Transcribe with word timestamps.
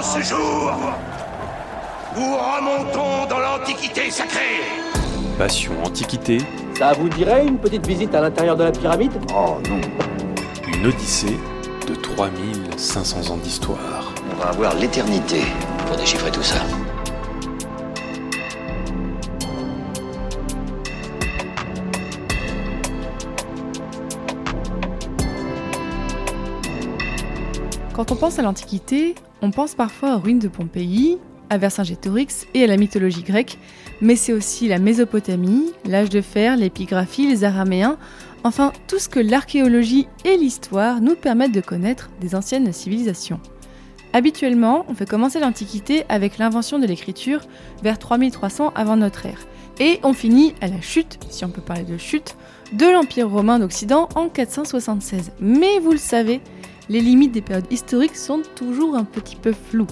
En 0.00 0.02
ce 0.02 0.22
jour, 0.22 0.72
nous 2.16 2.34
remontons 2.34 3.26
dans 3.28 3.38
l'Antiquité 3.38 4.10
sacrée. 4.10 4.62
Passion 5.36 5.72
Antiquité, 5.84 6.38
Ça 6.78 6.94
vous 6.94 7.10
dirait 7.10 7.46
une 7.46 7.58
petite 7.58 7.86
visite 7.86 8.14
à 8.14 8.22
l'intérieur 8.22 8.56
de 8.56 8.64
la 8.64 8.72
pyramide? 8.72 9.12
Oh 9.36 9.58
non. 9.68 9.78
une 10.72 10.86
odyssée 10.86 11.38
de 11.86 11.94
3500 11.94 13.30
ans 13.30 13.36
d'histoire. 13.36 14.14
On 14.32 14.42
va 14.42 14.48
avoir 14.48 14.74
l'éternité 14.76 15.42
pour 15.86 15.98
déchiffrer 15.98 16.30
tout 16.30 16.42
ça. 16.42 16.60
Quand 28.00 28.12
on 28.12 28.16
pense 28.16 28.38
à 28.38 28.42
l'Antiquité, 28.42 29.14
on 29.42 29.50
pense 29.50 29.74
parfois 29.74 30.16
aux 30.16 30.20
ruines 30.20 30.38
de 30.38 30.48
Pompéi, 30.48 31.18
à 31.50 31.58
Vercingétorix 31.58 32.46
et 32.54 32.64
à 32.64 32.66
la 32.66 32.78
mythologie 32.78 33.22
grecque, 33.22 33.58
mais 34.00 34.16
c'est 34.16 34.32
aussi 34.32 34.68
la 34.68 34.78
Mésopotamie, 34.78 35.74
l'âge 35.84 36.08
de 36.08 36.22
fer, 36.22 36.56
l'épigraphie, 36.56 37.28
les 37.28 37.44
Araméens, 37.44 37.98
enfin 38.42 38.72
tout 38.88 38.98
ce 38.98 39.10
que 39.10 39.20
l'archéologie 39.20 40.08
et 40.24 40.38
l'histoire 40.38 41.02
nous 41.02 41.14
permettent 41.14 41.52
de 41.52 41.60
connaître 41.60 42.08
des 42.22 42.34
anciennes 42.34 42.72
civilisations. 42.72 43.38
Habituellement, 44.14 44.86
on 44.88 44.94
fait 44.94 45.04
commencer 45.04 45.38
l'Antiquité 45.38 46.04
avec 46.08 46.38
l'invention 46.38 46.78
de 46.78 46.86
l'écriture 46.86 47.42
vers 47.82 47.98
3300 47.98 48.72
avant 48.74 48.96
notre 48.96 49.26
ère, 49.26 49.44
et 49.78 50.00
on 50.04 50.14
finit 50.14 50.54
à 50.62 50.68
la 50.68 50.80
chute, 50.80 51.18
si 51.28 51.44
on 51.44 51.50
peut 51.50 51.60
parler 51.60 51.84
de 51.84 51.98
chute, 51.98 52.34
de 52.72 52.86
l'Empire 52.86 53.28
romain 53.28 53.58
d'Occident 53.58 54.08
en 54.14 54.30
476. 54.30 55.32
Mais 55.38 55.78
vous 55.80 55.92
le 55.92 55.98
savez, 55.98 56.40
les 56.90 57.00
limites 57.00 57.32
des 57.32 57.40
périodes 57.40 57.72
historiques 57.72 58.16
sont 58.16 58.42
toujours 58.56 58.96
un 58.96 59.04
petit 59.04 59.36
peu 59.36 59.52
floues. 59.52 59.86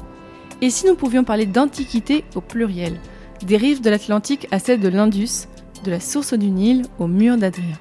Et 0.61 0.69
si 0.69 0.87
nous 0.87 0.97
pouvions 0.97 1.23
parler 1.23 1.47
d'antiquité 1.47 2.25
au 2.35 2.41
pluriel, 2.41 2.99
des 3.47 3.57
rives 3.57 3.81
de 3.81 3.89
l'Atlantique 3.89 4.49
à 4.51 4.59
celles 4.59 4.81
de 4.81 4.89
l'Indus, 4.89 5.47
de 5.85 5.93
la 5.93 6.01
source 6.01 6.35
du 6.35 6.51
Nil 6.51 6.83
au 6.99 7.07
mur 7.07 7.37
d'Adrien 7.37 7.79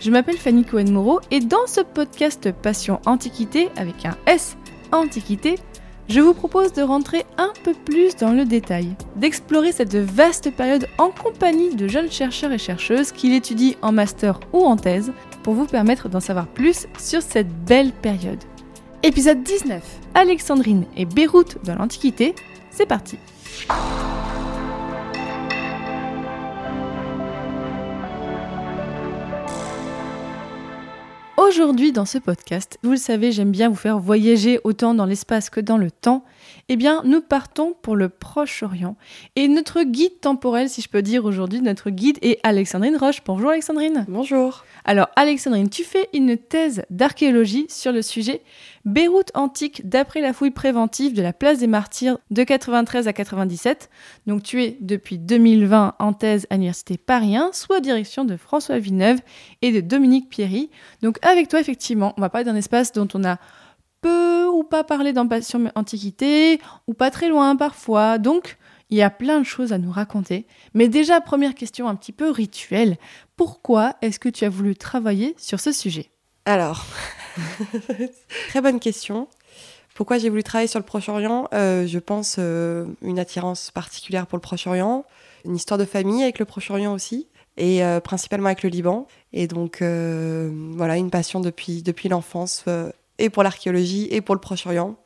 Je 0.00 0.10
m'appelle 0.10 0.36
Fanny 0.36 0.64
Cohen-Moreau 0.64 1.20
et 1.30 1.38
dans 1.38 1.68
ce 1.68 1.80
podcast 1.80 2.50
Passion 2.50 3.00
Antiquité 3.06 3.68
avec 3.76 4.04
un 4.04 4.16
S, 4.26 4.56
Antiquité, 4.90 5.54
je 6.08 6.20
vous 6.20 6.34
propose 6.34 6.72
de 6.72 6.82
rentrer 6.82 7.24
un 7.38 7.52
peu 7.62 7.72
plus 7.72 8.16
dans 8.16 8.32
le 8.32 8.44
détail, 8.44 8.96
d'explorer 9.14 9.70
cette 9.70 9.94
vaste 9.94 10.50
période 10.50 10.88
en 10.98 11.10
compagnie 11.10 11.74
de 11.76 11.86
jeunes 11.86 12.10
chercheurs 12.10 12.52
et 12.52 12.58
chercheuses 12.58 13.12
qui 13.12 13.30
l'étudient 13.30 13.74
en 13.82 13.92
master 13.92 14.40
ou 14.52 14.64
en 14.64 14.76
thèse 14.76 15.12
pour 15.44 15.54
vous 15.54 15.66
permettre 15.66 16.08
d'en 16.08 16.20
savoir 16.20 16.48
plus 16.48 16.88
sur 16.98 17.22
cette 17.22 17.52
belle 17.64 17.92
période. 17.92 18.42
Épisode 19.06 19.44
19 19.44 19.84
Alexandrine 20.14 20.84
et 20.96 21.04
Beyrouth 21.04 21.58
dans 21.64 21.76
l'Antiquité, 21.76 22.34
c'est 22.72 22.86
parti. 22.86 23.16
Aujourd'hui 31.36 31.92
dans 31.92 32.04
ce 32.04 32.18
podcast, 32.18 32.80
vous 32.82 32.90
le 32.90 32.96
savez, 32.96 33.30
j'aime 33.30 33.52
bien 33.52 33.68
vous 33.68 33.76
faire 33.76 34.00
voyager 34.00 34.58
autant 34.64 34.92
dans 34.92 35.06
l'espace 35.06 35.50
que 35.50 35.60
dans 35.60 35.78
le 35.78 35.92
temps. 35.92 36.24
Eh 36.68 36.74
bien, 36.74 37.02
nous 37.04 37.20
partons 37.20 37.76
pour 37.80 37.94
le 37.94 38.08
Proche-Orient. 38.08 38.96
Et 39.36 39.46
notre 39.46 39.84
guide 39.84 40.18
temporel, 40.20 40.68
si 40.68 40.82
je 40.82 40.88
peux 40.88 41.00
dire 41.00 41.24
aujourd'hui, 41.24 41.60
notre 41.60 41.90
guide 41.90 42.18
est 42.22 42.40
Alexandrine 42.42 42.96
Roche. 42.96 43.22
Bonjour 43.24 43.50
Alexandrine. 43.50 44.04
Bonjour. 44.08 44.64
Alors 44.84 45.06
Alexandrine, 45.14 45.70
tu 45.70 45.84
fais 45.84 46.08
une 46.12 46.36
thèse 46.36 46.82
d'archéologie 46.90 47.66
sur 47.68 47.92
le 47.92 48.02
sujet 48.02 48.42
Beyrouth 48.84 49.30
antique 49.34 49.88
d'après 49.88 50.20
la 50.20 50.32
fouille 50.32 50.50
préventive 50.50 51.12
de 51.12 51.22
la 51.22 51.32
place 51.32 51.58
des 51.60 51.68
martyrs 51.68 52.18
de 52.32 52.42
93 52.42 53.06
à 53.06 53.12
97. 53.12 53.88
Donc 54.26 54.42
tu 54.42 54.64
es 54.64 54.76
depuis 54.80 55.18
2020 55.18 55.94
en 56.00 56.12
thèse 56.14 56.48
à 56.50 56.54
l'université 56.54 56.98
Paris 56.98 57.36
1, 57.36 57.50
sous 57.52 57.74
la 57.74 57.80
direction 57.80 58.24
de 58.24 58.36
François 58.36 58.80
Villeneuve 58.80 59.20
et 59.62 59.70
de 59.70 59.80
Dominique 59.80 60.28
Pierry. 60.28 60.70
Donc 61.00 61.18
avec 61.22 61.46
toi 61.46 61.60
effectivement, 61.60 62.12
on 62.16 62.20
va 62.20 62.28
parler 62.28 62.44
d'un 62.44 62.56
espace 62.56 62.90
dont 62.90 63.08
on 63.14 63.22
a 63.22 63.38
ou 64.06 64.64
pas 64.64 64.84
parlé 64.84 65.12
dans 65.12 65.26
Passion 65.28 65.70
Antiquité, 65.74 66.60
ou 66.86 66.94
pas 66.94 67.10
très 67.10 67.28
loin 67.28 67.56
parfois. 67.56 68.18
Donc 68.18 68.56
il 68.90 68.98
y 68.98 69.02
a 69.02 69.10
plein 69.10 69.40
de 69.40 69.44
choses 69.44 69.72
à 69.72 69.78
nous 69.78 69.90
raconter. 69.90 70.46
Mais 70.74 70.88
déjà, 70.88 71.20
première 71.20 71.54
question 71.54 71.88
un 71.88 71.94
petit 71.94 72.12
peu 72.12 72.30
rituelle. 72.30 72.96
Pourquoi 73.36 73.96
est-ce 74.02 74.18
que 74.18 74.28
tu 74.28 74.44
as 74.44 74.48
voulu 74.48 74.76
travailler 74.76 75.34
sur 75.38 75.60
ce 75.60 75.72
sujet? 75.72 76.10
Alors, 76.44 76.86
très 78.48 78.60
bonne 78.60 78.78
question. 78.78 79.28
Pourquoi 79.94 80.18
j'ai 80.18 80.28
voulu 80.28 80.44
travailler 80.44 80.68
sur 80.68 80.78
le 80.78 80.84
Proche-Orient? 80.84 81.48
Euh, 81.52 81.86
Je 81.86 81.98
pense 81.98 82.36
euh, 82.38 82.86
une 83.02 83.18
attirance 83.18 83.70
particulière 83.70 84.26
pour 84.26 84.36
le 84.36 84.42
Proche-Orient, 84.42 85.04
une 85.44 85.56
histoire 85.56 85.78
de 85.78 85.84
famille 85.84 86.22
avec 86.22 86.38
le 86.38 86.44
Proche-Orient 86.44 86.92
aussi, 86.92 87.26
et 87.56 87.82
euh, 87.82 87.98
principalement 87.98 88.46
avec 88.46 88.62
le 88.62 88.68
Liban. 88.68 89.06
Et 89.32 89.48
donc, 89.48 89.78
voilà, 89.80 90.96
une 90.96 91.10
passion 91.10 91.40
depuis, 91.40 91.82
depuis 91.82 92.08
l'enfance, 92.08 92.64
et 93.18 93.30
pour 93.30 93.42
l'archéologie, 93.42 94.08
et 94.10 94.20
pour 94.20 94.34
le 94.34 94.40
Proche-Orient. 94.40 94.96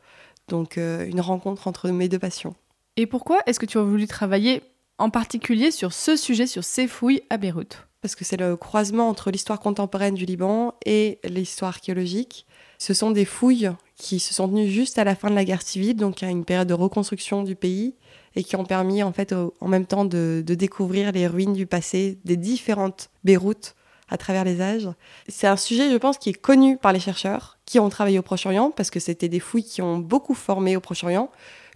Donc, 0.48 0.78
euh, 0.78 1.06
une 1.06 1.20
rencontre 1.20 1.68
entre 1.68 1.88
mes 1.90 2.08
deux 2.08 2.18
passions. 2.18 2.54
Et 2.96 3.06
pourquoi 3.06 3.40
est-ce 3.46 3.60
que 3.60 3.66
tu 3.66 3.78
as 3.78 3.82
voulu 3.82 4.06
travailler 4.06 4.62
en 4.98 5.10
particulier 5.10 5.70
sur 5.70 5.92
ce 5.92 6.16
sujet, 6.16 6.46
sur 6.46 6.64
ces 6.64 6.88
fouilles 6.88 7.22
à 7.30 7.36
Beyrouth? 7.36 7.86
Parce 8.02 8.14
que 8.14 8.24
c'est 8.24 8.36
le 8.36 8.56
croisement 8.56 9.08
entre 9.08 9.30
l'histoire 9.30 9.60
contemporaine 9.60 10.14
du 10.14 10.24
Liban 10.24 10.74
et 10.86 11.20
l'histoire 11.24 11.68
archéologique. 11.68 12.46
Ce 12.78 12.94
sont 12.94 13.10
des 13.10 13.26
fouilles 13.26 13.70
qui 13.96 14.18
se 14.18 14.32
sont 14.32 14.48
tenues 14.48 14.70
juste 14.70 14.98
à 14.98 15.04
la 15.04 15.14
fin 15.14 15.28
de 15.28 15.34
la 15.34 15.44
guerre 15.44 15.62
civile, 15.62 15.96
donc 15.96 16.22
à 16.22 16.30
une 16.30 16.46
période 16.46 16.68
de 16.68 16.74
reconstruction 16.74 17.42
du 17.42 17.54
pays, 17.54 17.94
et 18.34 18.42
qui 18.42 18.56
ont 18.56 18.64
permis 18.64 19.02
en 19.02 19.12
fait 19.12 19.34
en 19.34 19.68
même 19.68 19.84
temps 19.84 20.06
de, 20.06 20.42
de 20.44 20.54
découvrir 20.54 21.12
les 21.12 21.26
ruines 21.26 21.52
du 21.52 21.66
passé 21.66 22.18
des 22.24 22.36
différentes 22.36 23.10
Beyrouth 23.22 23.74
à 24.08 24.16
travers 24.16 24.44
les 24.44 24.60
âges. 24.60 24.88
C'est 25.28 25.46
un 25.46 25.56
sujet, 25.56 25.90
je 25.90 25.96
pense, 25.96 26.18
qui 26.18 26.30
est 26.30 26.40
connu 26.40 26.76
par 26.76 26.92
les 26.92 27.00
chercheurs 27.00 27.58
qui 27.70 27.78
ont 27.78 27.88
travaillé 27.88 28.18
au 28.18 28.22
Proche-Orient, 28.22 28.72
parce 28.72 28.90
que 28.90 28.98
c'était 28.98 29.28
des 29.28 29.38
fouilles 29.38 29.62
qui 29.62 29.80
ont 29.80 29.98
beaucoup 29.98 30.34
formé 30.34 30.76
au 30.76 30.80
Proche-Orient, 30.80 31.30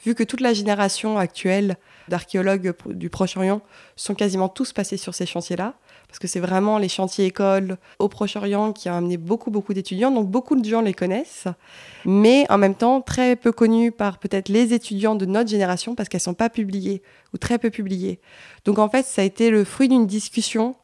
vu 0.05 0.17
que 0.17 0.25
toute 0.25 0.41
la 0.41 0.53
génération 0.53 1.19
actuelle 1.19 1.77
d'archéologues 2.09 2.75
du 2.87 3.11
Proche-Orient 3.11 3.63
sont 3.95 4.17
quasiment 4.17 4.49
tous 4.49 4.73
passés 4.73 4.97
sur 4.97 5.15
ces 5.15 5.25
chantiers-là 5.25 5.75
parce 6.09 6.19
que 6.19 6.27
c'est 6.27 6.41
vraiment 6.41 6.79
les 6.79 6.89
chantiers 6.89 7.27
écoles 7.27 7.79
au 8.01 8.09
Proche-Orient 8.09 8.73
qui 8.73 8.91
ont 8.91 8.95
amené 8.95 9.17
beaucoup, 9.17 9.53
beaucoup 9.53 9.73
d'étudiants, 9.73 10.11
donc 10.11 10.29
beaucoup 10.29 10.55
de 10.57 10.65
gens 10.69 10.81
les 10.81 10.95
connaissent, 10.95 11.47
mais 12.05 12.45
en 12.51 12.59
même 12.59 12.75
temps 12.75 13.01
très 13.01 13.37
peu 13.37 13.53
connus 13.53 13.93
par 13.93 14.19
peut-être 14.19 14.49
les 14.49 14.75
étudiants 14.75 15.15
de 15.15 15.27
notre 15.27 15.49
génération 15.49 15.95
parce 15.95 16.09
qu'elles 16.09 16.21
sont 16.21 16.35
pas 16.35 16.51
publiées 16.51 17.03
ou 17.33 17.39
très 17.39 17.59
peu 17.59 17.71
publiées. 17.71 18.21
Donc 18.65 18.79
en 18.81 18.89
fait, 18.89 19.07
ça 19.07 19.23
a 19.23 19.25
été 19.25 19.51
le 19.51 19.65
fruit 19.65 19.89
d'une 19.89 20.07
discussion 20.07 20.75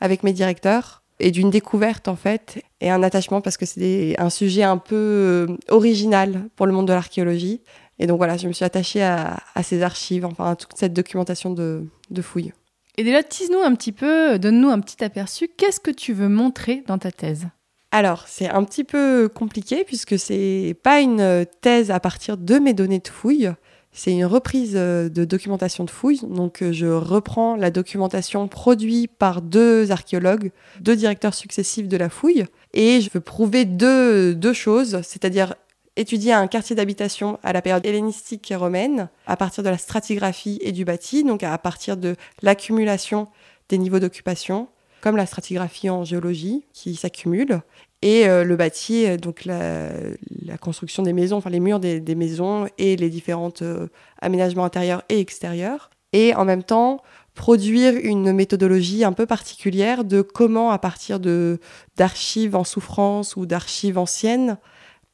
avec 0.00 0.24
mes 0.24 0.32
directeurs 0.32 0.97
et 1.20 1.30
d'une 1.30 1.50
découverte 1.50 2.08
en 2.08 2.16
fait 2.16 2.62
et 2.80 2.90
un 2.90 3.02
attachement 3.02 3.40
parce 3.40 3.56
que 3.56 3.66
c'est 3.66 4.14
un 4.18 4.30
sujet 4.30 4.62
un 4.62 4.78
peu 4.78 4.94
euh, 4.94 5.46
original 5.68 6.48
pour 6.56 6.66
le 6.66 6.72
monde 6.72 6.88
de 6.88 6.92
l'archéologie. 6.92 7.60
Et 7.98 8.06
donc 8.06 8.18
voilà, 8.18 8.36
je 8.36 8.46
me 8.46 8.52
suis 8.52 8.64
attachée 8.64 9.02
à, 9.02 9.38
à 9.54 9.62
ces 9.62 9.82
archives, 9.82 10.24
enfin 10.24 10.52
à 10.52 10.56
toute 10.56 10.76
cette 10.76 10.92
documentation 10.92 11.50
de, 11.50 11.84
de 12.10 12.22
fouilles. 12.22 12.52
Et 12.96 13.04
déjà, 13.04 13.22
tease-nous 13.22 13.60
un 13.60 13.74
petit 13.74 13.92
peu, 13.92 14.38
donne-nous 14.38 14.70
un 14.70 14.80
petit 14.80 15.04
aperçu. 15.04 15.48
Qu'est-ce 15.56 15.80
que 15.80 15.90
tu 15.90 16.12
veux 16.12 16.28
montrer 16.28 16.82
dans 16.86 16.98
ta 16.98 17.12
thèse? 17.12 17.46
Alors, 17.90 18.24
c'est 18.26 18.48
un 18.48 18.64
petit 18.64 18.84
peu 18.84 19.28
compliqué 19.28 19.84
puisque 19.84 20.18
c'est 20.18 20.76
pas 20.82 21.00
une 21.00 21.46
thèse 21.60 21.90
à 21.90 22.00
partir 22.00 22.36
de 22.36 22.58
mes 22.58 22.74
données 22.74 22.98
de 22.98 23.08
fouilles. 23.08 23.52
C'est 23.98 24.12
une 24.12 24.26
reprise 24.26 24.74
euh, 24.76 25.08
de 25.08 25.24
documentation 25.24 25.82
de 25.82 25.90
fouilles. 25.90 26.20
Donc, 26.22 26.62
euh, 26.62 26.70
je 26.70 26.86
reprends 26.86 27.56
la 27.56 27.72
documentation 27.72 28.46
produite 28.46 29.10
par 29.18 29.42
deux 29.42 29.90
archéologues, 29.90 30.52
deux 30.80 30.94
directeurs 30.94 31.34
successifs 31.34 31.88
de 31.88 31.96
la 31.96 32.08
fouille. 32.08 32.44
Et 32.74 33.00
je 33.00 33.10
veux 33.12 33.18
prouver 33.18 33.64
deux, 33.64 34.36
deux 34.36 34.52
choses, 34.52 35.00
c'est-à-dire 35.02 35.56
étudier 35.96 36.32
un 36.32 36.46
quartier 36.46 36.76
d'habitation 36.76 37.40
à 37.42 37.52
la 37.52 37.60
période 37.60 37.84
hellénistique 37.84 38.48
et 38.52 38.54
romaine, 38.54 39.08
à 39.26 39.36
partir 39.36 39.64
de 39.64 39.68
la 39.68 39.78
stratigraphie 39.78 40.60
et 40.62 40.70
du 40.70 40.84
bâti, 40.84 41.24
donc 41.24 41.42
à 41.42 41.58
partir 41.58 41.96
de 41.96 42.14
l'accumulation 42.40 43.26
des 43.68 43.78
niveaux 43.78 43.98
d'occupation, 43.98 44.68
comme 45.00 45.16
la 45.16 45.26
stratigraphie 45.26 45.90
en 45.90 46.04
géologie 46.04 46.62
qui 46.72 46.94
s'accumule, 46.94 47.62
et 48.02 48.26
euh, 48.26 48.44
le 48.44 48.56
bâti, 48.56 49.06
euh, 49.06 49.16
donc 49.16 49.44
la, 49.44 49.90
la 50.44 50.58
construction 50.58 51.02
des 51.02 51.12
maisons, 51.12 51.36
enfin 51.36 51.50
les 51.50 51.60
murs 51.60 51.80
des, 51.80 52.00
des 52.00 52.14
maisons 52.14 52.68
et 52.78 52.96
les 52.96 53.10
différents 53.10 53.52
aménagements 54.20 54.64
intérieurs 54.64 55.02
et 55.08 55.20
extérieurs. 55.20 55.90
Et 56.12 56.34
en 56.34 56.44
même 56.44 56.62
temps, 56.62 57.02
produire 57.34 57.94
une 58.02 58.32
méthodologie 58.32 59.04
un 59.04 59.12
peu 59.12 59.26
particulière 59.26 60.04
de 60.04 60.22
comment, 60.22 60.70
à 60.70 60.78
partir 60.78 61.20
de 61.20 61.60
d'archives 61.96 62.56
en 62.56 62.64
souffrance 62.64 63.36
ou 63.36 63.46
d'archives 63.46 63.98
anciennes, 63.98 64.58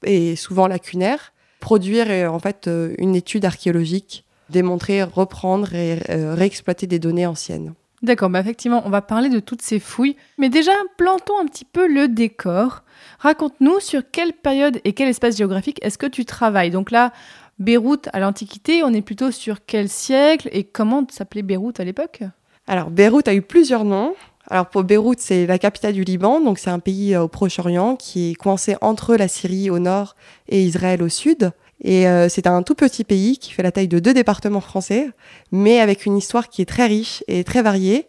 et 0.04 0.36
souvent 0.36 0.66
lacunaires, 0.66 1.32
produire 1.60 2.06
euh, 2.08 2.28
en 2.28 2.38
fait 2.38 2.68
euh, 2.68 2.94
une 2.98 3.14
étude 3.14 3.44
archéologique, 3.44 4.24
démontrer, 4.50 5.02
reprendre 5.02 5.74
et 5.74 5.98
euh, 6.10 6.34
réexploiter 6.34 6.86
des 6.86 6.98
données 6.98 7.26
anciennes. 7.26 7.74
D'accord, 8.04 8.28
bah 8.28 8.40
effectivement, 8.40 8.82
on 8.84 8.90
va 8.90 9.00
parler 9.00 9.30
de 9.30 9.40
toutes 9.40 9.62
ces 9.62 9.80
fouilles. 9.80 10.14
Mais 10.36 10.50
déjà, 10.50 10.72
plantons 10.98 11.40
un 11.40 11.46
petit 11.46 11.64
peu 11.64 11.88
le 11.88 12.06
décor. 12.06 12.82
Raconte-nous 13.18 13.80
sur 13.80 14.02
quelle 14.12 14.34
période 14.34 14.78
et 14.84 14.92
quel 14.92 15.08
espace 15.08 15.38
géographique 15.38 15.78
est-ce 15.80 15.96
que 15.96 16.04
tu 16.04 16.26
travailles. 16.26 16.70
Donc 16.70 16.90
là, 16.90 17.14
Beyrouth 17.58 18.10
à 18.12 18.20
l'Antiquité, 18.20 18.82
on 18.82 18.92
est 18.92 19.00
plutôt 19.00 19.30
sur 19.30 19.64
quel 19.64 19.88
siècle 19.88 20.50
et 20.52 20.64
comment 20.64 21.06
s'appelait 21.08 21.40
Beyrouth 21.40 21.80
à 21.80 21.84
l'époque? 21.84 22.20
Alors, 22.66 22.90
Beyrouth 22.90 23.26
a 23.26 23.34
eu 23.34 23.40
plusieurs 23.40 23.86
noms. 23.86 24.14
Alors, 24.50 24.66
pour 24.66 24.84
Beyrouth, 24.84 25.20
c'est 25.20 25.46
la 25.46 25.58
capitale 25.58 25.94
du 25.94 26.04
Liban, 26.04 26.42
donc 26.42 26.58
c'est 26.58 26.68
un 26.68 26.80
pays 26.80 27.16
au 27.16 27.28
Proche-Orient 27.28 27.96
qui 27.96 28.32
est 28.32 28.34
coincé 28.34 28.76
entre 28.82 29.16
la 29.16 29.28
Syrie 29.28 29.70
au 29.70 29.78
nord 29.78 30.14
et 30.50 30.62
Israël 30.62 31.02
au 31.02 31.08
sud. 31.08 31.52
Et 31.84 32.08
euh, 32.08 32.30
c'est 32.30 32.46
un 32.46 32.62
tout 32.62 32.74
petit 32.74 33.04
pays 33.04 33.38
qui 33.38 33.52
fait 33.52 33.62
la 33.62 33.70
taille 33.70 33.88
de 33.88 33.98
deux 33.98 34.14
départements 34.14 34.62
français, 34.62 35.10
mais 35.52 35.80
avec 35.80 36.06
une 36.06 36.16
histoire 36.16 36.48
qui 36.48 36.62
est 36.62 36.66
très 36.66 36.86
riche 36.86 37.22
et 37.28 37.44
très 37.44 37.60
variée, 37.60 38.08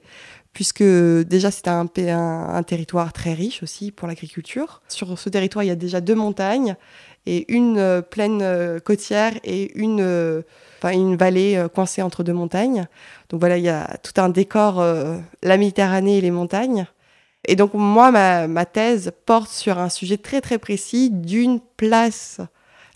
puisque 0.53 0.81
déjà 0.81 1.51
c'est 1.51 1.67
un, 1.67 1.85
territoire 2.65 3.11
très 3.11 3.33
riche 3.33 3.61
aussi 3.61 3.91
pour 3.91 4.07
l'agriculture. 4.07 4.81
Sur 4.87 5.19
ce 5.19 5.27
territoire, 5.27 5.63
il 5.65 5.67
y 5.67 5.71
a 5.71 5.75
déjà 5.75 5.99
deux 5.99 6.15
montagnes 6.15 6.77
et 7.25 7.51
une 7.53 7.77
euh, 7.77 8.01
plaine 8.01 8.41
euh, 8.41 8.79
côtière 8.79 9.33
et 9.43 9.77
une, 9.77 10.43
une 10.83 11.17
vallée 11.17 11.65
coincée 11.75 12.01
entre 12.01 12.23
deux 12.23 12.33
montagnes. 12.33 12.87
Donc 13.27 13.41
voilà, 13.41 13.57
il 13.57 13.65
y 13.65 13.69
a 13.69 13.97
tout 14.01 14.21
un 14.21 14.29
décor, 14.29 14.81
la 15.43 15.57
Méditerranée 15.57 16.19
et 16.19 16.21
les 16.21 16.31
montagnes. 16.31 16.87
Et 17.47 17.55
donc 17.57 17.73
moi, 17.73 18.11
ma, 18.11 18.65
thèse 18.65 19.11
porte 19.25 19.51
sur 19.51 19.79
un 19.79 19.89
sujet 19.89 20.17
très 20.17 20.39
très 20.39 20.59
précis 20.59 21.09
d'une 21.09 21.59
place 21.59 22.39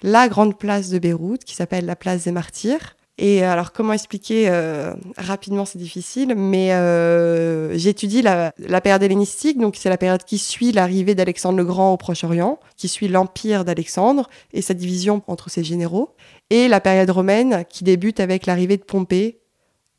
la 0.04 0.28
grande 0.28 0.58
place 0.58 0.90
de 0.90 1.00
Beyrouth 1.00 1.44
qui 1.44 1.56
s'appelle 1.56 1.86
la 1.86 1.96
place 1.96 2.24
des 2.24 2.32
martyrs. 2.32 2.96
Et 3.22 3.44
alors, 3.44 3.74
comment 3.74 3.92
expliquer 3.92 4.46
euh, 4.48 4.94
rapidement, 5.18 5.66
c'est 5.66 5.78
difficile, 5.78 6.36
mais 6.38 6.72
euh, 6.72 7.78
j'étudie 7.78 8.22
la, 8.22 8.54
période 8.82 9.04
hellénistique, 9.04 9.60
donc 9.60 9.76
c'est 9.76 9.90
la 9.90 9.98
période 9.98 10.24
qui 10.24 10.38
suit 10.38 10.72
l'arrivée 10.72 11.16
d'Alexandre 11.16 11.58
le 11.58 11.66
Grand 11.66 11.92
au 11.92 11.98
Proche-Orient, 11.98 12.60
qui 12.78 12.88
suit 12.88 13.10
l'empire 13.10 13.66
d'Alexandre 13.66 14.30
et 14.54 14.62
sa 14.62 14.74
division 14.74 15.22
entre 15.28 15.50
ses 15.50 15.66
généraux, 15.66 16.16
et 16.50 16.70
la 16.70 16.80
période 16.80 17.10
romaine 17.10 17.66
qui 17.68 17.84
débute 17.84 18.22
avec 18.22 18.46
l'arrivée 18.46 18.78
de 18.78 18.84
Pompée 18.84 19.40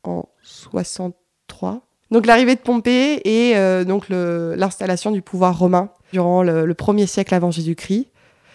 en 0.03 0.27
63. 0.41 1.81
Donc 2.09 2.25
l'arrivée 2.25 2.55
de 2.55 2.61
Pompée 2.61 3.21
et 3.23 3.55
euh, 3.55 3.83
donc 3.83 4.07
l'installation 4.09 5.11
du 5.11 5.21
pouvoir 5.21 5.59
romain 5.59 5.91
durant 6.11 6.41
le, 6.41 6.65
le 6.65 6.73
premier 6.73 7.05
siècle 7.05 7.35
avant 7.35 7.51
Jésus-Christ 7.51 8.07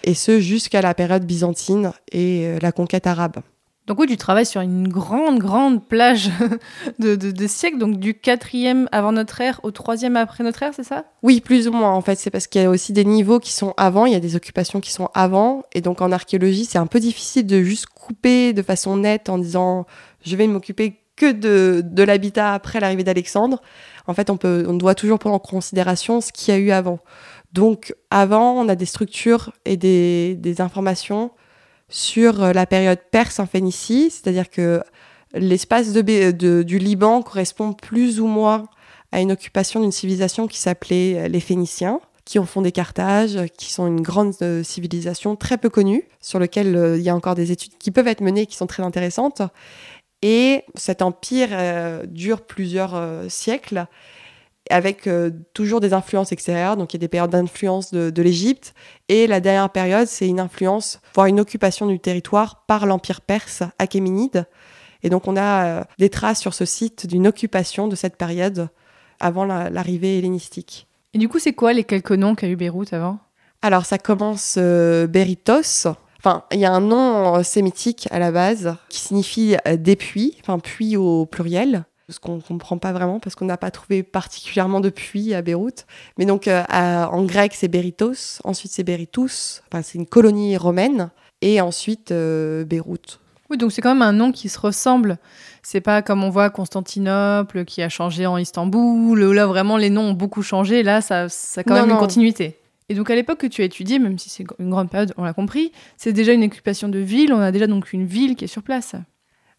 et 0.07 0.15
ce 0.15 0.41
jusqu'à 0.41 0.81
la 0.81 0.95
période 0.95 1.27
byzantine 1.27 1.93
et 2.11 2.47
euh, 2.47 2.59
la 2.63 2.73
conquête 2.73 3.07
arabe. 3.07 3.43
Donc 3.87 4.01
oui, 4.01 4.07
tu 4.09 4.17
travailles 4.17 4.47
sur 4.47 4.61
une 4.61 4.89
grande, 4.89 5.39
grande 5.39 5.87
plage 5.87 6.31
de, 6.99 7.47
siècles, 7.47 7.79
donc 7.79 7.99
du 7.99 8.15
4e 8.15 8.87
avant 8.91 9.13
notre 9.13 9.41
ère 9.41 9.61
au 9.63 9.71
3e 9.71 10.17
après 10.17 10.43
notre 10.43 10.63
ère, 10.65 10.73
c'est 10.75 10.83
ça? 10.83 11.05
Oui, 11.23 11.41
plus 11.41 11.69
ou 11.69 11.73
moins 11.73 11.93
en 11.93 12.01
fait. 12.01 12.17
C'est 12.17 12.31
parce 12.31 12.49
qu'il 12.49 12.63
y 12.63 12.65
a 12.65 12.71
aussi 12.71 12.93
des 12.93 13.05
niveaux 13.05 13.39
qui 13.39 13.53
sont 13.53 13.75
avant, 13.77 14.07
il 14.07 14.13
y 14.13 14.17
a 14.17 14.21
des 14.21 14.35
occupations 14.35 14.81
qui 14.81 14.91
sont 14.91 15.09
avant. 15.15 15.63
Et 15.73 15.83
donc 15.83 16.01
en 16.01 16.11
archéologie, 16.11 16.65
c'est 16.65 16.79
un 16.79 16.87
peu 16.87 16.99
difficile 16.99 17.47
de 17.47 17.63
juste 17.63 17.87
couper 17.87 18.53
de 18.53 18.63
façon 18.63 18.97
nette 18.97 19.29
en 19.29 19.39
disant 19.39 19.87
je 20.25 20.35
vais 20.35 20.49
m'occuper 20.49 21.01
que 21.15 21.33
de, 21.33 21.83
de 21.85 22.03
l'habitat 22.03 22.55
après 22.55 22.81
l'arrivée 22.81 23.05
d'Alexandre. 23.05 23.63
En 24.07 24.15
fait, 24.15 24.31
on, 24.31 24.37
peut, 24.37 24.65
on 24.69 24.75
doit 24.75 24.95
toujours 24.95 25.19
prendre 25.19 25.35
en 25.35 25.41
considération 25.41 26.21
ce 26.21 26.33
qu'il 26.33 26.55
y 26.55 26.57
a 26.57 26.61
eu 26.61 26.71
avant. 26.71 27.01
Donc 27.57 27.95
avant, 28.11 28.53
on 28.53 28.69
a 28.69 28.75
des 28.75 28.85
structures 28.85 29.51
et 29.65 29.79
des, 29.79 30.57
informations 30.59 31.31
sur 31.89 32.43
euh, 32.43 32.53
la 32.53 32.67
période 32.67 32.99
perse 33.11 33.39
en 33.41 33.47
Phénicie, 33.47 34.11
c'est-à-dire 34.11 34.51
que 34.51 34.83
l'espace 35.33 35.91
du 35.95 36.79
Liban 36.79 37.23
correspond 37.23 37.73
plus 37.73 38.21
ou 38.21 38.27
moins 38.27 38.65
à 39.11 39.23
une 39.23 39.33
occupation 39.33 39.81
d'une 39.81 39.93
civilisation 39.93 40.49
qui 40.49 40.59
s'appelait 40.59 41.15
euh, 41.17 41.29
les 41.29 41.41
Phéniciens, 41.41 42.01
qui 42.27 42.39
ont 42.39 42.45
fondé 42.45 42.73
Carthage, 42.73 43.39
qui 43.57 43.73
sont 43.73 43.87
une 43.87 44.03
grande 44.03 44.35
euh, 44.43 44.63
civilisation 44.63 45.35
très 45.35 45.57
peu 45.57 45.71
connue, 45.71 46.05
sur 46.21 46.39
laquelle 46.39 46.97
il 46.99 47.03
y 47.03 47.09
a 47.09 47.17
encore 47.17 47.37
des 47.37 47.53
études 47.53 47.79
qui 47.79 47.91
peuvent 47.91 48.09
être 48.09 48.21
menées, 48.21 48.45
qui 48.45 48.57
sont 48.57 48.67
très 48.67 48.83
intéressantes. 48.83 49.41
Et 50.21 50.63
cet 50.75 51.01
empire 51.01 51.49
dure 52.07 52.43
plusieurs 52.43 53.01
siècles 53.29 53.87
avec 54.71 55.07
euh, 55.07 55.31
toujours 55.55 55.81
des 55.81 55.93
influences 55.93 56.33
extérieures. 56.33 56.77
Donc 56.77 56.93
il 56.93 56.97
y 56.97 56.99
a 56.99 57.01
des 57.01 57.09
périodes 57.09 57.31
d'influence 57.31 57.93
de, 57.93 58.23
l'Égypte. 58.23 58.75
Et 59.09 59.27
la 59.27 59.41
dernière 59.41 59.71
période, 59.71 60.07
c'est 60.07 60.29
une 60.29 60.41
influence, 60.41 61.01
voire 61.15 61.27
une 61.27 61.41
occupation 61.41 61.87
du 61.87 61.99
territoire 61.99 62.65
par 62.67 62.87
l'Empire 62.87 63.21
perse 63.21 63.63
achéménide. 63.79 64.47
Et 65.03 65.11
donc 65.11 65.29
on 65.29 65.37
a 65.37 65.67
euh, 65.67 65.85
des 65.99 66.11
traces 66.11 66.41
sur 66.41 66.55
ce 66.55 66.65
site 66.65 67.07
d'une 67.07 67.27
occupation 67.27 67.89
de 67.89 67.97
cette 67.97 68.17
période 68.17 68.69
avant 69.21 69.45
l'arrivée 69.45 70.19
hellénistique. 70.19 70.87
Et 71.15 71.19
du 71.19 71.29
coup, 71.29 71.39
c'est 71.39 71.55
quoi 71.55 71.73
les 71.73 71.85
quelques 71.85 72.13
noms 72.13 72.35
qu'a 72.35 72.49
eu 72.49 72.57
Beyrouth 72.57 72.93
avant? 72.93 73.19
Alors 73.63 73.87
ça 73.87 73.99
commence 73.99 74.57
euh, 74.59 75.07
Beritos. 75.07 75.89
Enfin, 76.19 76.45
il 76.53 76.59
y 76.59 76.65
a 76.65 76.73
un 76.73 76.81
nom 76.81 77.43
sémitique 77.43 78.09
à 78.11 78.19
la 78.19 78.33
base 78.33 78.77
qui 78.89 79.01
signifie 79.01 79.57
des 79.79 79.97
puits, 79.97 80.37
enfin 80.41 80.59
puits 80.59 80.97
au 80.97 81.25
pluriel 81.25 81.85
ce 82.09 82.21
qu'on 82.21 82.37
ne 82.37 82.41
comprend 82.41 82.79
pas 82.79 82.93
vraiment 82.93 83.19
parce 83.19 83.35
qu'on 83.35 83.47
n'a 83.47 83.57
pas 83.57 83.71
trouvé 83.71 84.03
particulièrement 84.03 84.81
de 84.81 84.91
puits 84.91 85.35
à 85.35 85.43
Beyrouth. 85.43 85.87
Mais 86.19 86.27
donc 86.27 86.49
euh, 86.49 86.63
en 86.71 87.25
grec 87.25 87.53
c'est 87.55 87.69
Beritos, 87.69 88.41
ensuite 88.45 88.73
c'est 88.73 88.85
Berytus, 88.85 89.63
enfin, 89.71 89.83
c'est 89.83 89.99
une 89.99 90.07
colonie 90.07 90.57
romaine, 90.57 91.11
et 91.43 91.61
ensuite 91.61 92.13
euh, 92.13 92.65
Beyrouth. 92.65 93.21
Oui, 93.49 93.59
donc 93.59 93.71
c'est 93.71 93.81
quand 93.81 93.95
même 93.95 94.03
un 94.03 94.13
nom 94.13 94.33
qui 94.33 94.49
se 94.49 94.59
ressemble. 94.59 95.19
C'est 95.63 95.81
pas 95.81 96.03
comme 96.03 96.25
on 96.25 96.31
voit 96.31 96.51
Constantinople 96.51 97.65
qui 97.65 97.81
a 97.81 97.89
changé 97.89 98.27
en 98.27 98.39
Istanbul, 98.39 99.23
où 99.23 99.33
là 99.33 99.47
vraiment 99.47 99.77
les 99.77 99.91
noms 99.91 100.11
ont 100.11 100.13
beaucoup 100.13 100.43
changé. 100.43 100.83
Là, 100.83 101.01
ça, 101.01 101.29
ça 101.29 101.61
a 101.61 101.65
quand 101.65 101.75
même 101.75 101.91
une 101.91 101.97
continuité. 101.97 102.59
Et 102.89 102.95
donc 102.95 103.11
à 103.11 103.15
l'époque 103.15 103.39
que 103.39 103.47
tu 103.47 103.63
as 103.63 103.65
étudié, 103.65 103.99
même 103.99 104.19
si 104.19 104.31
c'est 104.31 104.45
une 104.59 104.71
grande 104.71 104.91
période, 104.91 105.13
on 105.17 105.25
l'a 105.25 105.33
compris, 105.33 105.73
c'est 105.97 106.13
déjà 106.13 106.33
une 106.33 106.45
occupation 106.45 106.89
de 106.89 106.99
ville. 106.99 107.33
On 107.33 107.41
a 107.41 107.53
déjà 107.53 107.67
donc 107.67 107.93
une 107.93 108.07
ville 108.07 108.37
qui 108.37 108.45
est 108.45 108.49
sur 108.49 108.63
place. 108.63 108.95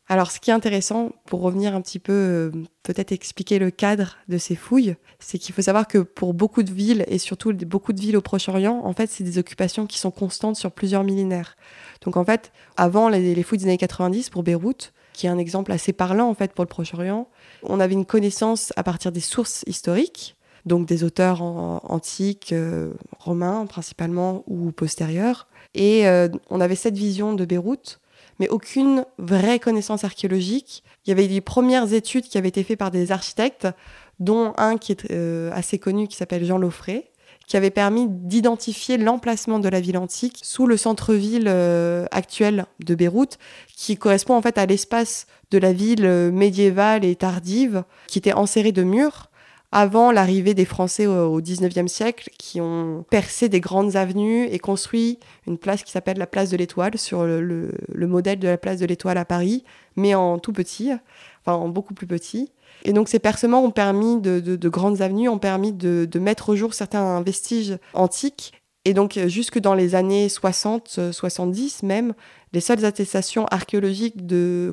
Alors, 0.10 0.32
ce 0.32 0.40
qui 0.40 0.52
est 0.52 0.54
intéressant, 0.54 1.12
pour 1.26 1.42
revenir 1.42 1.76
un 1.76 1.82
petit 1.82 2.00
peu, 2.00 2.14
euh, 2.14 2.52
peut-être 2.84 3.12
expliquer 3.12 3.60
le 3.60 3.72
cadre 3.72 4.16
de 4.30 4.38
ces 4.38 4.56
fouilles, 4.56 4.96
c'est 5.20 5.38
qu'il 5.38 5.54
faut 5.54 5.62
savoir 5.62 5.86
que 5.86 5.98
pour 5.98 6.34
beaucoup 6.34 6.64
de 6.64 6.72
villes, 6.72 7.04
et 7.08 7.18
surtout 7.18 7.54
beaucoup 7.54 7.92
de 7.92 8.00
villes 8.00 8.16
au 8.16 8.22
Proche-Orient, 8.22 8.82
en 8.86 8.94
fait, 8.94 9.10
c'est 9.10 9.26
des 9.26 9.38
occupations 9.38 9.86
qui 9.86 10.00
sont 10.00 10.12
constantes 10.12 10.56
sur 10.56 10.72
plusieurs 10.72 11.04
millénaires. 11.04 11.58
Donc, 12.06 12.16
en 12.16 12.24
fait, 12.24 12.54
avant 12.78 13.10
les, 13.10 13.44
fouilles 13.44 13.58
des 13.58 13.66
années 13.66 13.78
90, 13.78 14.30
pour 14.30 14.44
Beyrouth, 14.44 14.94
qui 15.12 15.26
est 15.26 15.30
un 15.30 15.38
exemple 15.38 15.74
assez 15.74 15.92
parlant, 15.92 16.30
en 16.30 16.36
fait, 16.36 16.54
pour 16.54 16.64
le 16.64 16.70
Proche-Orient, 16.70 17.28
on 17.64 17.82
avait 17.82 17.94
une 17.94 18.06
connaissance 18.06 18.72
à 18.78 18.84
partir 18.84 19.12
des 19.12 19.20
sources 19.20 19.66
historiques, 19.68 20.38
donc 20.66 20.88
des 20.88 21.04
auteurs 21.04 21.42
antiques, 21.42 22.54
euh, 22.54 22.94
romains 23.20 23.66
principalement, 23.66 24.44
ou 24.48 24.72
postérieurs, 24.72 25.48
et 25.76 26.08
euh, 26.08 26.30
on 26.50 26.62
avait 26.62 26.76
cette 26.76 26.98
vision 26.98 27.34
de 27.34 27.44
Beyrouth 27.44 28.00
mais 28.40 28.50
aucune 28.50 29.06
vraie 29.18 29.60
connaissance 29.60 30.04
archéologique. 30.04 30.84
Il 31.06 31.10
y 31.10 31.14
avait 31.14 31.28
des 31.28 31.42
premières 31.42 31.94
études 31.94 32.26
qui 32.26 32.38
avaient 32.38 32.50
été 32.50 32.64
faites 32.64 32.80
par 32.80 32.92
des 32.92 33.12
architectes, 33.12 33.68
dont 34.20 34.54
un 34.58 34.78
qui 34.78 34.92
est 34.92 35.12
euh, 35.12 35.52
assez 35.54 35.80
connu 35.80 36.08
qui 36.08 36.16
s'appelle 36.16 36.46
Jean 36.46 36.58
Laufré, 36.58 37.12
qui 37.48 37.56
avait 37.56 37.72
permis 37.72 38.08
d'identifier 38.10 38.98
l'emplacement 38.98 39.60
de 39.60 39.70
la 39.70 39.80
ville 39.80 39.98
antique 39.98 40.40
sous 40.44 40.68
le 40.68 40.76
centre-ville 40.76 41.48
euh, 41.48 42.06
actuel 42.12 42.66
de 42.84 42.94
Beyrouth, 42.94 43.38
qui 43.76 43.96
correspond 43.96 44.36
en 44.36 44.42
fait 44.42 44.58
à 44.58 44.66
l'espace 44.66 45.28
de 45.52 45.58
la 45.58 45.72
ville 45.72 46.06
euh, 46.06 46.32
médiévale 46.32 47.06
et 47.06 47.16
tardive, 47.16 47.84
qui 48.08 48.20
était 48.20 48.34
enserrée 48.34 48.74
de 48.74 48.84
murs 48.84 49.30
avant 49.72 50.12
l'arrivée 50.12 50.54
des 50.54 50.66
Français 50.66 51.08
au 51.08 51.42
XIXe 51.42 51.92
siècle, 51.92 52.30
qui 52.38 52.62
ont 52.62 53.06
percé 53.10 53.50
des 53.50 53.60
grandes 53.60 53.96
avenues 53.96 54.46
et 54.46 54.60
construit 54.60 55.20
une 55.46 55.58
place 55.58 55.84
qui 55.84 55.92
s'appelle 55.92 56.18
la 56.18 56.28
place 56.28 56.50
de 56.50 56.58
l'Étoile, 56.58 56.98
sur 56.98 57.26
le, 57.26 57.72
modèle 57.94 58.40
de 58.40 58.48
la 58.48 58.58
place 58.58 58.80
de 58.80 58.86
l'Étoile 58.86 59.18
à 59.18 59.26
Paris, 59.26 59.66
mais 59.96 60.16
en 60.16 60.40
tout 60.40 60.54
petit, 60.54 60.92
enfin 61.42 61.58
en 61.58 61.68
beaucoup 61.68 61.94
plus 61.94 62.08
petit. 62.08 62.52
Et 62.86 62.94
donc 62.94 63.10
ces 63.10 63.20
percements 63.20 63.64
ont 63.64 63.72
permis, 63.72 64.22
de, 64.22 64.70
grandes 64.70 65.02
avenues, 65.02 65.28
ont 65.28 65.40
permis 65.40 65.74
de, 65.74 66.20
mettre 66.20 66.50
au 66.50 66.56
jour 66.56 66.74
certains 66.74 67.22
vestiges 67.22 67.78
antiques. 67.94 68.54
Et 68.86 68.94
donc 68.94 69.20
jusque 69.28 69.60
dans 69.60 69.74
les 69.74 69.96
années 69.96 70.30
60, 70.30 71.12
70 71.12 71.84
même, 71.84 72.14
les 72.54 72.62
seules 72.62 72.86
attestations 72.86 73.46
archéologiques 73.48 74.16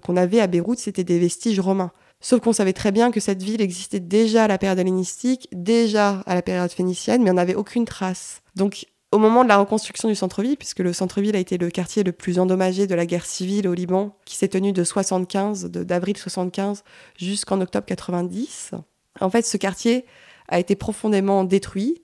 qu'on 0.05 0.17
avait 0.17 0.41
à 0.41 0.47
Beyrouth, 0.47 0.79
c'était 0.79 1.03
des 1.03 1.19
vestiges 1.19 1.59
romains. 1.59 1.91
Sauf 2.25 2.41
qu'on 2.41 2.55
savait 2.55 2.73
très 2.73 2.91
bien 2.91 3.11
que 3.11 3.21
cette 3.21 3.43
ville 3.43 3.61
existait 3.61 4.01
déjà 4.01 4.45
à 4.45 4.49
la 4.49 4.57
période 4.57 4.79
hellénistique, 4.79 5.47
déjà 5.53 6.21
à 6.25 6.35
la 6.35 6.41
période 6.41 6.71
phénicienne, 6.71 7.23
mais 7.23 7.31
on 7.31 7.35
n'avait 7.35 7.55
aucune 7.55 7.85
trace. 7.85 8.41
Donc, 8.57 8.87
au 9.13 9.19
moment 9.19 9.45
de 9.45 9.49
la 9.51 9.59
reconstruction 9.59 10.09
du 10.09 10.15
centre-ville, 10.15 10.57
puisque 10.57 10.79
le 10.79 10.95
centre-ville 10.95 11.37
a 11.37 11.39
été 11.39 11.59
le 11.59 11.69
quartier 11.69 12.03
le 12.03 12.13
plus 12.13 12.39
endommagé 12.39 12.87
de 12.87 12.95
la 12.95 13.05
guerre 13.05 13.27
civile 13.27 13.69
au 13.69 13.75
Liban, 13.75 14.17
qui 14.25 14.37
s'est 14.37 14.49
tenue 14.49 14.73
de 14.73 14.85
75, 14.85 15.67
d'avril 15.67 16.17
75 16.17 16.83
jusqu'en 17.19 17.61
octobre 17.61 17.85
90, 17.85 18.71
en 19.21 19.29
fait, 19.29 19.45
ce 19.45 19.59
quartier 19.59 20.07
a 20.49 20.59
été 20.59 20.77
profondément 20.77 21.45
détruit. 21.45 22.01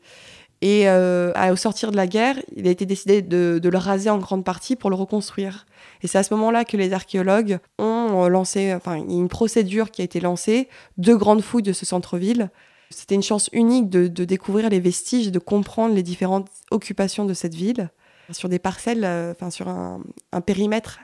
Et 0.60 0.86
euh, 0.86 1.32
au 1.50 1.56
sortir 1.56 1.92
de 1.92 1.96
la 1.96 2.06
guerre, 2.06 2.36
il 2.54 2.68
a 2.68 2.70
été 2.70 2.84
décidé 2.84 3.22
de, 3.22 3.58
le 3.62 3.78
raser 3.78 4.10
en 4.10 4.18
grande 4.18 4.44
partie 4.44 4.76
pour 4.76 4.90
le 4.90 4.96
reconstruire. 4.96 5.64
Et 6.02 6.06
c'est 6.06 6.18
à 6.18 6.22
ce 6.22 6.32
moment-là 6.34 6.64
que 6.64 6.76
les 6.76 6.92
archéologues 6.92 7.58
ont 7.78 8.28
lancé, 8.28 8.72
enfin, 8.74 8.96
il 8.96 9.10
y 9.10 9.14
a 9.14 9.18
une 9.18 9.28
procédure 9.28 9.90
qui 9.90 10.02
a 10.02 10.04
été 10.04 10.20
lancée, 10.20 10.68
deux 10.98 11.16
grandes 11.16 11.42
fouilles 11.42 11.62
de 11.62 11.72
ce 11.72 11.84
centre-ville. 11.84 12.50
C'était 12.90 13.14
une 13.14 13.22
chance 13.22 13.48
unique 13.52 13.88
de, 13.88 14.08
découvrir 14.24 14.68
les 14.68 14.80
vestiges 14.80 15.28
et 15.28 15.30
de 15.30 15.38
comprendre 15.38 15.94
les 15.94 16.02
différentes 16.02 16.48
occupations 16.70 17.24
de 17.24 17.34
cette 17.34 17.54
ville 17.54 17.90
sur 18.32 18.48
des 18.48 18.58
parcelles, 18.58 19.04
euh, 19.04 19.32
enfin, 19.32 19.50
sur 19.50 19.68
un, 19.68 20.00
périmètre 20.44 21.00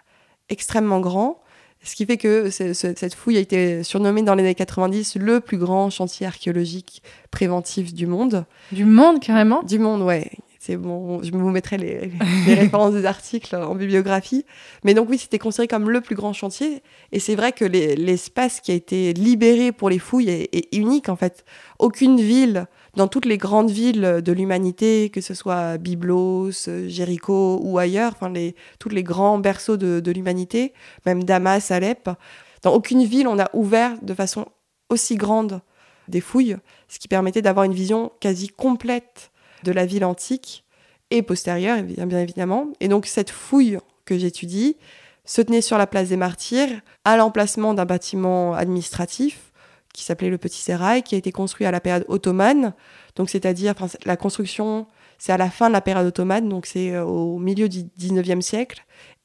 extrêmement 0.49 1.01
grand. 1.01 1.41
Ce 1.83 1.95
qui 1.95 2.07
fait 2.07 2.17
que 2.17 2.51
cette 2.51 3.15
fouille 3.15 3.37
a 3.37 3.41
été 3.41 3.85
surnommée 3.85 4.23
dans 4.23 4.35
les 4.35 4.43
années 4.43 4.55
90 4.55 5.17
le 5.17 5.41
plus 5.41 5.59
grand 5.59 5.91
chantier 5.91 6.27
archéologique 6.27 7.03
préventif 7.31 7.95
du 7.95 8.07
monde. 8.07 8.45
Du 8.73 8.85
monde, 8.85 9.21
carrément? 9.21 9.63
Du 9.63 9.79
monde, 9.79 10.03
ouais. 10.03 10.31
C'est 10.67 10.77
bon, 10.77 11.23
je 11.23 11.31
vous 11.31 11.51
mettrai 11.51 11.79
les, 11.79 12.11
les 12.45 12.55
références 12.55 12.93
des 12.93 13.07
articles 13.07 13.55
en 13.55 13.77
bibliographie. 13.77 14.45
Mais 14.83 14.95
donc 14.95 15.09
oui, 15.09 15.17
c'était 15.17 15.39
considéré 15.39 15.69
comme 15.69 15.89
le 15.89 16.01
plus 16.01 16.17
grand 16.17 16.33
chantier. 16.33 16.83
Et 17.13 17.21
c'est 17.21 17.37
vrai 17.37 17.53
que 17.53 17.65
l'espace 17.65 18.61
qui 18.61 18.73
a 18.73 18.75
été 18.75 19.13
libéré 19.13 19.71
pour 19.71 19.91
les 19.91 20.01
fouilles 20.01 20.29
est, 20.29 20.53
est, 20.53 20.75
unique 20.75 21.09
en 21.09 21.15
fait. 21.15 21.45
Aucune 21.79 22.21
ville, 22.21 22.67
dans 22.97 23.07
toutes 23.07 23.27
les 23.27 23.39
grandes 23.39 23.71
villes 23.71 24.21
de 24.25 24.33
l'humanité, 24.33 25.09
que 25.11 25.21
ce 25.21 25.35
soit 25.35 25.79
Byblos, 25.79 26.69
Jéricho 26.89 27.61
ou 27.63 27.79
ailleurs, 27.79 28.15
enfin 28.17 28.29
les, 28.29 28.57
tous 28.81 28.89
les 28.89 29.05
grands 29.05 29.39
berceaux 29.39 29.77
de, 29.77 30.01
de 30.01 30.11
l'humanité, 30.11 30.73
même 31.05 31.23
Damas, 31.23 31.71
Alep, 31.71 32.11
dans 32.63 32.75
aucune 32.75 33.05
ville 33.05 33.29
on 33.29 33.39
a 33.39 33.49
ouvert 33.53 33.93
de 34.03 34.15
façon 34.15 34.47
aussi 34.91 35.15
grande 35.15 35.61
des 36.09 36.21
fouilles, 36.21 36.57
ce 36.89 36.99
qui 36.99 37.07
permettait 37.07 37.43
d'avoir 37.43 37.67
une 37.67 37.75
vision 37.75 38.11
quasi 38.19 38.49
complète 38.49 39.31
de 39.67 39.73
la 39.73 39.85
ville 39.85 40.05
antique 40.05 40.65
et 41.11 41.23
postérieure, 41.23 41.83
bien 41.83 42.19
évidemment. 42.19 42.69
Et 42.81 42.89
donc 42.89 43.07
cette 43.07 43.31
fouille 43.31 43.79
que 44.05 44.17
j'étudie 44.17 44.77
se 45.25 45.43
tenait 45.43 45.61
sur 45.61 45.77
la 45.77 45.87
place 45.87 46.09
des 46.09 46.17
Martyrs, 46.17 46.81
à 47.05 47.17
l'emplacement 47.17 47.75
d'un 47.75 47.85
bâtiment 47.85 48.55
administratif 48.55 49.53
qui 49.93 50.05
s'appelait 50.05 50.31
le 50.31 50.39
Petit 50.39 50.61
Sérail, 50.61 51.03
qui 51.03 51.15
a 51.15 51.19
été 51.19 51.33
construit 51.33 51.67
à 51.67 51.71
la 51.71 51.81
période 51.81 52.05
ottomane. 52.09 52.75
Donc 53.17 53.29
c'est-à-dire, 53.29 53.75
la 54.05 54.17
construction, 54.17 54.87
c'est 55.19 55.33
à 55.33 55.37
la 55.37 55.51
fin 55.51 55.69
de 55.69 55.73
la 55.73 55.81
période 55.81 56.07
ottomane, 56.07 56.49
donc 56.49 56.67
c'est 56.67 56.93
euh, 56.93 57.05
au 57.05 57.39
milieu 57.39 57.69
du 57.69 57.83
19e 57.99 58.41
siècle. 58.41 58.85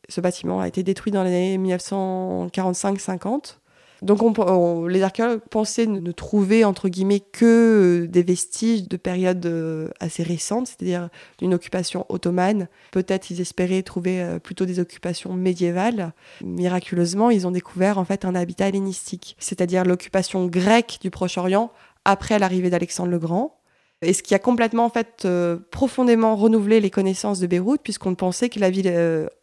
Ce 0.10 0.22
bâtiment 0.22 0.60
a 0.60 0.68
été 0.68 0.82
détruit 0.82 1.12
dans 1.12 1.24
les 1.24 1.30
années 1.30 1.58
1945-50. 1.58 3.58
Donc 4.02 4.24
on, 4.24 4.88
les 4.88 5.04
archéologues 5.04 5.42
pensaient 5.52 5.86
ne, 5.86 6.12
trouver 6.12 6.66
entre 6.66 6.90
guillemets 6.90 7.20
que 7.20 8.06
euh, 8.06 8.08
des 8.08 8.24
vestiges 8.24 8.88
de 8.88 8.98
périodes 8.98 9.46
euh, 9.46 9.90
assez 10.00 10.24
récentes, 10.24 10.68
c'est-à-dire 10.68 11.10
d'une 11.38 11.54
occupation 11.54 12.08
ottomane. 12.10 12.68
Peut-être 12.92 13.30
ils 13.30 13.42
espéraient 13.42 13.84
trouver 13.84 14.22
euh, 14.22 14.40
plutôt 14.40 14.66
des 14.66 14.80
occupations 14.80 15.34
médiévales. 15.34 16.14
Miraculeusement, 16.44 17.30
ils 17.30 17.46
ont 17.46 17.52
découvert 17.52 18.00
en 18.00 18.06
fait 18.06 18.26
un 18.26 18.34
habitat 18.34 18.70
hellénistique, 18.70 19.36
c'est-à-dire 19.38 19.86
l'occupation 19.86 20.48
grecque 20.48 20.98
du 21.02 21.12
Proche-Orient 21.12 21.72
après 22.04 22.40
l'arrivée 22.40 22.72
d'Alexandre 22.72 23.12
le 23.12 23.20
Grand. 23.20 23.60
Et 24.02 24.14
ce 24.14 24.24
qui 24.24 24.34
a 24.34 24.40
complètement 24.40 24.86
en 24.86 24.90
fait 24.90 25.28
profondément 25.70 26.36
renouvelé 26.36 26.80
les 26.80 26.90
connaissances 26.90 27.40
de 27.40 27.46
Beyrouth, 27.46 27.82
puisqu'on 27.84 28.16
pensait 28.16 28.50
que 28.50 28.60
la 28.60 28.72
ville 28.72 28.92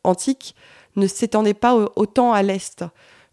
antique 0.02 0.56
ne 0.96 1.06
s'étendait 1.06 1.54
pas 1.54 1.76
autant 1.94 2.32
à 2.32 2.42
l'est 2.42 2.84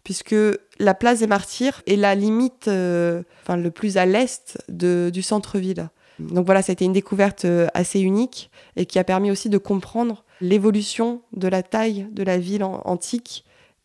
puisque 0.06 0.36
la 0.78 0.94
place 0.94 1.18
des 1.18 1.26
Martyrs 1.26 1.82
est 1.88 1.96
la 1.96 2.14
limite, 2.14 2.68
euh, 2.68 3.24
enfin 3.42 3.56
le 3.56 3.72
plus 3.72 3.96
à 3.96 4.06
l'est 4.06 4.56
du 4.68 5.20
centre-ville. 5.20 5.88
Donc 6.20 6.46
voilà, 6.46 6.62
ça 6.62 6.70
a 6.70 6.74
été 6.74 6.84
une 6.84 6.92
découverte 6.92 7.44
euh, 7.44 7.66
assez 7.74 7.98
unique 7.98 8.52
et 8.76 8.86
qui 8.86 9.00
a 9.00 9.04
permis 9.04 9.32
aussi 9.32 9.48
de 9.48 9.58
comprendre 9.58 10.24
l'évolution 10.40 11.22
de 11.32 11.48
la 11.48 11.64
taille 11.64 12.06
de 12.12 12.22
la 12.22 12.38
ville 12.38 12.62
antique 12.62 13.44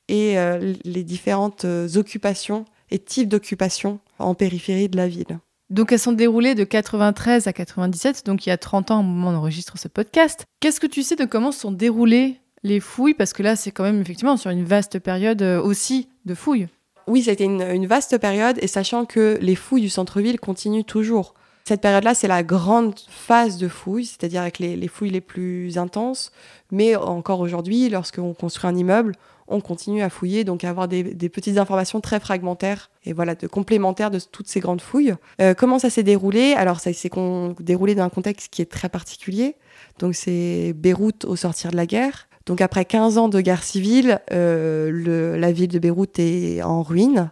et 0.10 0.38
euh, 0.38 0.76
les 0.84 1.04
différentes 1.04 1.66
occupations 1.96 2.66
et 2.92 3.00
types 3.00 3.28
d'occupations 3.28 4.00
en 4.20 4.36
périphérie 4.36 4.90
de 4.90 4.98
la 4.98 5.08
ville. 5.08 5.40
Donc 5.72 5.92
elles 5.92 5.98
sont 5.98 6.12
déroulées 6.12 6.54
de 6.54 6.66
93 6.66 7.48
à 7.48 7.54
97, 7.54 8.28
donc 8.28 8.46
il 8.46 8.50
y 8.50 8.52
a 8.52 8.60
30 8.60 8.92
ans 8.92 9.00
au 9.00 9.04
moment 9.04 9.30
où 9.30 9.32
on 9.32 9.38
enregistre 9.38 9.80
ce 9.80 9.88
podcast. 9.88 10.46
Qu'est-ce 10.60 10.80
que 10.80 10.86
tu 10.86 11.02
sais 11.02 11.16
de 11.16 11.26
comment 11.26 11.52
sont 11.52 11.72
déroulées 11.72 12.41
les 12.64 12.80
fouilles 12.80 13.14
Parce 13.14 13.34
que 13.34 13.44
là, 13.44 13.56
c'est 13.56 13.72
quand 13.72 13.84
même 13.84 14.02
effectivement 14.02 14.38
sur 14.38 14.52
une 14.52 14.64
vaste 14.64 15.00
période 15.00 15.42
euh, 15.42 15.62
aussi 15.62 16.10
de 16.26 16.36
fouilles. 16.36 16.68
Oui, 17.08 17.24
a 17.28 17.32
été 17.32 17.44
une, 17.44 17.88
vaste 17.88 18.18
période, 18.20 18.58
et 18.62 18.68
sachant 18.68 19.06
que 19.06 19.38
les 19.42 19.56
fouilles 19.56 19.82
du 19.82 19.90
centre-ville 19.90 20.40
continuent 20.40 20.84
toujours. 20.84 21.34
Cette 21.66 21.82
période-là, 21.82 22.14
c'est 22.14 22.28
la 22.28 22.44
grande 22.44 22.96
phase 23.10 23.58
de 23.58 23.68
fouilles, 23.68 24.06
c'est-à-dire 24.06 24.42
avec 24.42 24.60
les, 24.60 24.88
fouilles 24.88 25.10
les 25.10 25.22
plus 25.22 25.78
intenses. 25.78 26.32
Mais 26.72 26.96
encore 26.96 27.40
aujourd'hui, 27.40 27.90
lorsqu'on 27.90 28.34
construit 28.34 28.70
un 28.70 28.76
immeuble, 28.76 29.16
on 29.48 29.62
continue 29.62 30.02
à 30.02 30.10
fouiller, 30.10 30.44
donc 30.44 30.64
à 30.64 30.70
avoir 30.70 30.88
des, 30.88 31.04
petites 31.30 31.58
informations 31.58 32.02
très 32.02 32.20
fragmentaires 32.20 32.90
et 33.04 33.14
voilà, 33.14 33.36
de 33.36 33.48
complémentaires 33.48 34.12
de 34.12 34.20
toutes 34.20 34.48
ces 34.48 34.60
grandes 34.60 34.82
fouilles. 34.82 35.14
Euh, 35.42 35.54
comment 35.54 35.80
ça 35.80 35.90
s'est 35.90 36.04
déroulé? 36.04 36.54
Alors, 36.54 36.80
ça 36.80 36.94
s'est 36.94 37.12
déroulé 37.60 37.96
dans 37.96 38.04
un 38.04 38.10
contexte 38.10 38.52
qui 38.52 38.62
est 38.62 38.72
très 38.72 38.90
particulier. 38.90 39.56
Donc, 40.00 40.16
c'est 40.16 40.74
Beyrouth 40.76 41.26
au 41.26 41.36
sortir 41.36 41.72
de 41.72 41.76
la 41.76 41.86
guerre. 41.86 42.28
Donc 42.46 42.62
après 42.62 42.86
15 42.86 43.18
ans 43.18 43.28
de 43.28 43.42
guerre 43.42 43.64
civile, 43.64 44.20
euh, 44.32 45.38
la 45.38 45.52
ville 45.52 45.68
de 45.68 45.80
Beyrouth 45.80 46.20
est 46.20 46.62
en 46.64 46.82
ruine. 46.82 47.32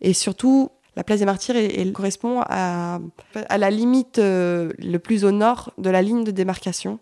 Et 0.00 0.14
surtout, 0.14 0.70
la 0.96 1.04
place 1.04 1.20
des 1.20 1.24
Martyrs 1.24 1.56
correspond 1.92 2.42
à, 2.42 2.98
la 3.56 3.70
limite 3.70 4.18
euh, 4.18 4.72
le 4.78 4.98
plus 4.98 5.24
au 5.24 5.30
nord 5.30 5.72
de 5.78 5.90
la 5.90 6.02
ligne 6.02 6.24
de 6.24 6.32
démarcation, 6.32 6.98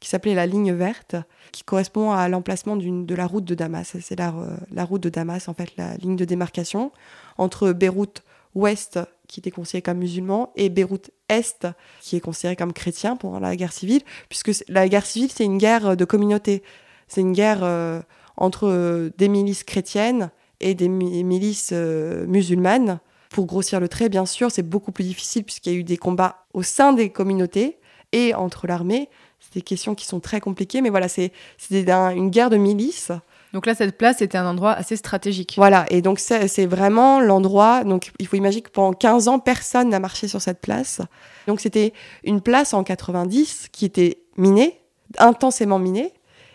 qui 0.00 0.08
s'appelait 0.08 0.34
la 0.34 0.46
ligne 0.46 0.72
verte, 0.72 1.16
qui 1.52 1.62
correspond 1.62 2.12
à 2.12 2.28
l'emplacement 2.28 2.76
de 2.76 3.14
la 3.14 3.26
route 3.26 3.44
de 3.44 3.54
Damas. 3.54 3.96
C'est 4.00 4.18
la, 4.18 4.34
la, 4.72 4.84
route 4.84 5.02
de 5.02 5.08
Damas, 5.10 5.48
en 5.48 5.54
fait, 5.54 5.70
la 5.76 5.96
ligne 5.96 6.16
de 6.16 6.24
démarcation 6.24 6.90
entre 7.38 7.72
Beyrouth 7.72 8.22
ouest, 8.54 8.98
qui 9.30 9.40
était 9.40 9.52
considéré 9.52 9.82
comme 9.82 9.98
musulman, 9.98 10.52
et 10.56 10.68
Beyrouth 10.68 11.10
Est, 11.28 11.68
qui 12.00 12.16
est 12.16 12.20
considéré 12.20 12.56
comme 12.56 12.72
chrétien 12.72 13.16
pendant 13.16 13.38
la 13.38 13.54
guerre 13.54 13.72
civile, 13.72 14.02
puisque 14.28 14.50
la 14.68 14.88
guerre 14.88 15.06
civile, 15.06 15.30
c'est 15.32 15.44
une 15.44 15.56
guerre 15.56 15.96
de 15.96 16.04
communauté. 16.04 16.62
C'est 17.06 17.20
une 17.20 17.32
guerre 17.32 17.60
euh, 17.62 18.00
entre 18.36 18.68
euh, 18.68 19.10
des 19.18 19.28
milices 19.28 19.62
chrétiennes 19.62 20.30
et 20.58 20.74
des 20.74 20.88
milices 20.88 21.70
euh, 21.72 22.26
musulmanes. 22.26 22.98
Pour 23.30 23.46
grossir 23.46 23.78
le 23.78 23.88
trait, 23.88 24.08
bien 24.08 24.26
sûr, 24.26 24.50
c'est 24.50 24.64
beaucoup 24.64 24.90
plus 24.90 25.04
difficile 25.04 25.44
puisqu'il 25.44 25.72
y 25.72 25.76
a 25.76 25.78
eu 25.78 25.84
des 25.84 25.96
combats 25.96 26.46
au 26.52 26.64
sein 26.64 26.92
des 26.92 27.10
communautés 27.10 27.78
et 28.10 28.34
entre 28.34 28.66
l'armée. 28.66 29.08
C'est 29.38 29.54
des 29.54 29.62
questions 29.62 29.94
qui 29.94 30.06
sont 30.06 30.18
très 30.18 30.40
compliquées, 30.40 30.80
mais 30.80 30.90
voilà, 30.90 31.08
c'est 31.08 31.32
une 31.70 32.30
guerre 32.30 32.50
de 32.50 32.56
milices. 32.56 33.12
Donc 33.52 33.66
là, 33.66 33.74
cette 33.74 33.98
place 33.98 34.22
était 34.22 34.38
un 34.38 34.46
endroit 34.46 34.72
assez 34.72 34.96
stratégique. 34.96 35.54
Voilà, 35.56 35.84
et 35.90 36.02
donc 36.02 36.20
c'est 36.20 36.66
vraiment 36.66 37.20
l'endroit. 37.20 37.84
Donc 37.84 38.12
il 38.18 38.26
faut 38.26 38.36
imaginer 38.36 38.62
que 38.62 38.70
pendant 38.70 38.92
15 38.92 39.28
ans, 39.28 39.38
personne 39.38 39.88
n'a 39.88 39.98
marché 39.98 40.28
sur 40.28 40.40
cette 40.40 40.60
place. 40.60 41.00
Donc 41.46 41.60
c'était 41.60 41.92
une 42.22 42.40
place 42.40 42.74
en 42.74 42.84
90 42.84 43.68
qui 43.72 43.84
était 43.84 44.18
minée, 44.36 44.80
intensément 45.18 45.80
minée, 45.80 46.12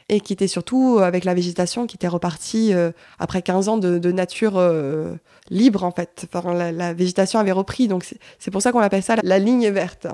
et 0.08 0.22
qui 0.22 0.34
était 0.34 0.48
surtout 0.48 1.00
avec 1.00 1.26
la 1.26 1.34
végétation 1.34 1.88
qui 1.88 1.98
était 1.98 2.08
repartie 2.08 2.74
euh, 2.74 2.92
après 3.20 3.42
15 3.42 3.70
ans 3.70 3.78
de, 3.78 4.12
nature 4.12 4.54
euh, 4.58 5.16
libre 5.50 5.84
en 5.84 5.92
fait. 5.92 6.28
Enfin, 6.34 6.54
la, 6.54 6.94
végétation 6.94 7.40
avait 7.40 7.52
repris, 7.52 7.88
donc 7.88 8.06
c'est 8.40 8.52
pour 8.52 8.62
ça 8.62 8.72
qu'on 8.72 8.80
appelle 8.80 9.04
ça 9.04 9.16
la, 9.22 9.40
ligne 9.40 9.70
verte. 9.70 10.08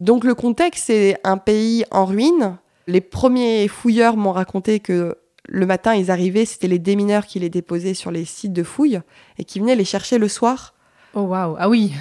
Donc 0.00 0.24
le 0.24 0.34
contexte, 0.34 0.84
c'est 0.86 1.16
un 1.24 1.38
pays 1.38 1.84
en 1.90 2.04
ruine. 2.04 2.58
Les 2.86 3.00
premiers 3.00 3.66
fouilleurs 3.66 4.16
m'ont 4.16 4.32
raconté 4.32 4.78
que 4.78 5.16
le 5.48 5.66
matin, 5.66 5.94
ils 5.94 6.10
arrivaient, 6.10 6.44
c'était 6.44 6.68
les 6.68 6.78
démineurs 6.78 7.26
qui 7.26 7.38
les 7.38 7.50
déposaient 7.50 7.94
sur 7.94 8.10
les 8.10 8.24
sites 8.24 8.52
de 8.52 8.62
fouilles 8.62 9.00
et 9.38 9.44
qui 9.44 9.60
venaient 9.60 9.76
les 9.76 9.84
chercher 9.84 10.18
le 10.18 10.28
soir. 10.28 10.74
Oh 11.14 11.22
waouh, 11.22 11.56
ah 11.58 11.68
oui. 11.68 11.92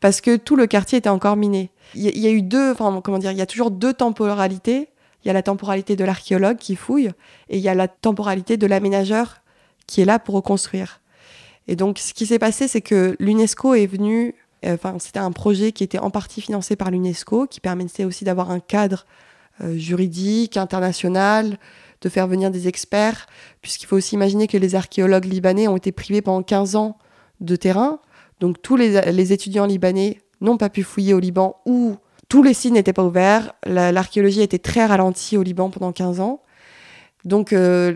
Parce 0.00 0.20
que 0.20 0.36
tout 0.36 0.56
le 0.56 0.66
quartier 0.66 0.98
était 0.98 1.08
encore 1.08 1.36
miné. 1.36 1.70
Il 1.94 2.18
y, 2.18 2.26
a 2.26 2.30
eu 2.30 2.42
deux, 2.42 2.72
enfin 2.72 3.00
comment 3.02 3.18
dire, 3.18 3.32
il 3.32 3.38
y 3.38 3.42
a 3.42 3.46
toujours 3.46 3.70
deux 3.70 3.92
temporalités. 3.92 4.88
Il 5.24 5.28
y 5.28 5.30
a 5.30 5.32
la 5.32 5.42
temporalité 5.42 5.96
de 5.96 6.04
l'archéologue 6.04 6.58
qui 6.58 6.76
fouille 6.76 7.10
et 7.48 7.56
il 7.56 7.62
y 7.62 7.68
a 7.68 7.74
la 7.74 7.88
temporalité 7.88 8.56
de 8.56 8.66
l'aménageur 8.66 9.42
qui 9.86 10.00
est 10.00 10.04
là 10.04 10.18
pour 10.18 10.36
reconstruire. 10.36 11.00
Et 11.66 11.76
donc, 11.76 11.98
ce 11.98 12.14
qui 12.14 12.26
s'est 12.26 12.38
passé, 12.38 12.68
c'est 12.68 12.80
que 12.80 13.16
l'UNESCO 13.18 13.74
est 13.74 13.86
venu, 13.86 14.34
euh, 14.64 14.74
enfin, 14.74 14.96
c'était 14.98 15.18
un 15.18 15.32
projet 15.32 15.72
qui 15.72 15.82
était 15.84 15.98
en 15.98 16.10
partie 16.10 16.40
financé 16.40 16.76
par 16.76 16.90
l'UNESCO, 16.90 17.46
qui 17.46 17.60
permettait 17.60 18.04
aussi 18.04 18.24
d'avoir 18.24 18.50
un 18.50 18.60
cadre 18.60 19.06
euh, 19.60 19.76
juridique, 19.76 20.56
international, 20.56 21.58
de 22.00 22.08
faire 22.08 22.26
venir 22.26 22.50
des 22.50 22.68
experts, 22.68 23.26
puisqu'il 23.62 23.86
faut 23.86 23.96
aussi 23.96 24.14
imaginer 24.14 24.46
que 24.46 24.56
les 24.56 24.74
archéologues 24.74 25.24
libanais 25.24 25.68
ont 25.68 25.76
été 25.76 25.92
privés 25.92 26.22
pendant 26.22 26.42
15 26.42 26.76
ans 26.76 26.98
de 27.40 27.56
terrain. 27.56 28.00
Donc, 28.40 28.62
tous 28.62 28.76
les, 28.76 29.00
les 29.12 29.32
étudiants 29.32 29.66
libanais 29.66 30.20
n'ont 30.40 30.56
pas 30.56 30.68
pu 30.68 30.82
fouiller 30.82 31.14
au 31.14 31.18
Liban 31.18 31.56
ou 31.66 31.96
tous 32.28 32.42
les 32.42 32.54
sites 32.54 32.72
n'étaient 32.72 32.92
pas 32.92 33.04
ouverts. 33.04 33.52
L'archéologie 33.66 34.42
était 34.42 34.58
très 34.58 34.84
ralentie 34.84 35.36
au 35.36 35.42
Liban 35.42 35.70
pendant 35.70 35.92
15 35.92 36.20
ans. 36.20 36.42
Donc, 37.24 37.52
euh, 37.52 37.94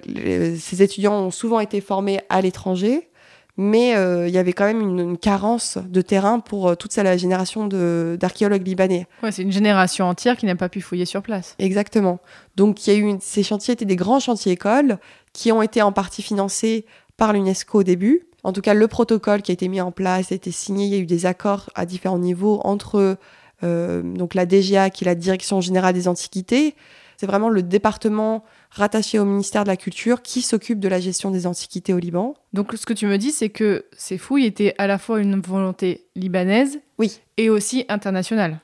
ces 0.59 0.82
étudiants 0.82 1.14
ont 1.14 1.30
souvent 1.30 1.61
été 1.61 1.80
formés 1.80 2.21
à 2.28 2.40
l'étranger, 2.40 3.09
mais 3.56 3.97
euh, 3.97 4.28
il 4.28 4.35
y 4.35 4.38
avait 4.38 4.52
quand 4.52 4.64
même 4.64 4.80
une, 4.80 5.18
carence 5.18 5.78
de 5.78 6.00
terrain 6.00 6.40
pour 6.40 6.68
euh, 6.68 6.75
toute 6.75 6.94
la 6.97 7.16
génération 7.16 7.66
d'archéologues 7.66 8.66
libanais. 8.66 9.06
Ouais, 9.23 9.32
c'est 9.32 9.42
une 9.42 9.52
génération 9.52 10.06
entière 10.06 10.37
qui 10.37 10.47
n'a 10.47 10.56
pas 10.56 10.68
pu 10.68 10.80
fouiller 10.80 11.04
sur 11.04 11.23
place. 11.23 11.54
Exactement. 11.59 12.21
Donc, 12.56 12.87
il 12.87 12.92
y 12.92 12.97
a 12.97 12.99
eu 12.99 13.16
ces 13.21 13.42
chantiers 13.42 13.75
étaient 13.75 13.85
des 13.85 13.97
grands 13.97 14.21
chantiers 14.21 14.52
écoles 14.52 14.99
qui 15.32 15.52
ont 15.52 15.62
été 15.62 15.82
en 15.82 15.92
partie 15.92 16.23
financés 16.23 16.87
par 17.16 17.32
l'UNESCO 17.32 17.80
au 17.80 17.82
début. 17.82 18.26
En 18.42 18.52
tout 18.52 18.62
cas, 18.62 18.75
le 18.75 18.88
protocole 18.88 19.42
qui 19.42 19.52
a 19.52 19.54
été 19.54 19.68
mis 19.68 19.80
en 19.80 19.92
place 19.92 20.32
a 20.32 20.35
été 20.35 20.50
signé. 20.50 20.87
Il 20.87 20.92
y 20.92 20.97
a 20.97 20.99
eu 20.99 21.06
des 21.06 21.26
accords 21.26 21.71
à 21.75 21.87
différents 21.87 22.18
niveaux 22.18 22.61
entre 22.64 23.18
euh, 23.64 24.02
donc 24.02 24.35
la 24.35 24.47
DGA, 24.47 24.90
qui 24.90 25.04
est 25.04 25.06
la 25.06 25.14
Direction 25.14 25.61
générale 25.61 25.94
des 25.94 26.09
antiquités, 26.09 26.75
C'est 27.16 27.26
vraiment 27.26 27.49
le 27.49 27.62
département 27.62 28.42
rattaché 28.75 29.19
au 29.19 29.25
ministère 29.25 29.64
de 29.64 29.69
la 29.69 29.76
Culture 29.76 30.23
qui 30.23 30.41
s'occupe 30.43 30.81
de 30.81 30.88
la 30.88 30.99
gestion 30.99 31.31
des 31.31 31.47
antiquités 31.47 31.93
au 31.93 31.99
Liban. 31.99 32.35
Donc 32.52 32.73
ce 32.75 32.87
que 32.87 32.95
tu 32.95 33.07
me 33.07 33.19
dis, 33.19 33.31
c'est 33.31 33.50
que 33.50 33.85
ces 33.97 34.17
fouilles 34.19 34.47
étaient 34.47 34.75
à 34.79 34.87
la 34.87 34.99
fois 34.99 35.21
une 35.21 35.41
volonté 35.41 36.07
libanaise 36.17 36.81
Oui. 36.99 37.21
et 37.37 37.50
aussi 37.50 37.85
internationale. 37.88 38.61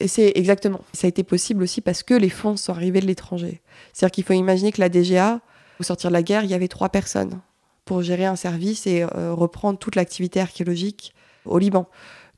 Et 0.00 0.08
c'est 0.08 0.32
exactement. 0.34 0.80
Ça 0.92 1.06
a 1.06 1.08
été 1.08 1.22
possible 1.22 1.62
aussi 1.62 1.80
parce 1.80 2.02
que 2.02 2.14
les 2.14 2.30
fonds 2.30 2.56
sont 2.56 2.72
arrivés 2.72 3.00
de 3.00 3.06
l'étranger. 3.06 3.60
C'est-à-dire 3.92 4.12
qu'il 4.12 4.24
faut 4.24 4.32
imaginer 4.32 4.72
que 4.72 4.80
la 4.80 4.88
DGA, 4.88 5.40
au 5.78 5.82
sortir 5.82 6.10
de 6.10 6.14
la 6.14 6.22
guerre, 6.22 6.42
il 6.44 6.50
y 6.50 6.54
avait 6.54 6.68
trois 6.68 6.88
personnes 6.88 7.40
pour 7.84 8.02
gérer 8.02 8.24
un 8.24 8.36
service 8.36 8.86
et 8.86 9.02
euh, 9.02 9.34
reprendre 9.34 9.78
toute 9.78 9.94
l'activité 9.94 10.40
archéologique 10.40 11.14
au 11.44 11.58
Liban. 11.58 11.86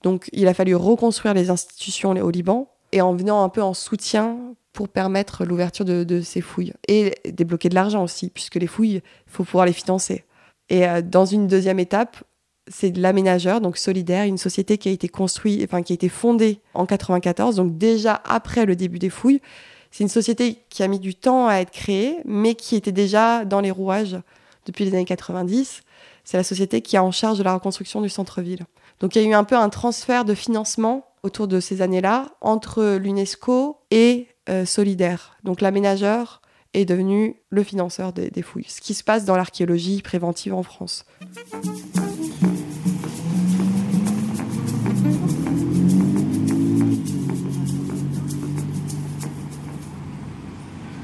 Donc 0.03 0.29
il 0.33 0.49
a 0.49 0.55
fallu 0.55 0.75
reconstruire 0.75 1.35
les 1.35 1.51
institutions 1.51 2.11
au 2.11 2.31
Liban 2.31 2.69
et 2.93 3.01
en 3.01 3.15
venant 3.15 3.43
un 3.43 3.49
peu 3.49 3.63
en 3.63 3.75
soutien 3.75 4.39
pour 4.77 4.91
permettre 4.91 5.47
l'ouverture 5.47 5.87
de, 5.87 6.21
ces 6.21 6.43
fouilles 6.43 6.75
et 6.87 7.15
débloquer 7.25 7.71
de 7.71 7.75
l'argent 7.75 8.05
aussi, 8.05 8.29
puisque 8.29 8.57
les 8.57 8.67
fouilles, 8.67 8.97
il 9.27 9.33
faut 9.33 9.43
pouvoir 9.43 9.65
les 9.65 9.73
financer. 9.73 10.25
Et 10.69 10.87
euh, 10.87 11.01
dans 11.01 11.25
une 11.25 11.47
deuxième 11.47 11.79
étape, 11.79 12.23
c'est 12.69 12.95
l'aménageur, 12.95 13.63
donc 13.63 13.79
Solidaire, 13.79 14.25
une 14.27 14.37
société 14.37 14.77
qui 14.77 14.91
a 14.91 14.93
été 14.93 15.09
construite, 15.09 15.63
enfin 15.65 15.83
qui 15.83 15.95
a 15.95 15.95
été 15.95 16.11
fondée 16.11 16.61
en 16.75 16.85
94, 16.85 17.57
donc 17.57 17.79
déjà 17.79 18.21
après 18.27 18.67
le 18.67 18.77
début 18.77 18.99
des 18.99 19.09
fouilles. 19.09 19.41
C'est 19.91 20.05
une 20.05 20.11
société 20.11 20.59
qui 20.69 20.83
a 20.83 20.89
mis 20.89 21.01
du 21.01 21.15
temps 21.15 21.49
à 21.49 21.55
être 21.55 21.71
créée, 21.71 22.19
mais 22.27 22.55
qui 22.55 22.77
était 22.77 22.93
déjà 22.93 23.47
dans 23.47 23.63
les 23.63 23.71
rouages 23.71 24.19
depuis 24.67 24.85
les 24.85 24.93
années 24.93 25.07
90. 25.07 25.81
C'est 26.25 26.37
la 26.37 26.45
société 26.45 26.83
qui 26.83 26.97
est 26.97 26.99
en 26.99 27.13
charge 27.13 27.39
de 27.39 27.45
la 27.45 27.55
reconstruction 27.55 28.03
du 28.03 28.11
centre-ville. 28.11 28.67
Donc 29.01 29.17
il 29.17 29.23
y 29.23 29.25
a 29.25 29.29
eu 29.29 29.33
un 29.33 29.45
peu 29.45 29.57
un 29.57 29.71
transfert 29.71 30.27
de 30.27 30.35
financement 30.35 31.07
autour 31.23 31.49
de 31.49 31.61
ces 31.61 31.81
années-là 31.81 32.27
entre 32.43 32.97
l'UNESCO 32.97 33.79
et 33.91 34.29
euh, 34.49 34.65
Solidaire. 34.65 35.37
Donc 35.45 35.61
l'aménageur 35.61 36.41
est 36.75 36.85
devenu 36.85 37.37
le 37.51 37.63
financeur 37.63 38.13
des, 38.13 38.31
des 38.31 38.43
fouilles, 38.43 38.67
ce 38.69 38.81
qui 38.81 38.95
se 38.95 39.03
passe 39.03 39.25
dans 39.25 39.37
l'archéologie 39.37 40.03
préventive 40.03 40.55
en 40.55 40.63
France. 40.63 41.05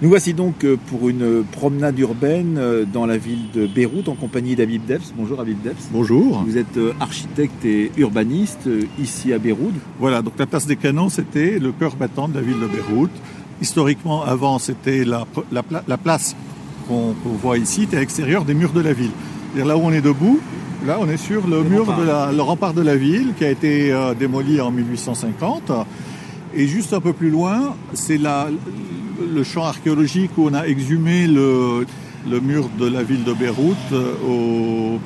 Nous 0.03 0.09
voici 0.09 0.35
donc 0.35 0.65
euh, 0.65 0.77
pour 0.89 1.09
une 1.09 1.45
promenade 1.45 1.97
urbaine 2.01 2.59
euh, 2.59 2.85
dans 2.85 3.07
la 3.07 3.17
ville 3.17 3.51
de 3.55 3.69
Beyrouth 3.69 4.09
en 4.09 4.17
compagnie 4.17 4.57
d'Abib 4.57 4.85
Debs. 4.85 5.13
Bonjour 5.17 5.41
Abib 5.41 5.63
Debs. 5.63 5.77
Bonjour. 5.93 6.43
Vous 6.45 6.59
êtes 6.59 6.79
architecte 6.99 7.65
et 7.65 7.93
urbaniste 7.97 8.69
ici 8.99 9.33
à 9.33 9.39
Beyrouth. 9.39 9.75
Voilà, 10.01 10.21
donc 10.23 10.35
la 10.39 10.47
place 10.47 10.67
des 10.67 10.75
Canons, 10.75 11.09
c'était 11.09 11.61
le 11.61 11.71
cœur 11.71 11.95
battant 11.95 12.29
de 12.29 12.35
la 12.35 12.41
ville 12.41 12.59
de 12.59 12.67
Beyrouth. 12.67 13.11
Historiquement, 13.63 14.25
avant, 14.25 14.59
c'était 14.59 15.05
la, 15.05 15.25
la, 15.53 15.97
place 15.97 16.35
qu'on 16.89 17.15
voit 17.25 17.59
ici, 17.59 17.85
était 17.85 17.97
à 17.97 18.01
l'extérieur 18.01 18.45
des 18.45 18.55
murs 18.55 18.73
de 18.73 18.81
la 18.81 18.93
ville. 18.93 19.13
Là 19.57 19.77
où 19.77 19.83
on 19.83 19.93
est 19.93 20.01
debout, 20.01 20.41
là 20.85 20.99
on 21.01 21.09
est 21.09 21.17
sur 21.17 21.47
le, 21.47 21.63
mur 21.63 21.87
de 21.97 22.03
la, 22.03 22.33
le 22.33 22.43
rempart 22.43 22.75
de 22.75 22.83
la 22.83 22.97
ville 22.97 23.35
qui 23.39 23.45
a 23.45 23.51
été 23.51 23.97
démoli 24.19 24.61
en 24.61 24.73
1850. 24.73 25.71
Et 26.55 26.67
juste 26.67 26.93
un 26.93 27.01
peu 27.01 27.13
plus 27.13 27.31
loin, 27.31 27.77
c'est 27.95 28.19
le 28.19 29.45
champ 29.45 29.65
archéologique 29.65 30.33
où 30.37 30.49
on 30.49 30.55
a 30.55 30.67
exhumé 30.67 31.29
le, 31.29 31.87
mur 32.43 32.69
de 32.81 32.87
la 32.87 33.05
ville 33.05 33.23
de 33.23 33.33
Beyrouth 33.33 33.77
euh, 33.93 34.99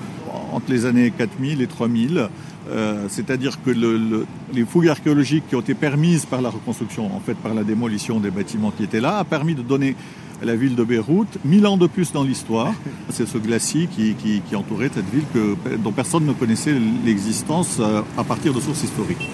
entre 0.53 0.71
les 0.71 0.87
années 0.87 1.11
4000 1.11 1.61
et 1.61 1.67
3000. 1.67 2.29
Euh, 2.71 3.07
c'est-à-dire 3.09 3.63
que 3.63 3.71
les 3.71 4.65
fouilles 4.65 4.89
archéologiques 4.89 5.45
qui 5.49 5.57
ont 5.57 5.61
été 5.61 5.75
permises 5.75 6.27
par 6.27 6.43
la 6.43 6.51
reconstruction, 6.51 7.15
en 7.15 7.21
fait 7.21 7.35
par 7.35 7.55
la 7.55 7.65
démolition 7.65 8.19
des 8.21 8.31
bâtiments 8.31 8.71
qui 8.71 8.85
étaient 8.85 9.01
là, 9.01 9.19
a 9.19 9.25
permis 9.25 9.55
de 9.55 9.63
donner 9.63 9.97
à 10.43 10.45
la 10.45 10.57
ville 10.57 10.75
de 10.75 10.85
Beyrouth 10.85 11.39
mille 11.45 11.67
ans 11.67 11.77
de 11.77 11.87
plus 11.87 12.13
dans 12.13 12.23
l'histoire. 12.23 12.75
C'est 13.11 13.27
ce 13.27 13.39
glacis 13.39 13.89
qui, 13.89 14.57
entourait 14.57 14.91
cette 14.93 15.09
ville 15.09 15.25
dont 15.79 15.93
personne 15.93 16.27
ne 16.27 16.33
connaissait 16.33 16.75
l'existence 17.05 17.79
euh, 17.81 18.03
à 18.19 18.25
partir 18.25 18.53
de 18.53 18.61
sources 18.61 18.83
historiques. 18.83 19.29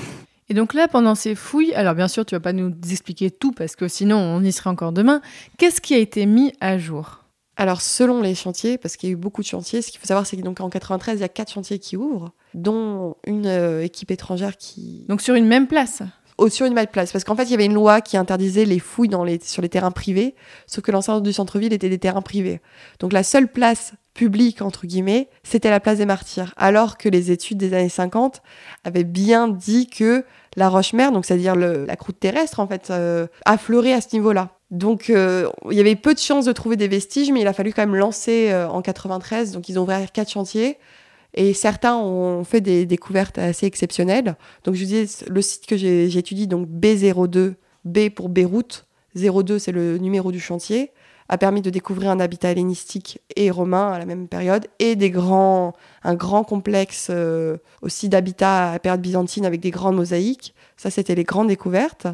Et 0.48 0.54
donc 0.54 0.74
là, 0.74 0.86
pendant 0.86 1.14
ces 1.14 1.34
fouilles, 1.34 1.72
alors 1.74 1.94
bien 1.94 2.08
sûr, 2.08 2.26
tu 2.26 2.34
vas 2.34 2.40
pas 2.40 2.52
nous 2.52 2.72
expliquer 2.90 3.30
tout 3.30 3.52
parce 3.52 3.74
que 3.74 3.88
sinon 3.88 4.16
on 4.16 4.42
y 4.42 4.52
serait 4.52 4.70
encore 4.70 4.92
demain. 4.92 5.22
Qu'est-ce 5.56 5.80
qui 5.80 5.94
a 5.94 5.98
été 5.98 6.26
mis 6.26 6.52
à 6.60 6.76
jour? 6.76 7.21
Alors, 7.62 7.80
selon 7.80 8.22
les 8.22 8.34
chantiers, 8.34 8.76
parce 8.76 8.96
qu'il 8.96 9.08
y 9.08 9.12
a 9.12 9.14
eu 9.14 9.16
beaucoup 9.16 9.40
de 9.40 9.46
chantiers, 9.46 9.82
ce 9.82 9.92
qu'il 9.92 10.00
faut 10.00 10.06
savoir, 10.08 10.26
c'est 10.26 10.36
qu'en 10.36 10.68
93, 10.68 11.18
il 11.18 11.20
y 11.20 11.24
a 11.24 11.28
quatre 11.28 11.52
chantiers 11.52 11.78
qui 11.78 11.96
ouvrent, 11.96 12.32
dont 12.54 13.14
une 13.24 13.46
euh, 13.46 13.84
équipe 13.84 14.10
étrangère 14.10 14.56
qui. 14.56 15.04
Donc, 15.08 15.22
sur 15.22 15.36
une 15.36 15.46
même 15.46 15.68
place 15.68 16.02
au, 16.38 16.48
Sur 16.48 16.66
une 16.66 16.74
même 16.74 16.88
place. 16.88 17.12
Parce 17.12 17.22
qu'en 17.22 17.36
fait, 17.36 17.44
il 17.44 17.52
y 17.52 17.54
avait 17.54 17.66
une 17.66 17.74
loi 17.74 18.00
qui 18.00 18.16
interdisait 18.16 18.64
les 18.64 18.80
fouilles 18.80 19.10
dans 19.10 19.22
les, 19.22 19.38
sur 19.38 19.62
les 19.62 19.68
terrains 19.68 19.92
privés, 19.92 20.34
sauf 20.66 20.82
que 20.82 20.90
l'ensemble 20.90 21.22
du 21.22 21.32
centre-ville 21.32 21.72
était 21.72 21.88
des 21.88 22.00
terrains 22.00 22.20
privés. 22.20 22.60
Donc, 22.98 23.12
la 23.12 23.22
seule 23.22 23.46
place 23.46 23.92
publique, 24.12 24.60
entre 24.60 24.88
guillemets, 24.88 25.28
c'était 25.44 25.70
la 25.70 25.78
place 25.78 25.98
des 25.98 26.06
martyrs. 26.06 26.52
Alors 26.56 26.98
que 26.98 27.08
les 27.08 27.30
études 27.30 27.58
des 27.58 27.74
années 27.74 27.88
50 27.88 28.42
avaient 28.82 29.04
bien 29.04 29.46
dit 29.46 29.86
que 29.86 30.24
la 30.56 30.68
roche-mère, 30.68 31.12
donc 31.12 31.26
c'est-à-dire 31.26 31.54
la 31.54 31.94
croûte 31.94 32.18
terrestre, 32.18 32.58
en 32.58 32.66
fait, 32.66 32.90
euh, 32.90 33.28
affleurait 33.44 33.92
à 33.92 34.00
ce 34.00 34.08
niveau-là. 34.14 34.50
Donc 34.72 35.10
euh, 35.10 35.50
il 35.70 35.76
y 35.76 35.80
avait 35.80 35.94
peu 35.94 36.14
de 36.14 36.18
chances 36.18 36.46
de 36.46 36.52
trouver 36.52 36.76
des 36.76 36.88
vestiges, 36.88 37.30
mais 37.30 37.42
il 37.42 37.46
a 37.46 37.52
fallu 37.52 37.74
quand 37.74 37.82
même 37.82 37.94
lancer 37.94 38.50
euh, 38.50 38.68
en 38.68 38.80
93. 38.80 39.52
Donc 39.52 39.68
ils 39.68 39.78
ont 39.78 39.82
ouvert 39.82 40.10
quatre 40.10 40.30
chantiers. 40.30 40.78
Et 41.34 41.54
certains 41.54 41.96
ont 41.96 42.44
fait 42.44 42.60
des 42.60 42.84
découvertes 42.84 43.38
assez 43.38 43.66
exceptionnelles. 43.66 44.36
Donc 44.64 44.74
je 44.74 44.80
vous 44.80 44.86
disais, 44.86 45.24
le 45.28 45.40
site 45.40 45.66
que 45.66 45.76
j'étudie, 45.76 46.46
donc 46.46 46.68
B02, 46.68 47.54
B 47.84 48.10
pour 48.10 48.28
Beyrouth, 48.28 48.86
02 49.14 49.58
c'est 49.58 49.72
le 49.72 49.96
numéro 49.96 50.30
du 50.30 50.40
chantier, 50.40 50.90
a 51.30 51.38
permis 51.38 51.62
de 51.62 51.70
découvrir 51.70 52.10
un 52.10 52.20
habitat 52.20 52.50
hellénistique 52.50 53.20
et 53.36 53.50
romain 53.50 53.92
à 53.92 53.98
la 53.98 54.04
même 54.04 54.28
période, 54.28 54.66
et 54.78 54.94
des 54.94 55.10
grands, 55.10 55.72
un 56.02 56.14
grand 56.14 56.44
complexe 56.44 57.08
euh, 57.08 57.56
aussi 57.80 58.10
d'habitat 58.10 58.68
à 58.68 58.72
la 58.74 58.78
période 58.78 59.00
byzantine 59.00 59.46
avec 59.46 59.60
des 59.60 59.70
grandes 59.70 59.96
mosaïques. 59.96 60.54
Ça, 60.76 60.90
c'était 60.90 61.14
les 61.14 61.24
grandes 61.24 61.48
découvertes. 61.48 62.06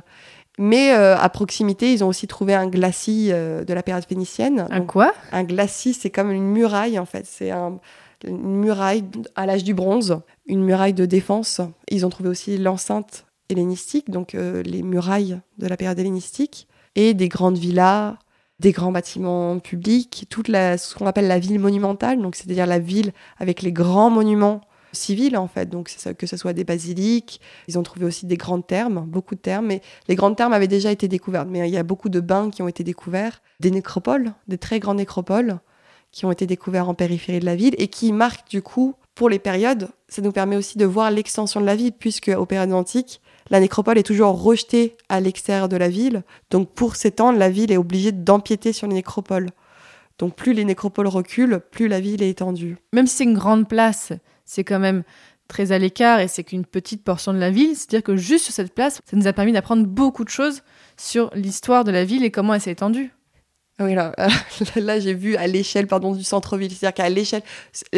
Mais 0.59 0.93
euh, 0.93 1.17
à 1.17 1.29
proximité, 1.29 1.93
ils 1.93 2.03
ont 2.03 2.09
aussi 2.09 2.27
trouvé 2.27 2.55
un 2.55 2.67
glacis 2.67 3.29
euh, 3.31 3.65
de 3.65 3.73
la 3.73 3.83
période 3.83 4.05
phénicienne. 4.05 4.67
Un 4.71 4.83
quoi? 4.83 5.13
Un 5.33 5.45
glacis, 5.45 5.95
c'est 5.95 6.11
comme 6.11 6.31
une 6.31 6.51
muraille 6.51 6.99
en 6.99 7.07
fait. 7.07 7.27
C'est 7.27 7.51
une 7.51 7.81
muraille 8.61 9.05
à 9.37 9.47
l'âge 9.47 9.65
du 9.65 9.75
bronze, 9.75 10.21
une 10.47 10.65
muraille 10.65 10.95
de 10.95 11.07
défense. 11.07 11.61
Ils 11.89 12.05
ont 12.05 12.11
trouvé 12.11 12.29
aussi 12.29 12.59
l'enceinte 12.59 13.27
hellénistique, 13.49 14.11
donc 14.11 14.35
les 14.35 14.83
murailles 14.83 15.41
de 15.57 15.67
la 15.67 15.77
période 15.77 15.99
hellénistique, 15.99 16.69
et 16.97 17.15
des 17.15 17.29
grandes 17.29 17.57
villas 17.57 18.17
des 18.61 18.73
grands 18.73 18.93
bâtiments 18.93 19.59
publics, 19.59 20.27
toute 20.29 20.49
la, 20.49 20.79
ce 20.79 20.95
qu'on 20.95 21.07
appelle 21.07 21.29
la 21.29 21.39
ville 21.39 21.61
monumentale, 21.61 22.21
donc 22.21 22.35
c'est-à-dire 22.35 22.67
la 22.67 22.79
ville 22.79 23.13
avec 23.39 23.63
les 23.63 23.73
grands 23.73 24.11
monuments 24.11 24.61
civils 24.93 25.37
en 25.37 25.49
fait, 25.49 25.69
donc 25.69 25.95
que 26.19 26.27
ce 26.27 26.37
soit 26.37 26.53
des 26.53 26.65
basiliques, 26.65 27.41
ils 27.67 27.79
ont 27.79 27.83
trouvé 27.83 28.07
aussi 28.07 28.27
des 28.27 28.37
grandes 28.37 28.67
thermes, 28.67 29.05
beaucoup 29.07 29.35
de 29.35 29.41
thermes, 29.41 29.67
mais 29.67 29.83
les 30.09 30.15
grandes 30.15 30.37
thermes 30.37 30.53
avaient 30.53 30.69
déjà 30.69 30.91
été 30.91 31.09
découvertes, 31.09 31.49
mais 31.51 31.69
il 31.69 31.73
y 31.73 31.79
a 31.79 31.83
beaucoup 31.83 32.09
de 32.09 32.21
bains 32.21 32.51
qui 32.51 32.63
ont 32.63 32.69
été 32.69 32.85
découverts, 32.85 33.43
des 33.61 33.71
nécropoles, 33.71 34.33
des 34.47 34.59
très 34.59 34.79
grandes 34.79 34.99
nécropoles 34.99 35.59
qui 36.13 36.25
ont 36.25 36.33
été 36.33 36.47
découverts 36.47 36.89
en 36.89 36.95
périphérie 36.95 37.41
de 37.41 37.45
la 37.45 37.57
ville 37.57 37.75
et 37.79 37.89
qui 37.89 38.13
marquent 38.13 38.49
du 38.49 38.63
coup 38.63 38.95
pour 39.15 39.29
les 39.29 39.41
périodes, 39.41 39.89
ça 40.09 40.23
nous 40.23 40.31
permet 40.31 40.55
aussi 40.55 40.79
de 40.79 40.85
voir 40.85 41.11
l'extension 41.11 41.61
de 41.61 41.67
la 41.67 41.75
ville 41.75 41.93
puisque 41.93 42.29
aux 42.29 42.47
périodes 42.47 42.73
antiques, 42.73 43.21
la 43.51 43.59
nécropole 43.59 43.99
est 43.99 44.05
toujours 44.05 44.41
rejetée 44.41 44.97
à 45.09 45.21
l'extérieur 45.21 45.69
de 45.69 45.77
la 45.77 45.89
ville. 45.89 46.23
Donc 46.51 46.71
pour 46.73 46.95
s'étendre, 46.95 47.37
la 47.37 47.51
ville 47.51 47.73
est 47.73 47.77
obligée 47.77 48.13
d'empiéter 48.13 48.73
sur 48.73 48.87
les 48.87 48.95
nécropoles. 48.95 49.51
Donc 50.19 50.37
plus 50.37 50.53
les 50.53 50.65
nécropoles 50.65 51.09
reculent, 51.09 51.61
plus 51.73 51.89
la 51.89 51.99
ville 51.99 52.23
est 52.23 52.31
étendue. 52.31 52.77
Même 52.93 53.09
si 53.09 53.17
c'est 53.17 53.25
une 53.25 53.35
grande 53.35 53.69
place, 53.69 54.13
c'est 54.49 54.65
quand 54.65 54.79
même 54.79 55.05
très 55.47 55.73
à 55.73 55.79
l'écart 55.79 56.21
et 56.21 56.29
c'est 56.29 56.43
qu'une 56.43 56.65
petite 56.65 57.05
portion 57.05 57.33
de 57.33 57.39
la 57.39 57.51
ville. 57.51 57.77
C'est-à-dire 57.77 58.03
que 58.03 58.17
juste 58.17 58.47
sur 58.47 58.55
cette 58.55 58.75
place, 58.75 59.01
ça 59.05 59.17
nous 59.17 59.27
a 59.27 59.33
permis 59.33 59.53
d'apprendre 59.53 59.87
beaucoup 59.87 60.25
de 60.25 60.31
choses 60.31 60.63
sur 60.97 61.31
l'histoire 61.35 61.85
de 61.85 61.91
la 61.91 62.05
ville 62.05 62.25
et 62.25 62.31
comment 62.31 62.55
elle 62.55 62.61
s'est 62.61 62.73
étendue. 62.73 63.13
Oui, 63.81 63.95
là, 63.95 64.13
là 64.77 64.99
j'ai 64.99 65.15
vu 65.15 65.37
à 65.37 65.47
l'échelle 65.47 65.87
pardon, 65.87 66.13
du 66.13 66.25
centre-ville. 66.25 66.71
C'est-à-dire 66.71 66.95
qu'à 66.95 67.09
l'échelle. 67.09 67.43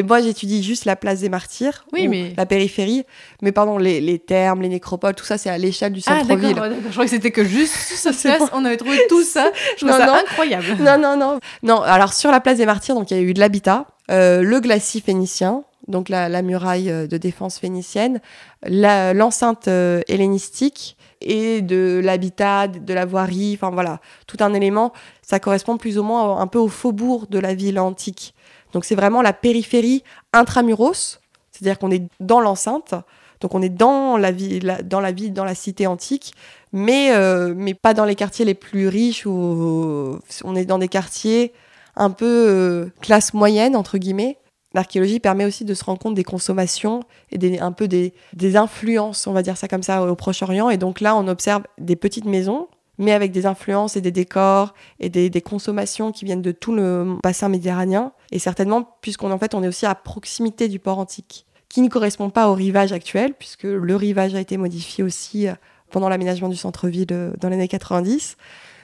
Moi, 0.04 0.20
j'étudie 0.20 0.62
juste 0.62 0.84
la 0.84 0.94
place 0.94 1.20
des 1.20 1.30
martyrs, 1.30 1.86
oui, 1.92 2.06
mais... 2.06 2.34
la 2.36 2.44
périphérie. 2.44 3.04
Mais 3.40 3.50
pardon, 3.50 3.78
les, 3.78 4.00
les 4.00 4.18
thermes, 4.18 4.60
les 4.60 4.68
nécropoles, 4.68 5.14
tout 5.14 5.24
ça, 5.24 5.38
c'est 5.38 5.48
à 5.48 5.56
l'échelle 5.56 5.92
du 5.92 6.02
centre-ville. 6.02 6.56
Ah. 6.60 6.68
Je 6.84 6.90
croyais 6.90 7.08
que 7.08 7.16
c'était 7.16 7.30
que 7.30 7.44
juste 7.44 7.74
sur 7.74 8.12
cette 8.12 8.36
place, 8.36 8.50
on 8.52 8.64
avait 8.64 8.76
trouvé 8.76 8.98
tout 9.08 9.22
ça. 9.22 9.50
Je 9.78 9.86
trouve 9.86 9.96
ça 9.96 10.18
incroyable. 10.18 10.66
Non, 10.80 10.98
non, 10.98 11.16
non. 11.16 11.40
Non, 11.62 11.80
alors 11.80 12.12
sur 12.12 12.30
la 12.30 12.40
place 12.40 12.58
des 12.58 12.66
martyrs, 12.66 12.94
donc 12.94 13.10
il 13.10 13.16
y 13.16 13.20
a 13.20 13.22
eu 13.22 13.32
de 13.32 13.40
l'habitat, 13.40 13.86
euh, 14.10 14.42
le 14.42 14.60
glacis 14.60 15.00
phénicien, 15.00 15.64
donc 15.90 16.08
la, 16.08 16.42
muraille 16.42 16.90
euh, 16.90 17.06
de 17.06 17.16
défense 17.18 17.58
phénicienne, 17.58 18.20
l'enceinte 18.66 19.68
euh, 19.68 20.00
hellénistique 20.08 20.96
et 21.20 21.60
de 21.60 22.00
l'habitat, 22.02 22.68
de 22.68 22.94
la 22.94 23.04
voirie, 23.04 23.52
enfin 23.54 23.70
voilà, 23.70 24.00
tout 24.26 24.38
un 24.40 24.54
élément. 24.54 24.92
Ça 25.22 25.38
correspond 25.38 25.76
plus 25.76 25.98
ou 25.98 26.02
moins 26.02 26.38
un 26.38 26.46
peu 26.46 26.58
au 26.58 26.68
faubourg 26.68 27.26
de 27.28 27.38
la 27.38 27.54
ville 27.54 27.78
antique. 27.78 28.34
Donc 28.72 28.84
c'est 28.84 28.94
vraiment 28.94 29.20
la 29.20 29.32
périphérie 29.32 30.02
intramuros, 30.32 31.20
c'est-à-dire 31.50 31.78
qu'on 31.78 31.90
est 31.90 32.04
dans 32.20 32.40
l'enceinte. 32.40 32.94
Donc 33.40 33.54
on 33.54 33.62
est 33.62 33.70
dans 33.70 34.16
la 34.16 34.32
ville, 34.32 34.78
dans 34.84 35.00
la 35.00 35.12
ville, 35.12 35.32
dans 35.32 35.44
la 35.44 35.54
cité 35.54 35.86
antique, 35.86 36.32
mais, 36.72 37.12
euh, 37.12 37.54
mais 37.56 37.74
pas 37.74 37.94
dans 37.94 38.04
les 38.04 38.14
quartiers 38.14 38.44
les 38.44 38.54
plus 38.54 38.88
riches 38.88 39.26
ou 39.26 40.18
on 40.44 40.56
est 40.56 40.64
dans 40.64 40.78
des 40.78 40.88
quartiers 40.88 41.52
un 41.96 42.10
peu 42.10 42.90
classe 43.00 43.34
moyenne, 43.34 43.76
entre 43.76 43.98
guillemets. 43.98 44.38
L'archéologie 44.72 45.18
permet 45.18 45.44
aussi 45.44 45.64
de 45.64 45.74
se 45.74 45.82
rendre 45.84 45.98
compte 45.98 46.14
des 46.14 46.24
consommations 46.24 47.00
et 47.32 47.38
des, 47.38 47.58
un 47.58 47.72
peu 47.72 47.88
des, 47.88 48.14
des 48.34 48.56
influences, 48.56 49.26
on 49.26 49.32
va 49.32 49.42
dire 49.42 49.56
ça 49.56 49.66
comme 49.66 49.82
ça, 49.82 50.02
au 50.04 50.14
Proche-Orient. 50.14 50.70
Et 50.70 50.76
donc 50.76 51.00
là, 51.00 51.16
on 51.16 51.26
observe 51.26 51.64
des 51.78 51.96
petites 51.96 52.24
maisons, 52.24 52.68
mais 52.98 53.12
avec 53.12 53.32
des 53.32 53.46
influences 53.46 53.96
et 53.96 54.00
des 54.00 54.12
décors 54.12 54.74
et 55.00 55.08
des, 55.08 55.28
des 55.28 55.40
consommations 55.40 56.12
qui 56.12 56.24
viennent 56.24 56.42
de 56.42 56.52
tout 56.52 56.72
le 56.72 57.16
bassin 57.22 57.48
méditerranéen. 57.48 58.12
Et 58.30 58.38
certainement, 58.38 58.96
puisqu'on 59.00 59.32
en 59.32 59.38
fait, 59.38 59.54
on 59.54 59.62
est 59.64 59.68
aussi 59.68 59.86
à 59.86 59.94
proximité 59.96 60.68
du 60.68 60.78
port 60.78 61.00
antique, 61.00 61.46
qui 61.68 61.82
ne 61.82 61.88
correspond 61.88 62.30
pas 62.30 62.48
au 62.48 62.54
rivage 62.54 62.92
actuel, 62.92 63.34
puisque 63.34 63.64
le 63.64 63.96
rivage 63.96 64.36
a 64.36 64.40
été 64.40 64.56
modifié 64.56 65.02
aussi 65.02 65.48
euh, 65.48 65.54
pendant 65.90 66.08
l'aménagement 66.08 66.48
du 66.48 66.56
centre-ville 66.56 67.08
euh, 67.10 67.32
dans 67.40 67.48
les 67.48 67.56
années 67.56 67.68
90. 67.68 68.36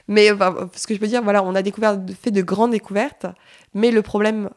Mais 0.09 0.29
ce 0.73 0.87
que 0.87 0.93
je 0.93 0.99
peux 0.99 1.07
dire, 1.07 1.21
voilà, 1.21 1.43
on 1.43 1.53
a 1.53 1.61
découvert, 1.61 1.99
fait 2.21 2.31
de 2.31 2.41
grandes 2.41 2.71
découvertes, 2.71 3.25
mais 3.73 3.91
le 3.91 4.01
problème 4.01 4.49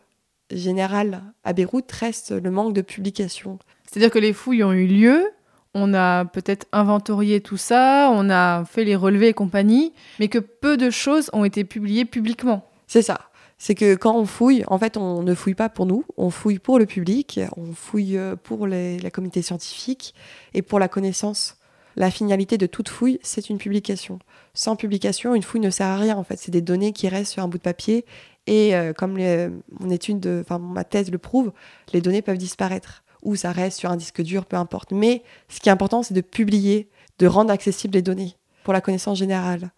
général 0.52 1.22
à 1.44 1.52
Beyrouth 1.52 1.90
reste 1.92 2.32
le 2.32 2.50
manque 2.50 2.74
de 2.74 2.82
publication. 2.82 3.58
C'est-à-dire 3.86 4.10
que 4.10 4.18
les 4.18 4.32
fouilles 4.32 4.64
ont 4.64 4.72
eu 4.72 4.86
lieu, 4.86 5.30
on 5.74 5.94
a 5.94 6.24
peut-être 6.24 6.66
inventorié 6.72 7.40
tout 7.40 7.56
ça, 7.56 8.10
on 8.12 8.30
a 8.30 8.64
fait 8.64 8.84
les 8.84 8.96
relevés 8.96 9.28
et 9.28 9.34
compagnie, 9.34 9.92
mais 10.18 10.28
que 10.28 10.38
peu 10.38 10.76
de 10.76 10.90
choses 10.90 11.30
ont 11.32 11.44
été 11.44 11.64
publiées 11.64 12.04
publiquement. 12.04 12.68
C'est 12.86 13.02
ça. 13.02 13.20
C'est 13.58 13.74
que 13.74 13.94
quand 13.94 14.16
on 14.16 14.24
fouille, 14.24 14.64
en 14.68 14.78
fait, 14.78 14.96
on 14.96 15.22
ne 15.22 15.34
fouille 15.34 15.54
pas 15.54 15.68
pour 15.68 15.86
nous, 15.86 16.04
on 16.16 16.30
fouille 16.30 16.58
pour 16.58 16.78
le 16.78 16.86
public, 16.86 17.40
on 17.56 17.72
fouille 17.74 18.16
euh, 18.16 18.34
pour 18.34 18.66
les, 18.66 18.98
la 19.00 19.10
communauté 19.10 19.42
scientifique 19.42 20.14
et 20.54 20.62
pour 20.62 20.78
la 20.78 20.88
connaissance. 20.88 21.56
La 21.96 22.10
finalité 22.10 22.56
de 22.56 22.66
toute 22.66 22.88
fouille, 22.88 23.18
c'est 23.22 23.50
une 23.50 23.58
publication. 23.58 24.18
Sans 24.54 24.76
publication, 24.76 25.34
une 25.34 25.42
fouille 25.42 25.60
ne 25.60 25.70
sert 25.70 25.86
à 25.86 25.98
rien. 25.98 26.16
En 26.16 26.24
fait, 26.24 26.36
c'est 26.38 26.50
des 26.50 26.62
données 26.62 26.92
qui 26.92 27.08
restent 27.08 27.32
sur 27.32 27.42
un 27.42 27.48
bout 27.48 27.58
de 27.58 27.62
papier 27.62 28.06
et 28.46 28.74
euh, 28.74 28.92
comme 28.92 29.18
mon 29.18 29.90
étude, 29.90 30.20
de, 30.20 30.40
enfin 30.44 30.58
ma 30.58 30.84
thèse 30.84 31.10
le 31.10 31.18
prouve, 31.18 31.52
les 31.92 32.00
données 32.00 32.22
peuvent 32.22 32.38
disparaître 32.38 33.02
ou 33.22 33.36
ça 33.36 33.52
reste 33.52 33.78
sur 33.78 33.90
un 33.90 33.96
disque 33.96 34.22
dur, 34.22 34.46
peu 34.46 34.56
importe. 34.56 34.92
Mais 34.92 35.22
ce 35.48 35.60
qui 35.60 35.68
est 35.68 35.72
important, 35.72 36.02
c'est 36.02 36.14
de 36.14 36.20
publier, 36.20 36.88
de 37.18 37.26
rendre 37.26 37.52
accessibles 37.52 37.94
les 37.94 38.02
données 38.02 38.36
pour 38.64 38.72
la 38.72 38.80
connaissance 38.80 39.18
générale. 39.18 39.70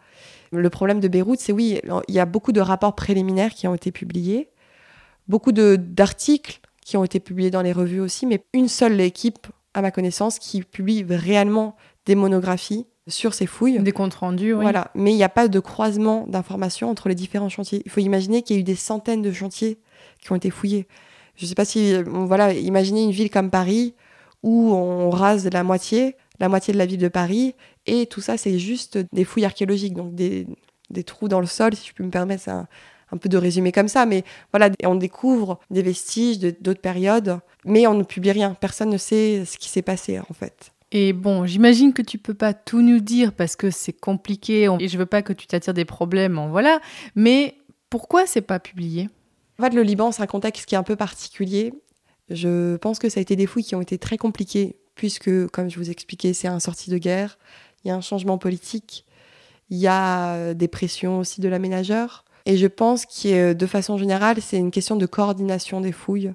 Le 0.52 0.70
problème 0.70 1.00
de 1.00 1.08
Beyrouth, 1.08 1.40
c'est 1.40 1.52
oui, 1.52 1.80
il 2.08 2.14
y 2.14 2.20
a 2.20 2.26
beaucoup 2.26 2.52
de 2.52 2.60
rapports 2.60 2.94
préliminaires 2.94 3.54
qui 3.54 3.66
ont 3.66 3.74
été 3.74 3.90
publiés, 3.90 4.50
beaucoup 5.28 5.52
d'articles 5.52 6.60
qui 6.84 6.96
ont 6.96 7.04
été 7.04 7.20
publiés 7.20 7.50
dans 7.50 7.62
les 7.62 7.72
revues 7.72 8.00
aussi, 8.00 8.26
mais 8.26 8.44
une 8.52 8.68
seule 8.68 9.00
équipe, 9.00 9.46
à 9.72 9.82
ma 9.82 9.90
connaissance, 9.90 10.38
qui 10.38 10.62
publie 10.62 11.04
réellement 11.08 11.76
des 12.06 12.14
monographies 12.14 12.86
sur 13.08 13.34
ces 13.34 13.46
fouilles. 13.46 13.78
Des 13.80 13.92
comptes 13.92 14.14
rendus, 14.14 14.54
oui. 14.54 14.62
Voilà, 14.62 14.90
mais 14.94 15.12
il 15.12 15.16
n'y 15.16 15.24
a 15.24 15.28
pas 15.28 15.48
de 15.48 15.60
croisement 15.60 16.26
d'informations 16.28 16.90
entre 16.90 17.08
les 17.08 17.14
différents 17.14 17.48
chantiers. 17.48 17.82
Il 17.84 17.90
faut 17.90 18.00
imaginer 18.00 18.42
qu'il 18.42 18.56
y 18.56 18.58
a 18.58 18.60
eu 18.60 18.64
des 18.64 18.76
centaines 18.76 19.22
de 19.22 19.32
chantiers 19.32 19.78
qui 20.20 20.32
ont 20.32 20.36
été 20.36 20.50
fouillés. 20.50 20.86
Je 21.36 21.44
ne 21.44 21.48
sais 21.48 21.54
pas 21.54 21.64
si, 21.64 21.94
voilà, 22.04 22.52
imaginez 22.52 23.02
une 23.02 23.10
ville 23.10 23.30
comme 23.30 23.50
Paris 23.50 23.94
où 24.42 24.72
on 24.72 25.10
rase 25.10 25.48
la 25.52 25.62
moitié, 25.62 26.16
la 26.40 26.48
moitié 26.48 26.72
de 26.72 26.78
la 26.78 26.86
ville 26.86 26.98
de 26.98 27.08
Paris, 27.08 27.54
et 27.86 28.06
tout 28.06 28.20
ça, 28.20 28.36
c'est 28.36 28.58
juste 28.58 28.98
des 29.12 29.24
fouilles 29.24 29.44
archéologiques, 29.44 29.94
donc 29.94 30.14
des, 30.14 30.46
des, 30.90 31.04
trous 31.04 31.28
dans 31.28 31.40
le 31.40 31.46
sol, 31.46 31.74
si 31.74 31.88
je 31.88 31.94
peux 31.94 32.02
me 32.02 32.10
permettre 32.10 32.48
un, 32.48 32.66
un 33.12 33.16
peu 33.16 33.28
de 33.28 33.36
résumer 33.36 33.70
comme 33.72 33.88
ça, 33.88 34.06
mais 34.06 34.24
voilà, 34.52 34.70
on 34.84 34.96
découvre 34.96 35.60
des 35.70 35.82
vestiges 35.82 36.38
d'autres 36.38 36.80
périodes, 36.80 37.38
mais 37.64 37.86
on 37.86 37.94
ne 37.94 38.02
publie 38.02 38.32
rien. 38.32 38.54
Personne 38.54 38.90
ne 38.90 38.98
sait 38.98 39.44
ce 39.44 39.58
qui 39.58 39.68
s'est 39.68 39.82
passé, 39.82 40.18
en 40.18 40.34
fait. 40.34 40.72
Et 40.94 41.14
bon, 41.14 41.46
j'imagine 41.46 41.94
que 41.94 42.02
tu 42.02 42.18
peux 42.18 42.34
pas 42.34 42.52
tout 42.52 42.82
nous 42.82 43.00
dire 43.00 43.32
parce 43.32 43.56
que 43.56 43.70
c'est 43.70 43.94
compliqué 43.94 44.68
et 44.78 44.88
je 44.88 44.98
veux 44.98 45.06
pas 45.06 45.22
que 45.22 45.32
tu 45.32 45.46
t'attires 45.46 45.72
des 45.72 45.86
problèmes, 45.86 46.38
voilà. 46.50 46.80
Mais 47.16 47.56
pourquoi 47.88 48.26
c'est 48.26 48.42
pas 48.42 48.60
publié? 48.60 49.08
En 49.58 49.64
fait, 49.64 49.74
le 49.74 49.82
Liban, 49.82 50.12
c'est 50.12 50.22
un 50.22 50.26
contexte 50.26 50.66
qui 50.66 50.74
est 50.74 50.78
un 50.78 50.82
peu 50.82 50.96
particulier. 50.96 51.72
Je 52.28 52.76
pense 52.76 52.98
que 52.98 53.08
ça 53.08 53.20
a 53.20 53.22
été 53.22 53.36
des 53.36 53.46
fouilles 53.46 53.64
qui 53.64 53.74
ont 53.74 53.80
été 53.80 53.96
très 53.96 54.18
compliquées 54.18 54.76
puisque, 54.94 55.46
comme 55.48 55.70
je 55.70 55.78
vous 55.78 55.90
expliquais, 55.90 56.34
c'est 56.34 56.48
un 56.48 56.60
sorti 56.60 56.90
de 56.90 56.98
guerre. 56.98 57.38
Il 57.84 57.88
y 57.88 57.90
a 57.90 57.94
un 57.94 58.02
changement 58.02 58.36
politique. 58.36 59.06
Il 59.70 59.78
y 59.78 59.86
a 59.86 60.52
des 60.52 60.68
pressions 60.68 61.20
aussi 61.20 61.40
de 61.40 61.48
l'aménageur. 61.48 62.26
Et 62.44 62.58
je 62.58 62.66
pense 62.66 63.06
que, 63.06 63.54
de 63.54 63.66
façon 63.66 63.96
générale, 63.96 64.42
c'est 64.42 64.58
une 64.58 64.70
question 64.70 64.96
de 64.96 65.06
coordination 65.06 65.80
des 65.80 65.92
fouilles 65.92 66.34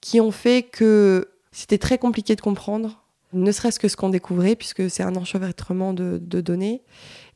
qui 0.00 0.20
ont 0.20 0.30
fait 0.30 0.62
que 0.62 1.30
c'était 1.50 1.78
très 1.78 1.98
compliqué 1.98 2.36
de 2.36 2.40
comprendre 2.40 3.01
ne 3.32 3.52
serait-ce 3.52 3.80
que 3.80 3.88
ce 3.88 3.96
qu'on 3.96 4.10
découvrait, 4.10 4.56
puisque 4.56 4.90
c'est 4.90 5.02
un 5.02 5.16
enchevêtrement 5.16 5.92
de, 5.92 6.18
données. 6.18 6.82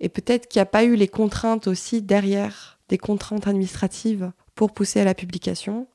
Et 0.01 0.09
peut-être 0.09 0.49
qu'il 0.49 0.59
n'y 0.61 0.65
a 0.65 0.67
pas 0.67 0.85
eu 0.85 0.95
les 0.95 1.09
contraintes 1.09 1.67
aussi 1.67 2.03
derrière, 2.03 2.79
des 2.89 2.99
contraintes 2.99 3.47
administratives 3.47 4.31
pour 4.55 4.73
pousser 4.73 5.01
à 5.01 5.05
la 5.05 5.15
publication. 5.15 5.87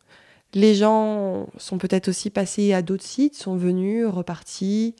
Les 0.53 0.75
gens 0.75 1.47
sont 1.57 1.77
peut-être 1.77 2.09
aussi 2.09 2.29
passés 2.29 2.73
à 2.73 2.81
d'autres 2.81 3.05
sites, 3.05 3.35
sont 3.35 3.55
venus, 3.55 4.05
repartis, 4.05 4.95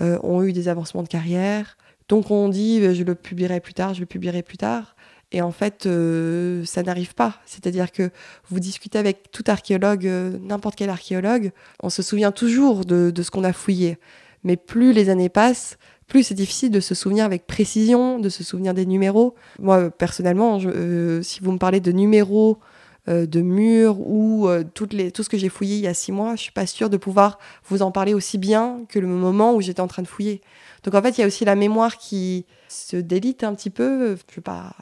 euh, 0.00 0.18
ont 0.22 0.42
eu 0.42 0.52
des 0.52 0.68
avancements 0.68 1.02
de 1.02 1.08
carrière. 1.08 1.76
Donc 2.08 2.30
on 2.30 2.48
dit 2.48 2.82
je 2.94 3.02
le 3.04 3.14
publierai 3.14 3.60
plus 3.60 3.74
tard, 3.74 3.94
je 3.94 4.00
le 4.00 4.06
publierai 4.06 4.42
plus 4.42 4.58
tard. 4.58 4.96
Et 5.32 5.42
en 5.42 5.50
fait, 5.50 5.86
euh, 5.86 6.64
ça 6.64 6.82
n'arrive 6.82 7.14
pas. 7.14 7.40
C'est-à-dire 7.46 7.90
que 7.90 8.10
vous 8.48 8.60
discutez 8.60 8.98
avec 8.98 9.30
tout 9.32 9.44
archéologue, 9.46 10.06
euh, 10.06 10.38
n'importe 10.40 10.76
quel 10.76 10.90
archéologue, 10.90 11.50
on 11.82 11.90
se 11.90 12.02
souvient 12.02 12.32
toujours 12.32 12.84
de 12.84 13.22
ce 13.22 13.30
qu'on 13.30 13.44
a 13.44 13.52
fouillé. 13.52 13.98
Mais 14.46 14.56
plus 14.56 14.92
les 14.92 15.10
années 15.10 15.28
passent, 15.28 15.76
plus 16.06 16.22
c'est 16.22 16.34
difficile 16.34 16.70
de 16.70 16.78
se 16.78 16.94
souvenir 16.94 17.24
avec 17.24 17.48
précision, 17.48 18.20
de 18.20 18.28
se 18.28 18.44
souvenir 18.44 18.74
des 18.74 18.86
numéros. 18.86 19.34
Moi, 19.58 19.90
personnellement, 19.90 20.60
euh, 20.64 21.20
si 21.20 21.40
vous 21.40 21.50
me 21.50 21.58
parlez 21.58 21.80
de 21.80 21.90
numéros, 21.90 22.60
euh, 23.08 23.26
de 23.26 23.40
murs 23.40 23.98
ou 24.00 24.46
euh, 24.46 24.62
toutes 24.72 24.92
les, 24.92 25.10
tout 25.10 25.24
ce 25.24 25.28
que 25.28 25.36
j'ai 25.36 25.48
fouillé 25.48 25.76
il 25.76 25.82
y 25.82 25.88
a 25.88 25.94
six 25.94 26.12
mois, 26.12 26.36
je 26.36 26.42
suis 26.42 26.52
pas 26.52 26.66
sûre 26.66 26.90
de 26.90 26.96
pouvoir 26.96 27.40
vous 27.68 27.82
en 27.82 27.90
parler 27.90 28.14
aussi 28.14 28.38
bien 28.38 28.82
que 28.88 29.00
le 29.00 29.08
moment 29.08 29.52
où 29.52 29.60
j'étais 29.60 29.80
en 29.80 29.88
train 29.88 30.02
de 30.02 30.08
fouiller. 30.08 30.40
Donc 30.84 30.94
en 30.94 31.02
fait, 31.02 31.18
il 31.18 31.22
y 31.22 31.24
a 31.24 31.26
aussi 31.26 31.44
la 31.44 31.56
mémoire 31.56 31.98
qui 31.98 32.46
se 32.68 32.96
délite 32.96 33.42
un 33.42 33.52
petit 33.52 33.70
peu. 33.70 34.16
Je 34.30 34.36
veux 34.36 34.42
pas 34.42 34.76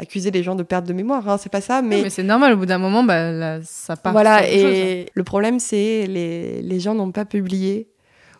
accuser 0.00 0.32
les 0.32 0.42
gens 0.42 0.56
de 0.56 0.64
perte 0.64 0.84
de 0.84 0.92
mémoire, 0.92 1.28
hein, 1.28 1.38
c'est 1.38 1.50
pas 1.50 1.60
ça, 1.60 1.80
mais, 1.80 2.02
mais 2.02 2.10
c'est 2.10 2.24
normal. 2.24 2.54
Au 2.54 2.56
bout 2.56 2.66
d'un 2.66 2.78
moment, 2.78 3.04
bah, 3.04 3.62
ça 3.62 3.96
part. 3.96 4.12
Voilà, 4.12 4.48
et 4.50 5.06
le 5.14 5.24
problème, 5.24 5.60
c'est 5.60 6.06
les, 6.06 6.60
les 6.60 6.80
gens 6.80 6.94
n'ont 6.94 7.12
pas 7.12 7.24
publié 7.24 7.88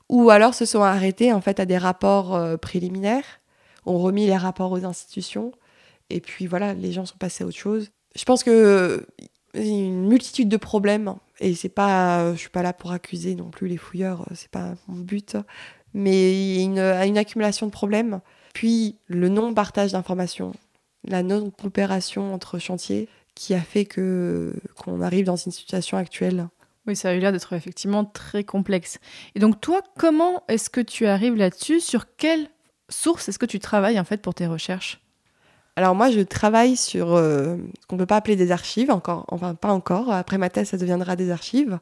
ou 0.08 0.30
alors 0.30 0.54
se 0.54 0.64
sont 0.64 0.82
arrêtés 0.82 1.32
en 1.32 1.40
fait 1.40 1.60
à 1.60 1.66
des 1.66 1.78
rapports 1.78 2.34
euh, 2.34 2.56
préliminaires, 2.56 3.40
ont 3.84 3.98
remis 3.98 4.26
les 4.26 4.36
rapports 4.36 4.72
aux 4.72 4.84
institutions, 4.84 5.52
et 6.10 6.20
puis 6.20 6.46
voilà, 6.46 6.74
les 6.74 6.92
gens 6.92 7.06
sont 7.06 7.18
passés 7.18 7.44
à 7.44 7.46
autre 7.46 7.56
chose. 7.56 7.90
Je 8.14 8.24
pense 8.24 8.44
que 8.44 9.06
a 9.54 9.60
une 9.60 10.06
multitude 10.08 10.48
de 10.48 10.56
problèmes, 10.56 11.14
et 11.40 11.54
c'est 11.54 11.68
pas, 11.68 12.32
je 12.34 12.38
suis 12.38 12.50
pas 12.50 12.62
là 12.62 12.72
pour 12.72 12.92
accuser 12.92 13.34
non 13.34 13.50
plus 13.50 13.68
les 13.68 13.76
fouilleurs, 13.76 14.26
c'est 14.34 14.50
pas 14.50 14.74
mon 14.88 15.00
but, 15.00 15.36
mais 15.94 16.62
une, 16.62 16.78
une 16.78 17.18
accumulation 17.18 17.66
de 17.66 17.72
problèmes, 17.72 18.20
puis 18.52 18.96
le 19.06 19.28
non-partage 19.28 19.92
d'informations, 19.92 20.52
la 21.04 21.22
non-coopération 21.22 22.34
entre 22.34 22.58
chantiers, 22.58 23.08
qui 23.34 23.54
a 23.54 23.60
fait 23.60 23.84
que 23.84 24.54
qu'on 24.76 25.00
arrive 25.02 25.26
dans 25.26 25.36
une 25.36 25.52
situation 25.52 25.96
actuelle 25.98 26.48
oui, 26.86 26.96
ça 26.96 27.10
a 27.10 27.14
eu 27.14 27.18
l'air 27.18 27.32
d'être 27.32 27.52
effectivement 27.52 28.04
très 28.04 28.44
complexe. 28.44 28.98
Et 29.34 29.40
donc 29.40 29.60
toi, 29.60 29.82
comment 29.98 30.42
est-ce 30.48 30.70
que 30.70 30.80
tu 30.80 31.06
arrives 31.06 31.36
là-dessus? 31.36 31.80
Sur 31.80 32.16
quelle 32.16 32.48
source 32.88 33.28
est-ce 33.28 33.38
que 33.38 33.46
tu 33.46 33.58
travailles 33.58 33.98
en 33.98 34.04
fait 34.04 34.22
pour 34.22 34.34
tes 34.34 34.46
recherches? 34.46 35.00
Alors 35.78 35.94
moi, 35.94 36.10
je 36.10 36.20
travaille 36.20 36.74
sur 36.74 37.14
euh, 37.14 37.56
ce 37.82 37.86
qu'on 37.86 37.96
ne 37.96 38.00
peut 38.00 38.06
pas 38.06 38.16
appeler 38.16 38.36
des 38.36 38.50
archives, 38.50 38.90
encore, 38.90 39.26
enfin 39.28 39.54
pas 39.54 39.72
encore. 39.72 40.10
Après 40.10 40.38
ma 40.38 40.48
thèse, 40.48 40.70
ça 40.70 40.78
deviendra 40.78 41.16
des 41.16 41.30
archives, 41.30 41.78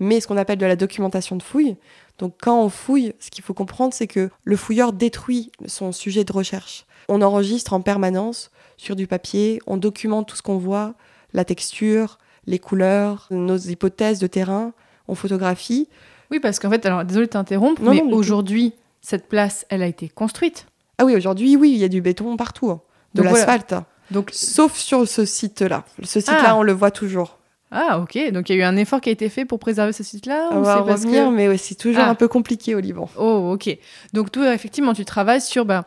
mais 0.00 0.20
ce 0.20 0.26
qu'on 0.26 0.38
appelle 0.38 0.58
de 0.58 0.64
la 0.64 0.76
documentation 0.76 1.36
de 1.36 1.42
fouille. 1.42 1.76
Donc 2.18 2.36
quand 2.40 2.58
on 2.58 2.70
fouille, 2.70 3.12
ce 3.20 3.30
qu'il 3.30 3.44
faut 3.44 3.52
comprendre, 3.52 3.92
c'est 3.92 4.06
que 4.06 4.30
le 4.44 4.56
fouilleur 4.56 4.94
détruit 4.94 5.52
son 5.66 5.92
sujet 5.92 6.24
de 6.24 6.32
recherche. 6.32 6.86
On 7.10 7.20
enregistre 7.20 7.74
en 7.74 7.82
permanence 7.82 8.50
sur 8.78 8.96
du 8.96 9.06
papier, 9.06 9.60
on 9.66 9.76
documente 9.76 10.26
tout 10.26 10.36
ce 10.36 10.42
qu'on 10.42 10.56
voit, 10.56 10.94
la 11.34 11.44
texture, 11.44 12.18
les 12.46 12.58
couleurs, 12.58 13.26
nos 13.30 13.56
hypothèses 13.56 14.18
de 14.18 14.26
terrain, 14.26 14.72
on 15.08 15.14
photographie. 15.14 15.88
Oui, 16.30 16.40
parce 16.40 16.58
qu'en 16.58 16.70
fait, 16.70 16.84
alors 16.86 17.04
désolé 17.04 17.26
de 17.26 17.30
t'interrompre, 17.30 17.82
mais 17.82 18.02
aujourd'hui, 18.02 18.72
cette 19.00 19.28
place, 19.28 19.66
elle 19.68 19.82
a 19.82 19.86
été 19.86 20.08
construite. 20.08 20.66
Ah 20.98 21.04
oui, 21.04 21.16
aujourd'hui, 21.16 21.56
oui, 21.56 21.72
il 21.72 21.78
y 21.78 21.84
a 21.84 21.88
du 21.88 22.00
béton 22.00 22.36
partout, 22.36 22.70
hein, 22.70 22.80
de 23.14 23.22
l'asphalte. 23.22 23.74
Donc, 24.10 24.30
sauf 24.32 24.76
sur 24.76 25.08
ce 25.08 25.24
site-là. 25.24 25.84
Ce 26.02 26.20
site-là, 26.20 26.48
ah. 26.48 26.56
on 26.56 26.62
le 26.62 26.72
voit 26.72 26.90
toujours. 26.90 27.38
Ah, 27.70 27.98
ok. 27.98 28.30
Donc, 28.32 28.48
il 28.48 28.56
y 28.56 28.58
a 28.60 28.60
eu 28.60 28.64
un 28.64 28.76
effort 28.76 29.00
qui 29.00 29.08
a 29.08 29.12
été 29.12 29.28
fait 29.28 29.44
pour 29.44 29.58
préserver 29.58 29.92
ce 29.92 30.04
site-là 30.04 30.50
On 30.52 30.60
va 30.60 30.76
revenir, 30.76 31.30
mais 31.30 31.56
c'est 31.56 31.74
toujours 31.74 32.04
ah. 32.06 32.10
un 32.10 32.14
peu 32.14 32.28
compliqué 32.28 32.74
au 32.74 32.80
Liban. 32.80 33.08
Oh, 33.16 33.50
ok. 33.52 33.76
Donc, 34.12 34.30
toi, 34.30 34.54
effectivement, 34.54 34.94
tu 34.94 35.04
travailles 35.04 35.40
sur 35.40 35.64
ben, 35.64 35.84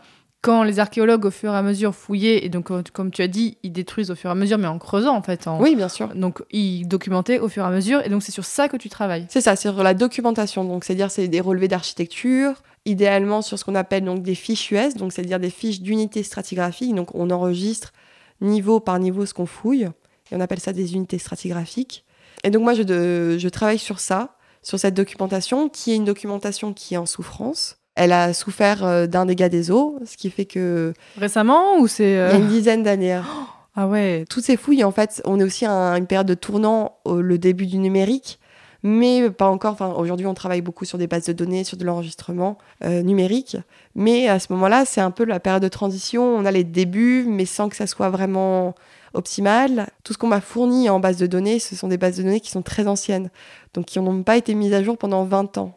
quand 0.47 0.63
les 0.63 0.79
archéologues, 0.79 1.25
au 1.25 1.29
fur 1.31 1.51
et 1.53 1.57
à 1.57 1.61
mesure, 1.61 1.93
fouillaient, 1.93 2.45
et 2.45 2.47
donc, 2.49 2.71
euh, 2.71 2.81
comme 2.93 3.11
tu 3.11 3.21
as 3.21 3.27
dit, 3.27 3.57
ils 3.63 3.71
détruisent 3.73 4.11
au 4.11 4.15
fur 4.15 4.29
et 4.29 4.31
à 4.31 4.35
mesure, 4.35 4.57
mais 4.57 4.67
en 4.67 4.79
creusant, 4.79 5.13
en 5.13 5.21
fait. 5.21 5.45
En... 5.45 5.59
Oui, 5.61 5.75
bien 5.75 5.89
sûr. 5.89 6.07
Donc, 6.15 6.41
ils 6.51 6.87
documentaient 6.87 7.39
au 7.39 7.49
fur 7.49 7.63
et 7.63 7.67
à 7.67 7.69
mesure, 7.69 8.01
et 8.05 8.09
donc 8.09 8.23
c'est 8.23 8.31
sur 8.31 8.45
ça 8.45 8.69
que 8.69 8.77
tu 8.77 8.87
travailles. 8.87 9.25
C'est 9.29 9.41
ça, 9.41 9.57
c'est 9.57 9.69
sur 9.69 9.83
la 9.83 9.93
documentation. 9.93 10.63
Donc, 10.63 10.85
c'est-à-dire, 10.85 11.11
c'est 11.11 11.27
des 11.27 11.41
relevés 11.41 11.67
d'architecture, 11.67 12.53
idéalement 12.85 13.41
sur 13.41 13.59
ce 13.59 13.65
qu'on 13.65 13.75
appelle 13.75 14.05
donc 14.05 14.23
des 14.23 14.35
fiches 14.35 14.71
US, 14.71 14.93
donc 14.95 15.11
c'est-à-dire 15.11 15.39
des 15.39 15.49
fiches 15.49 15.81
d'unités 15.81 16.23
stratigraphiques. 16.23 16.95
Donc, 16.95 17.13
on 17.13 17.29
enregistre 17.29 17.91
niveau 18.39 18.79
par 18.79 18.99
niveau 18.99 19.25
ce 19.25 19.33
qu'on 19.33 19.45
fouille, 19.47 19.83
et 20.31 20.35
on 20.35 20.39
appelle 20.39 20.59
ça 20.61 20.71
des 20.73 20.93
unités 20.95 21.17
stratigraphiques. 21.17 22.05
Et 22.43 22.51
donc, 22.51 22.63
moi, 22.63 22.73
je, 22.73 22.83
de- 22.83 23.37
je 23.37 23.49
travaille 23.49 23.79
sur 23.79 23.99
ça, 23.99 24.35
sur 24.63 24.79
cette 24.79 24.93
documentation, 24.93 25.69
qui 25.69 25.91
est 25.91 25.95
une 25.95 26.05
documentation 26.05 26.71
qui 26.73 26.93
est 26.93 26.97
en 26.97 27.05
souffrance. 27.05 27.76
Elle 27.97 28.11
a 28.13 28.31
souffert 28.33 28.85
euh, 28.85 29.07
d'un 29.07 29.25
dégât 29.25 29.49
des 29.49 29.71
eaux, 29.71 29.97
ce 30.05 30.15
qui 30.17 30.29
fait 30.29 30.45
que 30.45 30.93
Récemment, 31.17 31.79
ou 31.79 31.87
c'est. 31.87 32.03
il 32.11 32.13
y 32.13 32.15
euh, 32.17 32.31
a 32.31 32.35
une 32.35 32.47
dizaine 32.47 32.83
d'années. 32.83 33.19
Ah 33.79 33.87
ouais. 33.87 34.25
Toutes 34.27 34.43
ces 34.43 34.57
fouilles, 34.57 34.83
en 34.83 34.91
fait, 34.91 35.21
on 35.23 35.39
est 35.39 35.43
aussi 35.43 35.63
à 35.63 35.71
une 35.99 36.07
période 36.07 36.25
de 36.25 36.33
tournant, 36.33 36.95
au- 37.05 37.21
le 37.21 37.37
début 37.37 37.67
du 37.67 37.77
numérique, 37.77 38.39
mais 38.81 39.29
pas 39.29 39.47
encore. 39.49 39.73
Enfin, 39.73 39.93
aujourd'hui, 39.95 40.25
on 40.25 40.33
travaille 40.33 40.61
beaucoup 40.61 40.83
sur 40.83 40.97
des 40.97 41.05
bases 41.05 41.25
de 41.25 41.33
données, 41.33 41.63
sur 41.63 41.77
de 41.77 41.85
l'enregistrement 41.85 42.57
euh, 42.83 43.03
numérique. 43.03 43.55
Mais 43.93 44.29
à 44.29 44.39
ce 44.39 44.51
moment-là, 44.53 44.85
c'est 44.85 44.99
un 45.01 45.11
peu 45.11 45.25
la 45.25 45.39
période 45.39 45.61
de 45.61 45.67
transition. 45.67 46.23
On 46.23 46.45
a 46.45 46.49
les 46.51 46.63
débuts, 46.63 47.25
mais 47.29 47.45
sans 47.45 47.69
que 47.69 47.75
ça 47.75 47.85
soit 47.85 48.09
vraiment 48.09 48.73
optimal. 49.13 49.87
Tout 50.03 50.13
ce 50.13 50.17
qu'on 50.17 50.27
m'a 50.27 50.41
fourni 50.41 50.89
en 50.89 50.99
base 50.99 51.17
de 51.17 51.27
données, 51.27 51.59
ce 51.59 51.75
sont 51.75 51.87
des 51.87 51.97
bases 51.97 52.17
de 52.17 52.23
données 52.23 52.39
qui 52.39 52.49
sont 52.51 52.61
très 52.63 52.87
anciennes, 52.87 53.29
donc 53.75 53.85
qui 53.85 53.99
n'ont 53.99 54.23
pas 54.23 54.37
été 54.37 54.53
mises 54.55 54.73
à 54.73 54.83
jour 54.83 54.97
pendant 54.97 55.23
20 55.23 55.57
ans. 55.59 55.76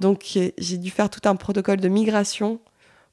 Donc 0.00 0.38
j'ai 0.58 0.78
dû 0.78 0.90
faire 0.90 1.10
tout 1.10 1.28
un 1.28 1.36
protocole 1.36 1.78
de 1.78 1.88
migration 1.88 2.60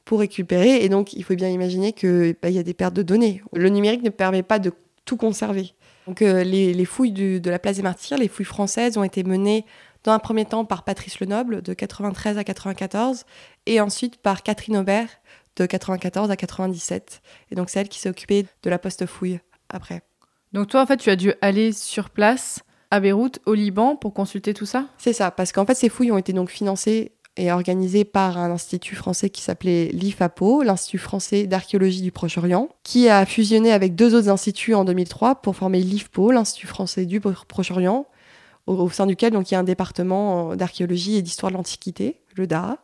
pour 0.06 0.20
récupérer. 0.20 0.84
Et 0.84 0.89
donc, 0.89 1.13
il 1.13 1.24
faut 1.24 1.36
bien 1.36 1.50
imaginer 1.50 1.94
qu'il 1.94 2.36
y 2.44 2.60
a 2.60 2.63
des 2.63 2.74
pertes 2.74 2.94
de 2.94 3.04
données. 3.04 3.41
Le 3.54 3.70
numérique 3.70 4.04
ne 4.04 4.10
permet 4.10 4.44
pas 4.44 4.60
de 4.60 4.72
tout 5.06 5.17
conserver. 5.17 5.74
Donc, 6.08 6.22
euh, 6.22 6.44
les, 6.44 6.74
les 6.74 6.86
fouilles 6.86 7.12
de 7.12 7.50
la 7.50 7.60
place 7.60 7.78
des 7.78 7.84
Martyrs, 7.84 8.17
les 8.17 8.28
fouilles 8.28 8.46
françaises, 8.46 8.98
ont 8.98 9.04
été 9.04 9.24
menées 9.24 9.65
dans 10.04 10.12
un 10.12 10.20
premier 10.20 10.46
temps 10.46 10.65
par 10.65 10.84
Patrice 10.84 11.20
Lenoble, 11.20 11.62
de 11.62 11.74
93 11.74 12.38
à 12.38 12.44
94, 12.44 13.26
et 13.67 13.80
ensuite 13.80 14.17
par 14.17 14.41
Catherine 14.41 14.78
Aubert, 14.78 15.10
de 15.58 15.65
94 15.65 16.32
à 16.32 16.36
97. 16.36 17.22
Et 17.52 17.56
donc, 17.56 17.70
c'est 17.70 17.80
elle 17.80 17.89
qui 17.89 18.00
s'est 18.00 18.10
occupée 18.10 18.48
de 18.63 18.70
la 18.70 18.80
poste-fouille 18.80 19.39
après. 19.70 20.02
Donc, 20.54 20.70
toi, 20.70 20.82
en 20.82 20.86
fait, 20.86 20.98
tu 20.98 21.10
as 21.10 21.15
dû 21.15 21.34
aller 21.41 21.72
sur 21.72 22.10
place 22.10 22.62
à 22.92 23.00
Beyrouth, 23.00 23.40
au 23.46 23.54
Liban, 23.54 23.96
pour 23.96 24.14
consulter 24.14 24.54
tout 24.54 24.66
ça 24.66 24.86
C'est 24.98 25.14
ça, 25.14 25.32
parce 25.32 25.52
qu'en 25.52 25.66
fait, 25.66 25.76
ces 25.76 25.90
fouilles 25.90 26.12
ont 26.12 26.18
été 26.18 26.34
donc 26.34 26.50
financées 26.50 27.14
et 27.38 27.50
organisées 27.52 28.04
par 28.04 28.38
un 28.38 28.52
institut 28.52 28.96
français 28.96 29.30
qui 29.30 29.42
s'appelait 29.42 29.88
l'IFAPO, 29.94 30.64
l'Institut 30.64 30.98
français 30.98 31.48
d'archéologie 31.48 32.02
du 32.02 32.12
Proche-Orient, 32.12 32.68
qui 32.84 33.08
a 33.08 33.26
fusionné 33.26 33.72
avec 33.72 33.96
deux 33.96 34.14
autres 34.16 34.28
instituts 34.28 34.74
en 34.76 34.84
2003 34.84 35.36
pour 35.36 35.56
former 35.56 35.80
l'IFPO, 35.80 36.32
l'Institut 36.32 36.68
français 36.68 37.06
du 37.06 37.22
Pro- 37.22 37.32
Proche-Orient, 37.48 38.06
au, 38.68 38.90
sein 38.90 39.08
duquel 39.08 39.32
donc 39.32 39.50
il 39.50 39.54
y 39.54 39.58
a 39.58 39.60
un 39.62 39.64
département 39.64 40.52
euh, 40.52 40.56
d'archéologie 40.56 41.16
et 41.16 41.22
d'histoire 41.22 41.52
de 41.52 41.58
l'Antiquité, 41.58 42.22
le 42.36 42.48
DAA. 42.48 42.78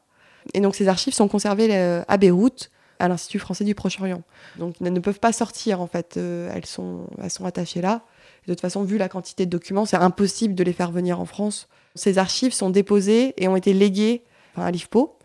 Et 0.54 0.62
donc 0.62 0.76
ces 0.76 0.88
archives 0.88 1.13
sont 1.13 1.28
conservées 1.28 1.67
euh, 1.72 2.02
à 2.08 2.15
Beyrouth, 2.17 2.72
à 3.00 3.10
l'Institut 3.10 3.39
français 3.39 3.65
du 3.65 3.76
Proche-Orient. 3.76 4.24
Donc 4.58 4.76
elles 4.84 4.93
ne 4.93 5.00
peuvent 5.02 5.20
pas 5.20 5.34
sortir 5.34 5.82
en 5.82 5.88
fait, 5.88 6.15
euh, 6.15 6.50
elles 6.56 6.65
sont 6.65 7.06
attachées 7.46 7.82
là. 7.82 8.02
De 8.47 8.53
toute 8.53 8.62
façon, 8.62 8.83
vu 8.83 8.97
la 8.97 9.10
quantité 9.10 9.45
de 9.45 9.51
documents, 9.51 9.86
c'est 9.86 9.97
impossible 9.97 10.55
de 10.55 10.63
les 10.63 10.71
faire 10.71 10.91
venir 10.91 11.19
en 11.19 11.25
France. 11.25 11.67
Ces 11.95 12.17
archives 12.17 12.53
sont 12.53 12.69
déposées 12.69 13.33
et 13.38 13.49
ont 13.49 13.57
été 13.57 13.73
léguées 13.73 14.23
à 14.55 14.71
l'IFPO. 14.71 15.17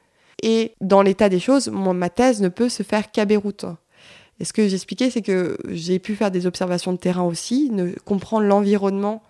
Et 0.43 0.75
dans 0.81 1.03
l'état 1.03 1.29
des 1.29 1.39
choses, 1.39 1.69
moi, 1.69 1.95
ma 1.95 2.11
thèse 2.11 2.43
ne 2.43 2.49
peut 2.49 2.69
se 2.69 2.83
faire 2.83 3.13
qu'à 3.13 3.25
Beyrouth. 3.25 3.65
Et 4.41 4.45
ce 4.45 4.53
que 4.53 4.67
j'expliquais, 4.67 5.09
c'est 5.09 5.23
que 5.23 5.57
j'ai 5.69 6.01
pu 6.01 6.17
faire 6.17 6.33
des 6.33 6.47
observations 6.47 6.93
de 6.93 6.97
terrain 6.97 7.23
aussi, 7.23 7.71
comprendre 8.05 8.45
l'environnement 8.45 9.23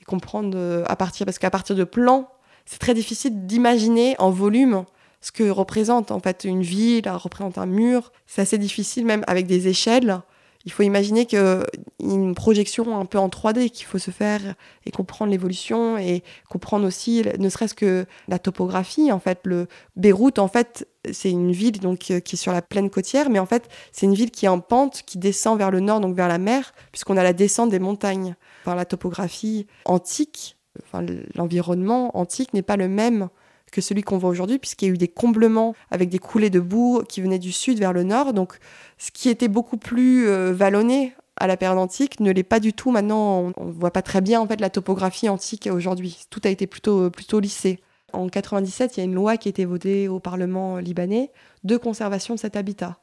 et 0.00 0.04
comprendre 0.04 0.56
euh, 0.56 0.82
à 0.88 0.96
partir, 0.96 1.24
parce 1.24 1.38
qu'à 1.38 1.50
partir 1.50 1.76
de 1.76 1.84
plans, 1.84 2.28
c'est 2.64 2.80
très 2.80 2.94
difficile 2.94 3.46
d'imaginer 3.46 4.16
en 4.18 4.30
volume 4.30 4.84
ce 5.20 5.30
que 5.30 5.48
représente 5.48 6.10
en 6.10 6.18
fait 6.18 6.42
une 6.44 6.62
ville, 6.62 7.08
représente 7.08 7.58
un 7.58 7.66
mur. 7.66 8.10
C'est 8.26 8.42
assez 8.42 8.58
difficile 8.58 9.06
même 9.06 9.22
avec 9.28 9.46
des 9.46 9.68
échelles. 9.68 10.20
Il 10.66 10.72
faut 10.72 10.82
imaginer 10.82 11.26
que 11.26 11.64
une 12.00 12.34
projection 12.34 12.98
un 12.98 13.04
peu 13.04 13.18
en 13.18 13.28
3D 13.28 13.70
qu'il 13.70 13.86
faut 13.86 13.98
se 13.98 14.10
faire 14.10 14.40
et 14.84 14.90
comprendre 14.90 15.30
l'évolution 15.30 15.96
et 15.96 16.24
comprendre 16.50 16.84
aussi, 16.86 17.24
ne 17.38 17.48
serait-ce 17.48 17.74
que 17.74 18.04
la 18.26 18.40
topographie. 18.40 19.12
En 19.12 19.20
fait, 19.20 19.38
le 19.44 19.68
Beyrouth, 19.94 20.40
en 20.40 20.48
fait, 20.48 20.88
c'est 21.12 21.30
une 21.30 21.52
ville 21.52 21.78
donc 21.78 22.10
euh, 22.10 22.18
qui 22.18 22.34
est 22.34 22.38
sur 22.38 22.52
la 22.52 22.62
plaine 22.62 22.90
côtière, 22.90 23.30
mais 23.30 23.38
en 23.38 23.46
fait, 23.46 23.68
c'est 23.92 24.06
une 24.06 24.14
ville 24.14 24.32
qui 24.32 24.46
est 24.46 24.48
en 24.48 24.58
pente, 24.58 25.02
qui 25.06 25.18
descend 25.18 25.56
vers 25.56 25.70
le 25.70 25.78
nord, 25.78 26.00
donc 26.00 26.16
vers 26.16 26.28
la 26.28 26.38
mer, 26.38 26.74
puisqu'on 26.90 27.16
a 27.16 27.22
la 27.22 27.32
descente 27.32 27.70
des 27.70 27.78
montagnes. 27.78 28.34
Enfin, 28.62 28.74
la 28.74 28.84
topographie 28.84 29.68
antique, 29.84 30.56
enfin, 30.82 31.06
l'environnement 31.36 32.18
antique 32.18 32.52
n'est 32.54 32.62
pas 32.62 32.76
le 32.76 32.88
même 32.88 33.28
que 33.72 33.80
celui 33.80 34.02
qu'on 34.02 34.18
voit 34.18 34.30
aujourd'hui, 34.30 34.58
puisqu'il 34.58 34.86
y 34.86 34.90
a 34.90 34.94
eu 34.94 34.98
des 34.98 35.08
comblements 35.08 35.74
avec 35.90 36.08
des 36.08 36.18
coulées 36.18 36.50
de 36.50 36.60
boue 36.60 37.02
qui 37.08 37.20
venaient 37.20 37.38
du 37.38 37.52
sud 37.52 37.78
vers 37.78 37.92
le 37.92 38.04
nord. 38.04 38.32
Donc, 38.32 38.58
ce 38.98 39.10
qui 39.10 39.28
était 39.28 39.48
beaucoup 39.48 39.76
plus 39.76 40.28
euh, 40.28 40.52
vallonné 40.52 41.14
à 41.36 41.46
la 41.46 41.56
période 41.56 41.78
antique 41.78 42.20
ne 42.20 42.32
l'est 42.32 42.42
pas 42.42 42.60
du 42.60 42.72
tout 42.72 42.90
maintenant. 42.90 43.52
On 43.56 43.64
ne 43.66 43.72
voit 43.72 43.90
pas 43.90 44.02
très 44.02 44.20
bien 44.20 44.40
en 44.40 44.46
fait 44.46 44.60
la 44.60 44.70
topographie 44.70 45.28
antique 45.28 45.68
aujourd'hui. 45.70 46.26
Tout 46.30 46.40
a 46.44 46.48
été 46.48 46.66
plutôt, 46.66 47.10
plutôt 47.10 47.40
lissé. 47.40 47.80
En 48.12 48.28
97, 48.28 48.96
il 48.96 49.00
y 49.00 49.02
a 49.02 49.04
une 49.04 49.14
loi 49.14 49.36
qui 49.36 49.48
a 49.48 49.50
été 49.50 49.64
votée 49.64 50.08
au 50.08 50.20
Parlement 50.20 50.78
libanais 50.78 51.30
de 51.64 51.76
conservation 51.76 52.34
de 52.34 52.40
cet 52.40 52.56
habitat. 52.56 52.98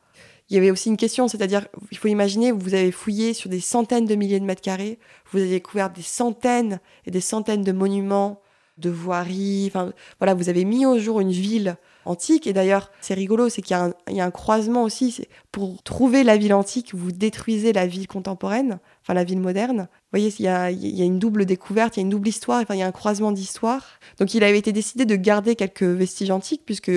Il 0.50 0.56
y 0.56 0.58
avait 0.58 0.72
aussi 0.72 0.90
une 0.90 0.98
question, 0.98 1.28
c'est-à-dire, 1.28 1.68
il 1.92 1.98
faut 1.98 2.08
imaginer, 2.08 2.52
vous 2.52 2.74
avez 2.74 2.92
fouillé 2.92 3.34
sur 3.34 3.50
des 3.50 3.60
centaines 3.60 4.06
de 4.06 4.16
milliers 4.16 4.40
de 4.40 4.46
mètres 4.46 4.62
carrés, 4.62 5.00
vous 5.32 5.40
avez 5.40 5.50
découvert 5.50 5.90
des 5.90 6.02
centaines 6.02 6.80
et 7.06 7.12
des 7.12 7.22
centaines 7.22 7.64
de 7.64 7.72
monuments, 7.72 8.42
de 8.78 8.90
voiries, 8.90 9.66
enfin, 9.68 9.94
voilà, 10.20 10.34
vous 10.34 10.50
avez 10.50 10.66
mis 10.66 10.86
au 10.86 10.98
jour 10.98 11.20
une 11.20 11.32
ville 11.32 11.76
antique. 12.06 12.48
Et 12.48 12.54
d'ailleurs, 12.54 12.92
c'est 13.02 13.14
rigolo, 13.14 13.50
c'est 13.50 13.62
qu'il 13.62 13.76
y, 13.76 13.80
a 13.80 13.86
un- 13.86 13.94
il 14.10 14.16
y 14.16 14.22
a 14.22 14.26
un 14.26 14.32
croisement 14.32 14.84
aussi. 14.84 15.26
Pour 15.52 15.82
trouver 15.84 16.24
la 16.24 16.38
ville 16.38 16.54
antique, 16.54 16.94
vous 16.94 17.12
détruisez 17.12 17.72
la 17.72 17.86
ville 17.86 18.08
contemporaine, 18.08 18.80
enfin 19.02 19.14
la 19.14 19.24
ville 19.24 19.40
moderne. 19.40 19.88
Vous 19.92 20.20
voyez, 20.20 20.34
il 20.40 20.46
y 20.46 20.48
a, 20.48 20.72
il 20.72 20.96
y 20.96 21.02
a 21.02 21.06
une 21.06 21.20
double 21.20 21.46
découverte, 21.46 21.96
il 21.96 22.00
y 22.00 22.02
a 22.02 22.06
une 22.06 22.10
double 22.10 22.28
histoire, 22.28 22.62
enfin, 22.62 22.76
il 22.76 22.80
y 22.80 22.84
a 22.84 22.88
un 22.88 22.92
croisement 22.92 23.32
d'histoire. 23.32 23.86
Donc 24.20 24.34
il 24.34 24.44
avait 24.44 24.58
été 24.60 24.72
décidé 24.72 25.06
de 25.06 25.16
garder 25.16 25.56
quelques 25.56 25.84
vestiges 25.84 26.32
antiques, 26.32 26.64
puisque 26.66 26.92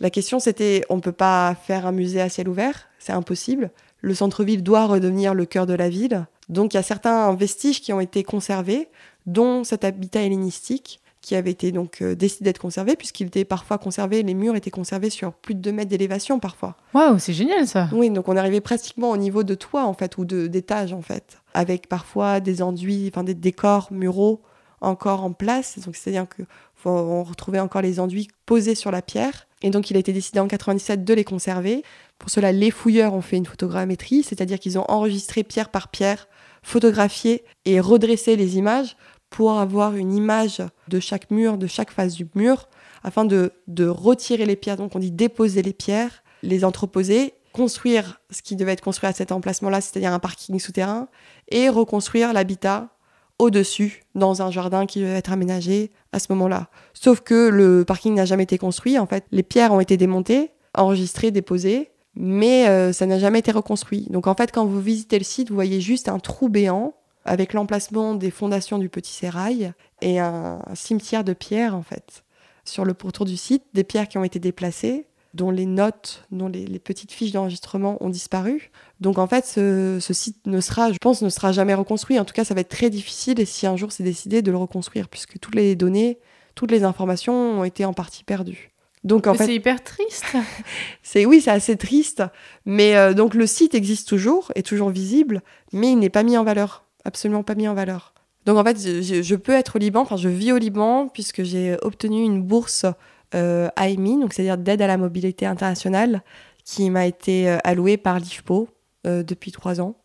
la 0.00 0.10
question 0.10 0.40
c'était, 0.40 0.84
on 0.90 0.96
ne 0.96 1.00
peut 1.00 1.12
pas 1.12 1.54
faire 1.54 1.86
un 1.86 1.92
musée 1.92 2.20
à 2.20 2.28
ciel 2.28 2.48
ouvert, 2.48 2.88
c'est 2.98 3.12
impossible. 3.12 3.70
Le 4.00 4.14
centre-ville 4.14 4.62
doit 4.62 4.86
redevenir 4.86 5.32
le 5.32 5.46
cœur 5.46 5.66
de 5.66 5.74
la 5.74 5.88
ville. 5.88 6.26
Donc 6.50 6.74
il 6.74 6.76
y 6.76 6.80
a 6.80 6.82
certains 6.82 7.34
vestiges 7.34 7.80
qui 7.80 7.92
ont 7.92 8.00
été 8.00 8.22
conservés, 8.22 8.88
dont 9.24 9.64
cet 9.64 9.84
habitat 9.84 10.20
hellénistique 10.22 11.00
qui 11.24 11.34
avait 11.34 11.50
été 11.50 11.72
donc 11.72 12.02
euh, 12.02 12.14
décidé 12.14 12.44
d'être 12.44 12.58
conservé, 12.60 12.96
puisqu'il 12.96 13.26
était 13.28 13.44
parfois 13.44 13.78
conservé, 13.78 14.22
les 14.22 14.34
murs 14.34 14.54
étaient 14.56 14.70
conservés 14.70 15.10
sur 15.10 15.32
plus 15.32 15.54
de 15.54 15.60
2 15.60 15.72
mètres 15.72 15.90
d'élévation 15.90 16.38
parfois. 16.38 16.76
Waouh, 16.94 17.18
c'est 17.18 17.32
génial 17.32 17.66
ça. 17.66 17.88
Oui, 17.92 18.10
donc 18.10 18.28
on 18.28 18.36
arrivait 18.36 18.60
pratiquement 18.60 19.10
au 19.10 19.16
niveau 19.16 19.42
de 19.42 19.54
toit 19.54 19.84
en 19.84 19.94
fait, 19.94 20.18
ou 20.18 20.24
d'étage 20.24 20.92
en 20.92 21.02
fait, 21.02 21.38
avec 21.54 21.88
parfois 21.88 22.40
des 22.40 22.62
enduits, 22.62 23.10
enfin 23.12 23.24
des 23.24 23.34
décors 23.34 23.88
muraux 23.92 24.42
encore 24.80 25.24
en 25.24 25.32
place. 25.32 25.78
Donc 25.84 25.96
c'est-à-dire 25.96 26.28
que 26.28 26.42
faut- 26.74 26.90
on 26.90 27.22
retrouvait 27.24 27.60
encore 27.60 27.80
les 27.82 27.98
enduits 28.00 28.28
posés 28.46 28.74
sur 28.74 28.90
la 28.90 29.00
pierre. 29.02 29.46
Et 29.62 29.70
donc 29.70 29.90
il 29.90 29.96
a 29.96 30.00
été 30.00 30.12
décidé 30.12 30.40
en 30.40 30.46
97 30.48 31.04
de 31.04 31.14
les 31.14 31.24
conserver. 31.24 31.82
Pour 32.18 32.28
cela, 32.30 32.52
les 32.52 32.70
fouilleurs 32.70 33.14
ont 33.14 33.22
fait 33.22 33.36
une 33.38 33.46
photogrammétrie, 33.46 34.22
c'est-à-dire 34.22 34.58
qu'ils 34.58 34.78
ont 34.78 34.84
enregistré 34.88 35.42
pierre 35.42 35.70
par 35.70 35.88
pierre, 35.88 36.28
photographié 36.62 37.44
et 37.64 37.78
redressé 37.80 38.36
les 38.36 38.56
images 38.58 38.96
pour 39.34 39.58
avoir 39.58 39.96
une 39.96 40.14
image 40.14 40.62
de 40.86 41.00
chaque 41.00 41.32
mur, 41.32 41.58
de 41.58 41.66
chaque 41.66 41.90
face 41.90 42.14
du 42.14 42.28
mur, 42.36 42.68
afin 43.02 43.24
de, 43.24 43.50
de 43.66 43.88
retirer 43.88 44.46
les 44.46 44.54
pierres. 44.54 44.76
Donc 44.76 44.94
on 44.94 45.00
dit 45.00 45.10
déposer 45.10 45.60
les 45.60 45.72
pierres, 45.72 46.22
les 46.44 46.64
entreposer, 46.64 47.34
construire 47.52 48.20
ce 48.30 48.42
qui 48.42 48.54
devait 48.54 48.70
être 48.70 48.80
construit 48.80 49.08
à 49.08 49.12
cet 49.12 49.32
emplacement-là, 49.32 49.80
c'est-à-dire 49.80 50.12
un 50.12 50.20
parking 50.20 50.60
souterrain, 50.60 51.08
et 51.48 51.68
reconstruire 51.68 52.32
l'habitat 52.32 52.90
au-dessus, 53.40 54.04
dans 54.14 54.40
un 54.40 54.52
jardin 54.52 54.86
qui 54.86 55.00
devait 55.00 55.18
être 55.18 55.32
aménagé 55.32 55.90
à 56.12 56.20
ce 56.20 56.26
moment-là. 56.30 56.68
Sauf 56.92 57.20
que 57.20 57.48
le 57.48 57.84
parking 57.84 58.14
n'a 58.14 58.26
jamais 58.26 58.44
été 58.44 58.56
construit, 58.56 59.00
en 59.00 59.06
fait, 59.06 59.24
les 59.32 59.42
pierres 59.42 59.72
ont 59.72 59.80
été 59.80 59.96
démontées, 59.96 60.52
enregistrées, 60.76 61.32
déposées, 61.32 61.90
mais 62.14 62.68
euh, 62.68 62.92
ça 62.92 63.04
n'a 63.06 63.18
jamais 63.18 63.40
été 63.40 63.50
reconstruit. 63.50 64.06
Donc 64.10 64.28
en 64.28 64.36
fait, 64.36 64.52
quand 64.52 64.64
vous 64.64 64.80
visitez 64.80 65.18
le 65.18 65.24
site, 65.24 65.48
vous 65.48 65.56
voyez 65.56 65.80
juste 65.80 66.08
un 66.08 66.20
trou 66.20 66.48
béant 66.48 66.94
avec 67.24 67.52
l'emplacement 67.52 68.14
des 68.14 68.30
fondations 68.30 68.78
du 68.78 68.88
Petit 68.88 69.12
Sérail 69.12 69.72
et 70.00 70.18
un, 70.18 70.60
un 70.66 70.74
cimetière 70.74 71.24
de 71.24 71.32
pierres, 71.32 71.74
en 71.74 71.82
fait. 71.82 72.24
Sur 72.64 72.84
le 72.84 72.94
pourtour 72.94 73.26
du 73.26 73.36
site, 73.36 73.64
des 73.74 73.84
pierres 73.84 74.08
qui 74.08 74.18
ont 74.18 74.24
été 74.24 74.38
déplacées, 74.38 75.06
dont 75.34 75.50
les 75.50 75.66
notes, 75.66 76.24
dont 76.30 76.48
les, 76.48 76.64
les 76.64 76.78
petites 76.78 77.12
fiches 77.12 77.32
d'enregistrement 77.32 78.02
ont 78.02 78.08
disparu. 78.08 78.70
Donc 79.00 79.18
en 79.18 79.26
fait, 79.26 79.44
ce, 79.44 79.98
ce 80.00 80.14
site 80.14 80.46
ne 80.46 80.60
sera, 80.60 80.92
je 80.92 80.98
pense, 80.98 81.22
ne 81.22 81.28
sera 81.28 81.52
jamais 81.52 81.74
reconstruit. 81.74 82.18
En 82.18 82.24
tout 82.24 82.32
cas, 82.32 82.44
ça 82.44 82.54
va 82.54 82.60
être 82.60 82.68
très 82.68 82.88
difficile 82.88 83.40
et 83.40 83.44
si 83.44 83.66
un 83.66 83.76
jour 83.76 83.92
c'est 83.92 84.04
décidé 84.04 84.42
de 84.42 84.50
le 84.50 84.56
reconstruire, 84.56 85.08
puisque 85.08 85.38
toutes 85.40 85.56
les 85.56 85.74
données, 85.74 86.18
toutes 86.54 86.70
les 86.70 86.84
informations 86.84 87.34
ont 87.34 87.64
été 87.64 87.84
en 87.84 87.92
partie 87.92 88.22
perdues. 88.22 88.70
Donc 89.02 89.26
en 89.26 89.32
Mais 89.32 89.38
fait, 89.38 89.46
c'est 89.46 89.54
hyper 89.54 89.82
triste. 89.82 90.24
c'est 91.02 91.26
oui, 91.26 91.40
c'est 91.40 91.50
assez 91.50 91.76
triste. 91.76 92.22
Mais 92.64 92.96
euh, 92.96 93.12
donc 93.12 93.34
le 93.34 93.46
site 93.46 93.74
existe 93.74 94.08
toujours, 94.08 94.50
est 94.54 94.64
toujours 94.64 94.90
visible, 94.90 95.42
mais 95.72 95.92
il 95.92 95.98
n'est 95.98 96.10
pas 96.10 96.22
mis 96.22 96.38
en 96.38 96.44
valeur, 96.44 96.83
absolument 97.04 97.42
pas 97.42 97.54
mis 97.54 97.68
en 97.68 97.74
valeur. 97.74 98.14
Donc 98.46 98.58
en 98.58 98.64
fait, 98.64 98.78
je, 98.78 99.34
peux 99.34 99.52
être 99.52 99.76
au 99.76 99.78
Liban, 99.78 100.02
enfin 100.02 100.16
je 100.16 100.28
vis 100.28 100.52
au 100.52 100.58
Liban 100.58 101.08
puisque 101.08 101.42
j'ai 101.42 101.76
obtenu 101.82 102.22
une 102.22 102.42
bourse 102.42 102.84
euh, 103.34 103.68
AMI, 103.76 104.20
donc 104.20 104.34
c'est-à-dire 104.34 104.58
d'aide 104.58 104.82
à 104.82 104.86
la 104.86 104.98
mobilité 104.98 105.46
internationale, 105.46 106.22
qui 106.64 106.90
m'a 106.90 107.06
été 107.06 107.48
euh, 107.48 107.58
allouée 107.62 107.96
par 107.96 108.18
l'IFPO 108.18 108.68
euh, 109.06 109.22
depuis 109.22 109.52
trois 109.52 109.80
ans. 109.80 109.96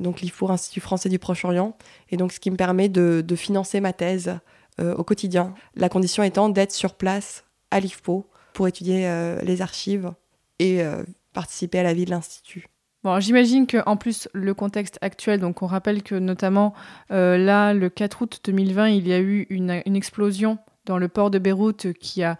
Donc 0.00 0.20
l'IFPO, 0.20 0.50
Institut 0.50 0.80
français 0.80 1.08
du 1.08 1.18
Proche-Orient, 1.18 1.76
et 2.10 2.16
donc 2.16 2.32
ce 2.32 2.40
qui 2.40 2.50
me 2.50 2.56
permet 2.56 2.88
de, 2.88 3.24
financer 3.34 3.80
ma 3.80 3.92
thèse 3.92 4.38
euh, 4.78 4.94
au 4.94 5.04
quotidien. 5.04 5.54
La 5.74 5.88
condition 5.88 6.22
étant 6.22 6.50
d'être 6.50 6.72
sur 6.72 6.94
place 6.94 7.44
à 7.70 7.80
l'IFPO 7.80 8.26
pour 8.52 8.68
étudier 8.68 9.10
les 9.42 9.60
archives 9.60 10.12
et 10.58 10.80
participer 11.34 11.80
à 11.80 11.82
la 11.82 11.92
vie 11.92 12.06
de 12.06 12.10
l'Institut. 12.10 12.68
J'imagine 13.18 13.66
que 13.66 13.78
en 13.86 13.96
plus 13.96 14.28
le 14.32 14.54
contexte 14.54 14.98
actuel, 15.00 15.40
donc 15.40 15.62
on 15.62 15.66
rappelle 15.66 16.02
que 16.02 16.14
notamment 16.14 16.74
euh, 17.10 17.38
là, 17.38 17.72
le 17.72 17.88
4 17.88 18.22
août 18.22 18.40
2020, 18.44 18.88
il 18.88 19.08
y 19.08 19.12
a 19.12 19.20
eu 19.20 19.46
une, 19.50 19.70
explosion 19.70 20.58
dans 20.84 20.98
le 20.98 21.08
port 21.08 21.30
de 21.30 21.38
Beyrouth 21.38 21.92
qui 21.94 22.22
a 22.22 22.36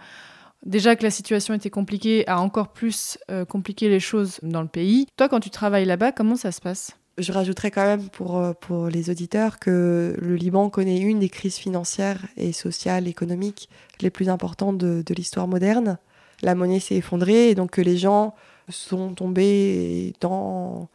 déjà 0.64 0.96
que 0.96 1.05
la 1.05 1.11
situation 1.11 1.55
était 1.55 1.70
compliquée, 1.70 2.26
a 2.29 2.40
encore 2.40 2.68
plus 2.68 3.18
euh, 3.31 3.44
compliqué 3.44 3.88
les 3.88 4.00
choses 4.00 4.40
dans 4.42 4.62
le 4.62 4.68
pays. 4.68 5.07
Toi, 5.16 5.29
quand 5.29 5.40
tu 5.40 5.50
travailles 5.50 5.85
là-bas, 5.85 6.12
comment 6.12 6.37
ça 6.37 6.52
se 6.52 6.61
passe? 6.61 6.96
Je 7.18 7.33
rajouterais 7.33 7.70
quand 7.70 7.87
même 7.87 8.09
pour, 8.11 8.37
euh, 8.37 8.52
pour 8.52 8.88
les 8.88 9.09
auditeurs 9.09 9.59
que 9.59 10.14
le 10.18 10.35
Liban 10.35 10.68
connaît 10.68 11.00
une 11.00 11.20
des 11.20 11.31
crises 11.31 11.57
financières 11.57 12.20
et 12.37 12.52
sociales, 12.52 13.09
économiques 13.09 13.68
les 14.00 14.11
plus 14.11 14.29
importantes 14.29 14.79
de 14.79 15.14
l'histoire 15.14 15.48
moderne. 15.48 15.98
La 16.42 16.55
monnaie 16.55 16.81
s'est 16.81 16.96
effondrée 16.96 17.50
et 17.50 17.55
donc 17.55 17.70
que 17.70 17.81
les 17.81 17.96
gens 17.96 18.35
sont 18.68 19.14
tombés 19.14 20.12
dans, 20.20 20.88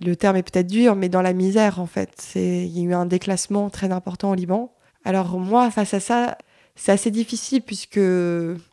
le 0.00 0.16
terme 0.16 0.36
est 0.36 0.42
peut-être 0.42 0.66
dur, 0.66 0.96
mais 0.96 1.08
dans 1.08 1.22
la 1.22 1.32
misère 1.32 1.80
en 1.80 1.86
fait. 1.86 2.32
Il 2.34 2.66
y 2.66 2.80
a 2.80 2.84
eu 2.84 2.94
un 2.94 3.06
déclassement 3.06 3.70
très 3.70 3.92
important 3.92 4.30
au 4.30 4.34
Liban. 4.34 4.72
Alors 5.04 5.38
moi, 5.38 5.70
face 5.70 5.94
à 5.94 6.00
ça, 6.00 6.38
c'est 6.74 6.92
assez 6.92 7.10
difficile 7.10 7.62
puisque 7.62 8.00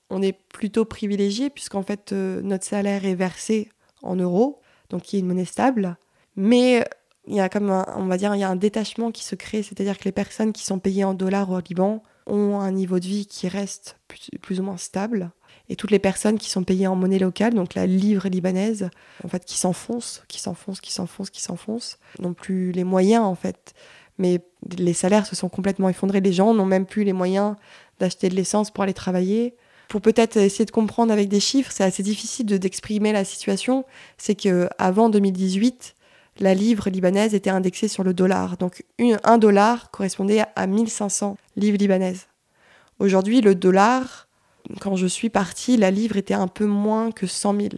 on 0.10 0.22
est 0.22 0.38
plutôt 0.50 0.86
privilégié 0.86 1.50
puisqu'en 1.50 1.84
fait 1.84 2.12
euh, 2.12 2.42
notre 2.42 2.66
salaire 2.66 3.06
est 3.06 3.16
versé 3.16 3.70
en 4.02 4.16
euros, 4.16 4.60
donc 4.90 5.12
il 5.12 5.16
y 5.16 5.20
a 5.20 5.22
une 5.22 5.28
monnaie 5.28 5.46
stable. 5.46 5.98
Mais 6.36 6.86
il 7.28 7.36
y 7.36 7.40
a 7.40 7.48
comme 7.50 7.70
un, 7.70 7.86
on 7.96 8.06
va 8.06 8.18
dire, 8.18 8.36
il 8.36 8.40
y 8.40 8.44
a 8.44 8.50
un 8.50 8.56
détachement 8.56 9.12
qui 9.12 9.24
se 9.24 9.36
crée, 9.36 9.64
c'est-à-dire 9.64 9.98
que 9.98 10.04
les 10.04 10.12
personnes 10.12 10.52
qui 10.52 10.64
sont 10.64 10.80
payées 10.80 11.06
en 11.06 11.14
dollars 11.14 11.50
au 11.50 11.60
Liban 11.60 12.04
ont 12.26 12.60
un 12.60 12.72
niveau 12.72 13.00
de 13.00 13.06
vie 13.06 13.26
qui 13.26 13.48
reste 13.48 13.98
plus 14.42 14.60
ou 14.60 14.64
moins 14.64 14.78
stable. 14.78 15.32
Et 15.70 15.76
toutes 15.76 15.92
les 15.92 16.00
personnes 16.00 16.38
qui 16.38 16.50
sont 16.50 16.64
payées 16.64 16.88
en 16.88 16.96
monnaie 16.96 17.20
locale, 17.20 17.54
donc 17.54 17.74
la 17.74 17.86
livre 17.86 18.28
libanaise, 18.28 18.90
en 19.24 19.28
fait, 19.30 19.46
qui 19.46 19.58
s'enfoncent, 19.58 20.24
qui 20.28 20.40
s'enfoncent, 20.42 20.82
qui 20.82 20.92
s'enfoncent, 20.92 21.30
qui 21.30 21.42
s'enfoncent, 21.42 21.98
n'ont 22.20 22.34
plus 22.34 22.72
les 22.74 22.84
moyens, 22.84 23.24
en 23.24 23.36
fait. 23.36 23.74
Mais 24.18 24.42
les 24.78 24.94
salaires 24.94 25.26
se 25.26 25.36
sont 25.36 25.50
complètement 25.50 25.90
effondrés. 25.90 26.20
Les 26.22 26.34
gens 26.34 26.54
n'ont 26.54 26.66
même 26.66 26.86
plus 26.86 27.04
les 27.04 27.14
moyens 27.14 27.56
d'acheter 28.00 28.30
de 28.30 28.36
l'essence 28.36 28.72
pour 28.72 28.84
aller 28.84 28.94
travailler. 28.94 29.56
Pour 29.88 30.02
peut-être 30.02 30.38
essayer 30.38 30.66
de 30.66 30.72
comprendre 30.72 31.12
avec 31.14 31.30
des 31.30 31.40
chiffres, 31.40 31.72
c'est 31.72 31.84
assez 31.84 32.04
difficile 32.04 32.46
de- 32.46 32.58
d'exprimer 32.58 33.12
la 33.14 33.24
situation. 33.26 33.86
C'est 34.18 34.36
que 34.36 34.68
avant 34.78 35.10
2018, 35.10 35.96
la 36.40 36.54
livre 36.54 36.90
libanaise 36.90 37.34
était 37.36 37.50
indexée 37.50 37.88
sur 37.88 38.04
le 38.04 38.14
dollar. 38.14 38.58
Donc 38.58 38.84
un 39.24 39.38
dollar 39.38 39.92
correspondait 39.92 40.44
à 40.56 40.68
1500 40.68 41.38
livres 41.56 41.78
libanaises. 41.78 42.28
Aujourd'hui, 43.00 43.42
le 43.42 43.56
dollar, 43.56 44.28
quand 44.80 44.96
je 44.96 45.08
suis 45.08 45.30
partie, 45.30 45.78
la 45.78 45.92
livre 45.92 46.18
était 46.18 46.34
un 46.34 46.48
peu 46.48 46.66
moins 46.66 47.12
que 47.12 47.28
100 47.28 47.56
000. 47.56 47.70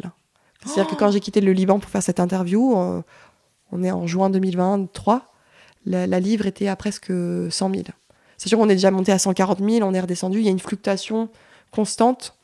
C'est-à-dire 0.65 0.88
que 0.88 0.95
quand 0.95 1.12
j'ai 1.12 1.19
quitté 1.19 1.41
le 1.41 1.52
Liban 1.52 1.80
pour 1.80 1.89
faire 1.89 2.04
cette 2.04 2.19
interview, 2.19 2.78
euh, 2.78 3.02
on 3.71 3.84
est 3.84 3.91
en 3.91 4.08
juin 4.08 4.30
2023, 4.30 5.32
la, 5.86 6.08
la 6.08 6.19
livre 6.19 6.48
était 6.48 6.67
à 6.67 6.76
presque 6.76 7.12
100 7.12 7.52
000. 7.52 7.84
C'est 8.38 8.50
sûr 8.50 8.58
qu'on 8.58 8.69
est 8.69 8.76
déjà 8.76 8.91
monté 8.91 9.12
à 9.12 9.19
140 9.19 9.60
000, 9.60 9.88
on 9.88 9.93
est 9.93 10.00
redescendu, 10.00 10.39
il 10.39 10.45
y 10.45 10.48
a 10.48 10.52
une 10.52 10.60
fluctuation 10.60 11.30
constante. 11.71 12.36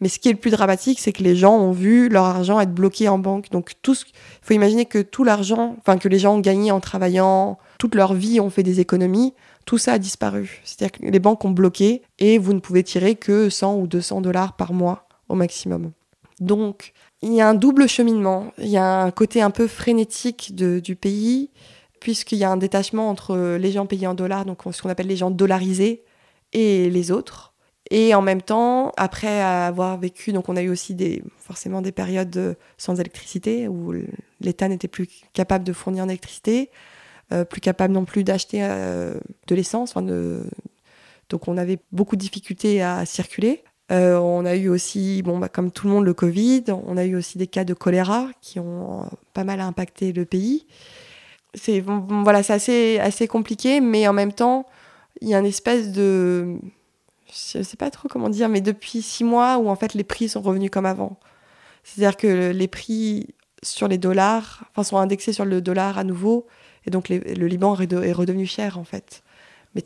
Mais 0.00 0.08
ce 0.08 0.18
qui 0.18 0.28
est 0.28 0.32
le 0.32 0.38
plus 0.38 0.50
dramatique, 0.50 0.98
c'est 0.98 1.12
que 1.12 1.22
les 1.22 1.36
gens 1.36 1.56
ont 1.56 1.72
vu 1.72 2.08
leur 2.08 2.24
argent 2.24 2.60
être 2.60 2.72
bloqué 2.72 3.08
en 3.08 3.18
banque. 3.18 3.50
Donc, 3.50 3.72
tout 3.82 3.94
ce... 3.94 4.04
il 4.06 4.12
faut 4.42 4.54
imaginer 4.54 4.86
que 4.86 4.98
tout 4.98 5.24
l'argent, 5.24 5.76
enfin, 5.78 5.98
que 5.98 6.08
les 6.08 6.18
gens 6.18 6.36
ont 6.36 6.40
gagné 6.40 6.70
en 6.70 6.80
travaillant, 6.80 7.58
toute 7.78 7.94
leur 7.94 8.14
vie 8.14 8.40
ont 8.40 8.50
fait 8.50 8.62
des 8.62 8.80
économies, 8.80 9.34
tout 9.68 9.76
ça 9.76 9.92
a 9.92 9.98
disparu. 9.98 10.62
C'est-à-dire 10.64 10.98
que 10.98 11.04
les 11.04 11.18
banques 11.18 11.44
ont 11.44 11.50
bloqué 11.50 12.00
et 12.18 12.38
vous 12.38 12.54
ne 12.54 12.58
pouvez 12.58 12.82
tirer 12.82 13.16
que 13.16 13.50
100 13.50 13.76
ou 13.76 13.86
200 13.86 14.22
dollars 14.22 14.56
par 14.56 14.72
mois 14.72 15.06
au 15.28 15.34
maximum. 15.34 15.92
Donc, 16.40 16.94
il 17.20 17.34
y 17.34 17.42
a 17.42 17.48
un 17.50 17.52
double 17.52 17.86
cheminement. 17.86 18.54
Il 18.56 18.68
y 18.68 18.78
a 18.78 19.02
un 19.02 19.10
côté 19.10 19.42
un 19.42 19.50
peu 19.50 19.66
frénétique 19.66 20.54
du 20.56 20.96
pays, 20.96 21.50
puisqu'il 22.00 22.38
y 22.38 22.44
a 22.44 22.50
un 22.50 22.56
détachement 22.56 23.10
entre 23.10 23.58
les 23.58 23.70
gens 23.70 23.84
payés 23.84 24.06
en 24.06 24.14
dollars, 24.14 24.46
donc 24.46 24.62
ce 24.72 24.80
qu'on 24.80 24.88
appelle 24.88 25.06
les 25.06 25.18
gens 25.18 25.30
dollarisés, 25.30 26.02
et 26.54 26.88
les 26.88 27.10
autres. 27.10 27.52
Et 27.90 28.14
en 28.14 28.22
même 28.22 28.40
temps, 28.40 28.92
après 28.96 29.42
avoir 29.42 29.98
vécu, 29.98 30.32
donc 30.32 30.48
on 30.48 30.56
a 30.56 30.62
eu 30.62 30.70
aussi 30.70 30.96
forcément 31.36 31.82
des 31.82 31.92
périodes 31.92 32.30
de- 32.30 32.56
sans 32.78 32.98
électricité, 32.98 33.68
où 33.68 33.92
l'État 34.40 34.68
n'était 34.68 34.88
plus 34.88 35.08
capable 35.34 35.64
de 35.64 35.74
fournir 35.74 36.04
en 36.04 36.08
électricité, 36.08 36.70
plus 37.48 37.60
capable 37.60 37.94
non 37.94 38.04
plus 38.04 38.24
d'acheter 38.24 38.60
euh, 38.62 39.14
de 39.46 39.54
l'essence. 39.54 39.94
Donc 39.94 41.48
on 41.48 41.56
avait 41.56 41.78
beaucoup 41.92 42.16
de 42.16 42.20
difficultés 42.20 42.82
à 42.82 43.04
circuler. 43.04 43.62
Euh, 43.90 44.18
on 44.18 44.44
a 44.44 44.54
eu 44.54 44.68
aussi, 44.68 45.22
bon, 45.22 45.38
bah, 45.38 45.48
comme 45.48 45.70
tout 45.70 45.86
le 45.86 45.92
monde, 45.92 46.04
le 46.04 46.14
Covid. 46.14 46.64
On 46.86 46.96
a 46.96 47.04
eu 47.04 47.16
aussi 47.16 47.38
des 47.38 47.46
cas 47.46 47.64
de 47.64 47.74
choléra 47.74 48.28
qui 48.42 48.60
ont 48.60 49.02
euh, 49.02 49.06
pas 49.32 49.44
mal 49.44 49.60
impacté 49.60 50.12
le 50.12 50.24
pays. 50.24 50.66
C'est 51.54 51.80
voilà, 51.80 52.40
assez, 52.40 52.98
assez 52.98 53.26
compliqué, 53.26 53.80
mais 53.80 54.06
en 54.06 54.12
même 54.12 54.32
temps, 54.32 54.66
il 55.22 55.28
y 55.28 55.34
a 55.34 55.38
une 55.38 55.46
espèce 55.46 55.90
de, 55.92 56.56
je 57.28 57.62
sais 57.62 57.76
pas 57.78 57.90
trop 57.90 58.08
comment 58.08 58.28
dire, 58.28 58.50
mais 58.50 58.60
depuis 58.60 59.00
six 59.00 59.24
mois 59.24 59.56
où 59.56 59.68
en 59.68 59.76
fait 59.76 59.94
les 59.94 60.04
prix 60.04 60.28
sont 60.28 60.42
revenus 60.42 60.70
comme 60.70 60.86
avant. 60.86 61.18
C'est-à-dire 61.82 62.18
que 62.18 62.50
les 62.52 62.68
prix 62.68 63.28
sur 63.62 63.88
les 63.88 63.98
dollars, 63.98 64.64
enfin, 64.70 64.84
sont 64.84 64.98
indexés 64.98 65.32
sur 65.32 65.46
le 65.46 65.62
dollar 65.62 65.96
à 65.96 66.04
nouveau, 66.04 66.46
et 66.88 66.90
donc 66.90 67.08
les- 67.08 67.20
le 67.20 67.46
Liban 67.46 67.78
est 67.78 67.86
de- 67.86 68.02
est 68.02 68.12
redevenu 68.12 68.46
cher 68.46 68.78
en 68.78 68.84
fait. 68.84 69.22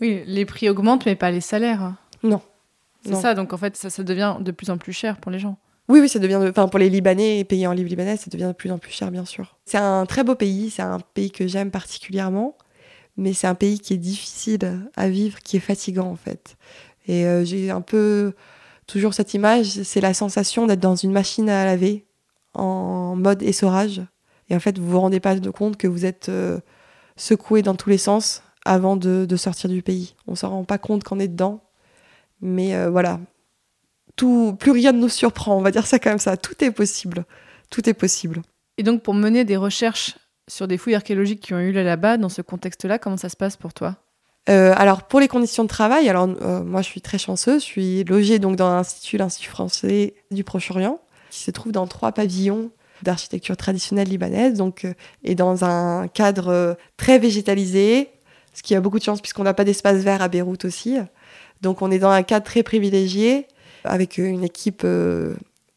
Oui, 0.00 0.22
les 0.26 0.46
prix 0.46 0.68
augmentent, 0.70 1.04
mais 1.04 1.16
pas 1.16 1.30
les 1.30 1.40
salaires. 1.42 1.94
Non. 2.22 2.40
C'est 3.04 3.16
ça, 3.16 3.34
donc 3.34 3.52
en 3.52 3.56
fait, 3.58 3.76
ça, 3.76 3.90
ça 3.90 4.02
devient 4.04 4.36
de 4.40 4.52
plus 4.52 4.70
en 4.70 4.78
plus 4.78 4.92
cher 4.92 5.18
pour 5.18 5.30
les 5.32 5.40
gens. 5.40 5.58
Oui, 5.88 5.98
oui, 6.00 6.08
ça 6.08 6.20
devient, 6.20 6.38
de- 6.42 6.48
enfin 6.50 6.68
pour 6.68 6.78
les 6.78 6.88
Libanais 6.88 7.42
payés 7.44 7.66
en 7.66 7.72
livres 7.72 7.88
libanais, 7.90 8.16
ça 8.16 8.30
devient 8.30 8.44
de 8.46 8.52
plus 8.52 8.70
en 8.70 8.78
plus 8.78 8.92
cher, 8.92 9.10
bien 9.10 9.24
sûr. 9.24 9.56
C'est 9.64 9.78
un 9.78 10.06
très 10.06 10.22
beau 10.22 10.36
pays, 10.36 10.70
c'est 10.70 10.82
un 10.82 11.00
pays 11.14 11.32
que 11.32 11.48
j'aime 11.48 11.72
particulièrement, 11.72 12.56
mais 13.16 13.32
c'est 13.32 13.48
un 13.48 13.56
pays 13.56 13.80
qui 13.80 13.92
est 13.94 13.98
difficile 13.98 14.88
à 14.96 15.08
vivre, 15.08 15.40
qui 15.40 15.56
est 15.56 15.60
fatigant 15.60 16.06
en 16.06 16.16
fait. 16.16 16.56
Et 17.08 17.26
euh, 17.26 17.44
j'ai 17.44 17.70
un 17.72 17.80
peu 17.80 18.32
toujours 18.86 19.12
cette 19.14 19.34
image, 19.34 19.66
c'est 19.82 20.00
la 20.00 20.14
sensation 20.14 20.66
d'être 20.68 20.80
dans 20.80 20.94
une 20.96 21.10
machine 21.12 21.50
à 21.50 21.64
laver 21.64 22.06
en 22.54 23.16
mode 23.16 23.42
essorage. 23.42 24.00
Et 24.48 24.54
en 24.54 24.60
fait, 24.60 24.78
vous 24.78 24.88
vous 24.88 25.00
rendez 25.00 25.18
pas 25.20 25.34
de 25.34 25.50
compte 25.50 25.76
que 25.76 25.88
vous 25.88 26.04
êtes 26.06 26.28
euh, 26.28 26.60
secoué 27.16 27.62
dans 27.62 27.74
tous 27.74 27.90
les 27.90 27.98
sens 27.98 28.42
avant 28.64 28.96
de, 28.96 29.26
de 29.28 29.36
sortir 29.36 29.68
du 29.70 29.82
pays. 29.82 30.14
On 30.26 30.34
s'en 30.34 30.50
rend 30.50 30.64
pas 30.64 30.78
compte 30.78 31.04
qu'on 31.04 31.18
est 31.18 31.28
dedans. 31.28 31.62
Mais 32.40 32.74
euh, 32.74 32.90
voilà, 32.90 33.20
tout, 34.16 34.56
plus 34.58 34.72
rien 34.72 34.92
ne 34.92 34.98
nous 34.98 35.08
surprend, 35.08 35.56
on 35.56 35.62
va 35.62 35.70
dire 35.70 35.86
ça 35.86 35.98
comme 35.98 36.18
ça. 36.18 36.36
Tout 36.36 36.64
est 36.64 36.72
possible. 36.72 37.24
Tout 37.70 37.88
est 37.88 37.94
possible. 37.94 38.42
Et 38.78 38.82
donc, 38.82 39.02
pour 39.02 39.14
mener 39.14 39.44
des 39.44 39.56
recherches 39.56 40.16
sur 40.48 40.66
des 40.66 40.76
fouilles 40.76 40.96
archéologiques 40.96 41.40
qui 41.40 41.54
ont 41.54 41.60
eu 41.60 41.72
lieu 41.72 41.82
là-bas, 41.82 42.16
dans 42.16 42.28
ce 42.28 42.42
contexte-là, 42.42 42.98
comment 42.98 43.16
ça 43.16 43.28
se 43.28 43.36
passe 43.36 43.56
pour 43.56 43.72
toi? 43.72 43.96
Euh, 44.48 44.74
alors 44.76 45.04
pour 45.04 45.20
les 45.20 45.28
conditions 45.28 45.62
de 45.62 45.68
travail, 45.68 46.08
alors 46.08 46.28
euh, 46.42 46.64
moi 46.64 46.82
je 46.82 46.88
suis 46.88 47.00
très 47.00 47.16
chanceuse, 47.16 47.60
je 47.60 47.66
suis 47.66 48.04
logée 48.04 48.40
donc 48.40 48.56
dans 48.56 48.74
l'Institut, 48.74 49.16
l'Institut 49.16 49.50
français 49.50 50.14
du 50.32 50.42
Proche-Orient, 50.42 51.00
qui 51.30 51.38
se 51.38 51.52
trouve 51.52 51.70
dans 51.70 51.86
trois 51.86 52.10
pavillons 52.10 52.72
d'architecture 53.02 53.56
traditionnelle 53.56 54.08
libanaise, 54.08 54.54
donc 54.54 54.84
euh, 54.84 54.94
et 55.24 55.34
dans 55.34 55.64
un 55.64 56.08
cadre 56.08 56.48
euh, 56.48 56.74
très 56.96 57.18
végétalisé, 57.18 58.10
ce 58.54 58.62
qui 58.62 58.74
a 58.74 58.80
beaucoup 58.80 58.98
de 58.98 59.04
chance 59.04 59.20
puisqu'on 59.20 59.44
n'a 59.44 59.54
pas 59.54 59.64
d'espace 59.64 59.98
vert 59.98 60.22
à 60.22 60.28
Beyrouth 60.28 60.64
aussi. 60.64 60.96
Donc 61.60 61.82
on 61.82 61.90
est 61.90 61.98
dans 61.98 62.10
un 62.10 62.22
cadre 62.22 62.44
très 62.44 62.62
privilégié 62.62 63.46
avec 63.84 64.18
euh, 64.18 64.26
une 64.26 64.44
équipe 64.44 64.86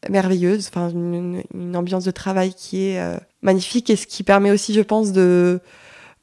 merveilleuse, 0.10 0.68
enfin 0.68 0.90
une, 0.90 1.44
ambiance 1.76 2.06
de 2.06 2.12
travail 2.12 2.54
qui 2.54 2.86
est 2.86 3.02
magnifique 3.42 3.90
et 3.90 3.96
ce 3.96 4.06
qui 4.06 4.24
permet 4.24 4.52
aussi, 4.52 4.74
je 4.74 4.82
pense, 4.82 5.12
de 5.12 5.60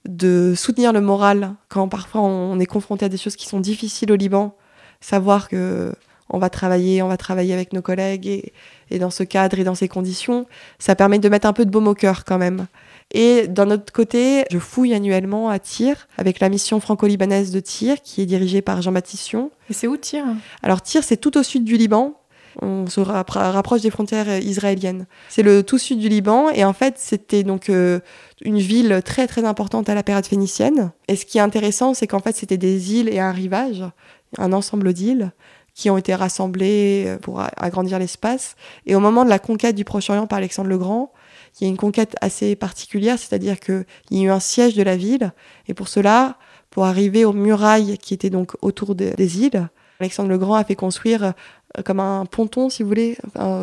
de 0.08 0.54
soutenir 0.56 0.92
le 0.92 1.00
moral 1.00 1.54
quand 1.68 1.88
parfois 1.88 2.22
on 2.22 2.58
est 2.58 2.66
confronté 2.66 3.04
à 3.04 3.08
des 3.08 3.16
choses 3.16 3.36
qui 3.36 3.46
sont 3.46 3.60
difficiles 3.60 4.10
au 4.10 4.16
Liban, 4.16 4.56
savoir 5.00 5.48
que 5.48 5.94
on 6.28 6.38
va 6.38 6.50
travailler, 6.50 7.02
on 7.02 7.08
va 7.08 7.16
travailler 7.16 7.52
avec 7.52 7.72
nos 7.72 7.82
collègues 7.82 8.26
et, 8.26 8.52
et 8.90 8.98
dans 8.98 9.10
ce 9.10 9.22
cadre 9.22 9.58
et 9.58 9.64
dans 9.64 9.74
ces 9.74 9.88
conditions, 9.88 10.46
ça 10.78 10.94
permet 10.94 11.18
de 11.18 11.28
mettre 11.28 11.46
un 11.46 11.52
peu 11.52 11.64
de 11.64 11.70
baume 11.70 11.88
au 11.88 11.94
cœur 11.94 12.24
quand 12.24 12.38
même. 12.38 12.66
Et 13.12 13.46
d'un 13.46 13.70
autre 13.70 13.92
côté, 13.92 14.44
je 14.50 14.58
fouille 14.58 14.94
annuellement 14.94 15.50
à 15.50 15.58
Tyr 15.58 16.08
avec 16.16 16.40
la 16.40 16.48
mission 16.48 16.80
franco-libanaise 16.80 17.50
de 17.50 17.60
Tyr 17.60 18.00
qui 18.02 18.22
est 18.22 18.26
dirigée 18.26 18.62
par 18.62 18.80
Jean-Baptiste 18.80 19.24
Sion. 19.24 19.50
Et 19.68 19.74
c'est 19.74 19.86
où 19.86 19.96
Tyr? 19.96 20.24
Alors 20.62 20.80
Tyr, 20.80 21.04
c'est 21.04 21.18
tout 21.18 21.36
au 21.36 21.42
sud 21.42 21.64
du 21.64 21.76
Liban. 21.76 22.14
On 22.60 22.86
se 22.86 23.00
rapproche 23.00 23.80
des 23.80 23.90
frontières 23.90 24.38
israéliennes. 24.38 25.06
C'est 25.28 25.42
le 25.42 25.62
tout 25.62 25.78
sud 25.78 25.98
du 25.98 26.08
Liban 26.08 26.50
et 26.50 26.64
en 26.64 26.74
fait 26.74 26.96
c'était 26.98 27.44
donc 27.44 27.68
une 27.68 28.58
ville 28.58 29.00
très 29.04 29.26
très 29.26 29.44
importante 29.44 29.88
à 29.88 29.94
la 29.94 30.02
période 30.02 30.26
phénicienne. 30.26 30.92
Et 31.08 31.16
ce 31.16 31.24
qui 31.24 31.38
est 31.38 31.42
intéressant, 31.42 31.94
c'est 31.94 32.06
qu'en 32.06 32.20
fait 32.20 32.36
c'était 32.36 32.58
des 32.58 32.94
îles 32.94 33.08
et 33.08 33.20
un 33.20 33.32
rivage, 33.32 33.84
un 34.36 34.52
ensemble 34.52 34.92
d'îles 34.92 35.32
qui 35.74 35.90
ont 35.90 35.96
été 35.96 36.14
rassemblées 36.14 37.16
pour 37.22 37.42
agrandir 37.56 37.98
l'espace. 37.98 38.56
Et 38.86 38.94
au 38.94 39.00
moment 39.00 39.24
de 39.24 39.30
la 39.30 39.38
conquête 39.38 39.74
du 39.74 39.84
Proche-Orient 39.84 40.26
par 40.26 40.38
Alexandre 40.38 40.68
le 40.68 40.78
Grand, 40.78 41.12
il 41.60 41.64
y 41.64 41.66
a 41.66 41.70
une 41.70 41.76
conquête 41.76 42.14
assez 42.20 42.56
particulière, 42.56 43.18
c'est-à-dire 43.18 43.58
qu'il 43.58 43.84
y 44.10 44.20
a 44.20 44.24
eu 44.24 44.30
un 44.30 44.40
siège 44.40 44.74
de 44.74 44.82
la 44.82 44.96
ville, 44.96 45.32
et 45.68 45.74
pour 45.74 45.88
cela, 45.88 46.36
pour 46.70 46.84
arriver 46.84 47.24
aux 47.24 47.32
murailles 47.32 47.98
qui 47.98 48.14
étaient 48.14 48.30
donc 48.30 48.52
autour 48.60 48.94
des 48.94 49.40
îles, 49.40 49.68
Alexandre 50.02 50.30
le 50.30 50.38
Grand 50.38 50.54
a 50.54 50.64
fait 50.64 50.74
construire 50.74 51.32
euh, 51.78 51.82
comme 51.84 52.00
un 52.00 52.26
ponton, 52.26 52.68
si 52.68 52.82
vous 52.82 52.88
voulez, 52.88 53.16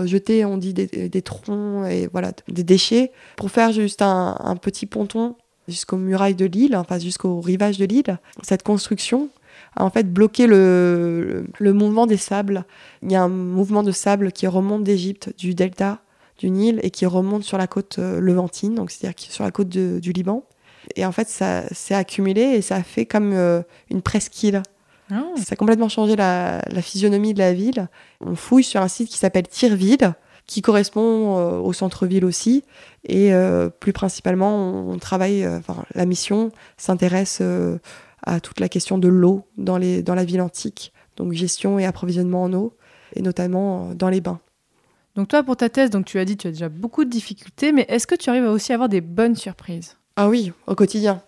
jeter, 0.05 0.45
on 0.45 0.57
dit, 0.57 0.73
des, 0.73 1.21
troncs 1.21 1.85
et 1.87 2.07
voilà, 2.11 2.31
des 2.47 2.63
déchets, 2.63 3.11
pour 3.35 3.51
faire 3.51 3.71
juste 3.71 4.01
un, 4.01 4.57
petit 4.61 4.85
ponton 4.85 5.35
jusqu'aux 5.67 5.97
murailles 5.97 6.35
de 6.35 6.45
l'île, 6.45 6.75
enfin 6.75 6.97
jusqu'au 6.97 7.41
rivage 7.41 7.77
de 7.77 7.85
l'île. 7.85 8.19
Cette 8.41 8.63
construction 8.63 9.29
a 9.75 9.83
en 9.83 9.89
fait 9.89 10.11
bloqué 10.11 10.47
le, 10.47 11.45
le, 11.59 11.73
mouvement 11.73 12.07
des 12.07 12.17
sables. 12.17 12.65
Il 13.03 13.11
y 13.11 13.15
a 13.15 13.23
un 13.23 13.29
mouvement 13.29 13.83
de 13.83 13.91
sable 13.91 14.31
qui 14.31 14.47
remonte 14.47 14.83
d'Égypte, 14.83 15.33
du 15.37 15.53
delta 15.55 15.99
du 16.37 16.49
Nil, 16.49 16.79
et 16.83 16.89
qui 16.89 17.05
remonte 17.05 17.43
sur 17.43 17.57
la 17.57 17.67
côte 17.67 17.99
euh, 17.99 18.19
levantine, 18.19 18.73
donc 18.73 18.91
c'est-à-dire 18.91 19.15
sur 19.17 19.43
la 19.43 19.51
côte 19.51 19.69
du 19.69 20.11
Liban. 20.13 20.43
Et 20.95 21.05
en 21.05 21.11
fait, 21.11 21.27
ça 21.29 21.63
s'est 21.71 21.95
accumulé 21.95 22.41
et 22.41 22.61
ça 22.61 22.75
a 22.75 22.83
fait 22.83 23.05
comme 23.05 23.31
euh, 23.33 23.61
une 23.89 24.01
presqu'île. 24.01 24.63
Ah. 25.11 25.23
Ça 25.37 25.53
a 25.53 25.55
complètement 25.55 25.89
changé 25.89 26.15
la, 26.15 26.61
physionomie 26.81 27.33
de 27.33 27.39
la 27.39 27.53
ville. 27.53 27.87
On 28.21 28.35
fouille 28.35 28.63
sur 28.63 28.81
un 28.81 28.87
site 28.87 29.09
qui 29.09 29.17
s'appelle 29.17 29.47
Tirville, 29.47 30.13
qui 30.45 30.61
correspond 30.61 31.37
euh, 31.37 31.59
au 31.59 31.73
centre-ville 31.73 32.25
aussi. 32.25 32.63
Et 33.05 33.33
euh, 33.33 33.69
plus 33.69 33.93
principalement, 33.93 34.89
on, 34.89 34.97
travaille, 34.97 35.47
enfin, 35.47 35.83
la 35.95 36.05
mission 36.05 36.51
s'intéresse 36.77 37.41
à 38.23 38.39
toute 38.39 38.59
la 38.59 38.69
question 38.69 38.97
de 38.97 39.07
l'eau 39.07 39.45
dans, 39.57 39.79
dans 39.79 40.15
la 40.15 40.25
ville 40.25 40.41
antique. 40.41 40.93
Donc 41.15 41.33
gestion 41.33 41.79
et 41.79 41.85
approvisionnement 41.85 42.43
en 42.43 42.53
eau, 42.53 42.77
et 43.15 43.21
notamment 43.21 43.93
dans 43.93 44.09
les 44.09 44.21
bains. 44.21 44.39
Donc 45.15 45.27
toi, 45.27 45.43
pour 45.43 45.57
ta 45.57 45.69
thèse, 45.69 45.89
donc 45.89 46.05
tu 46.05 46.19
as 46.19 46.25
dit 46.25 46.37
que 46.37 46.43
tu 46.43 46.47
as 46.47 46.51
déjà 46.51 46.69
beaucoup 46.69 47.03
de 47.03 47.09
difficultés, 47.09 47.71
mais 47.71 47.85
est-ce 47.89 48.07
que 48.07 48.15
tu 48.15 48.29
arrives 48.29 48.45
aussi 48.45 48.71
à 48.71 48.75
avoir 48.75 48.89
des 48.89 49.01
bonnes 49.01 49.35
surprises? 49.35 49.97
Ah 50.15 50.29
oui, 50.29 50.53
au 50.67 50.75
quotidien. 50.75 51.21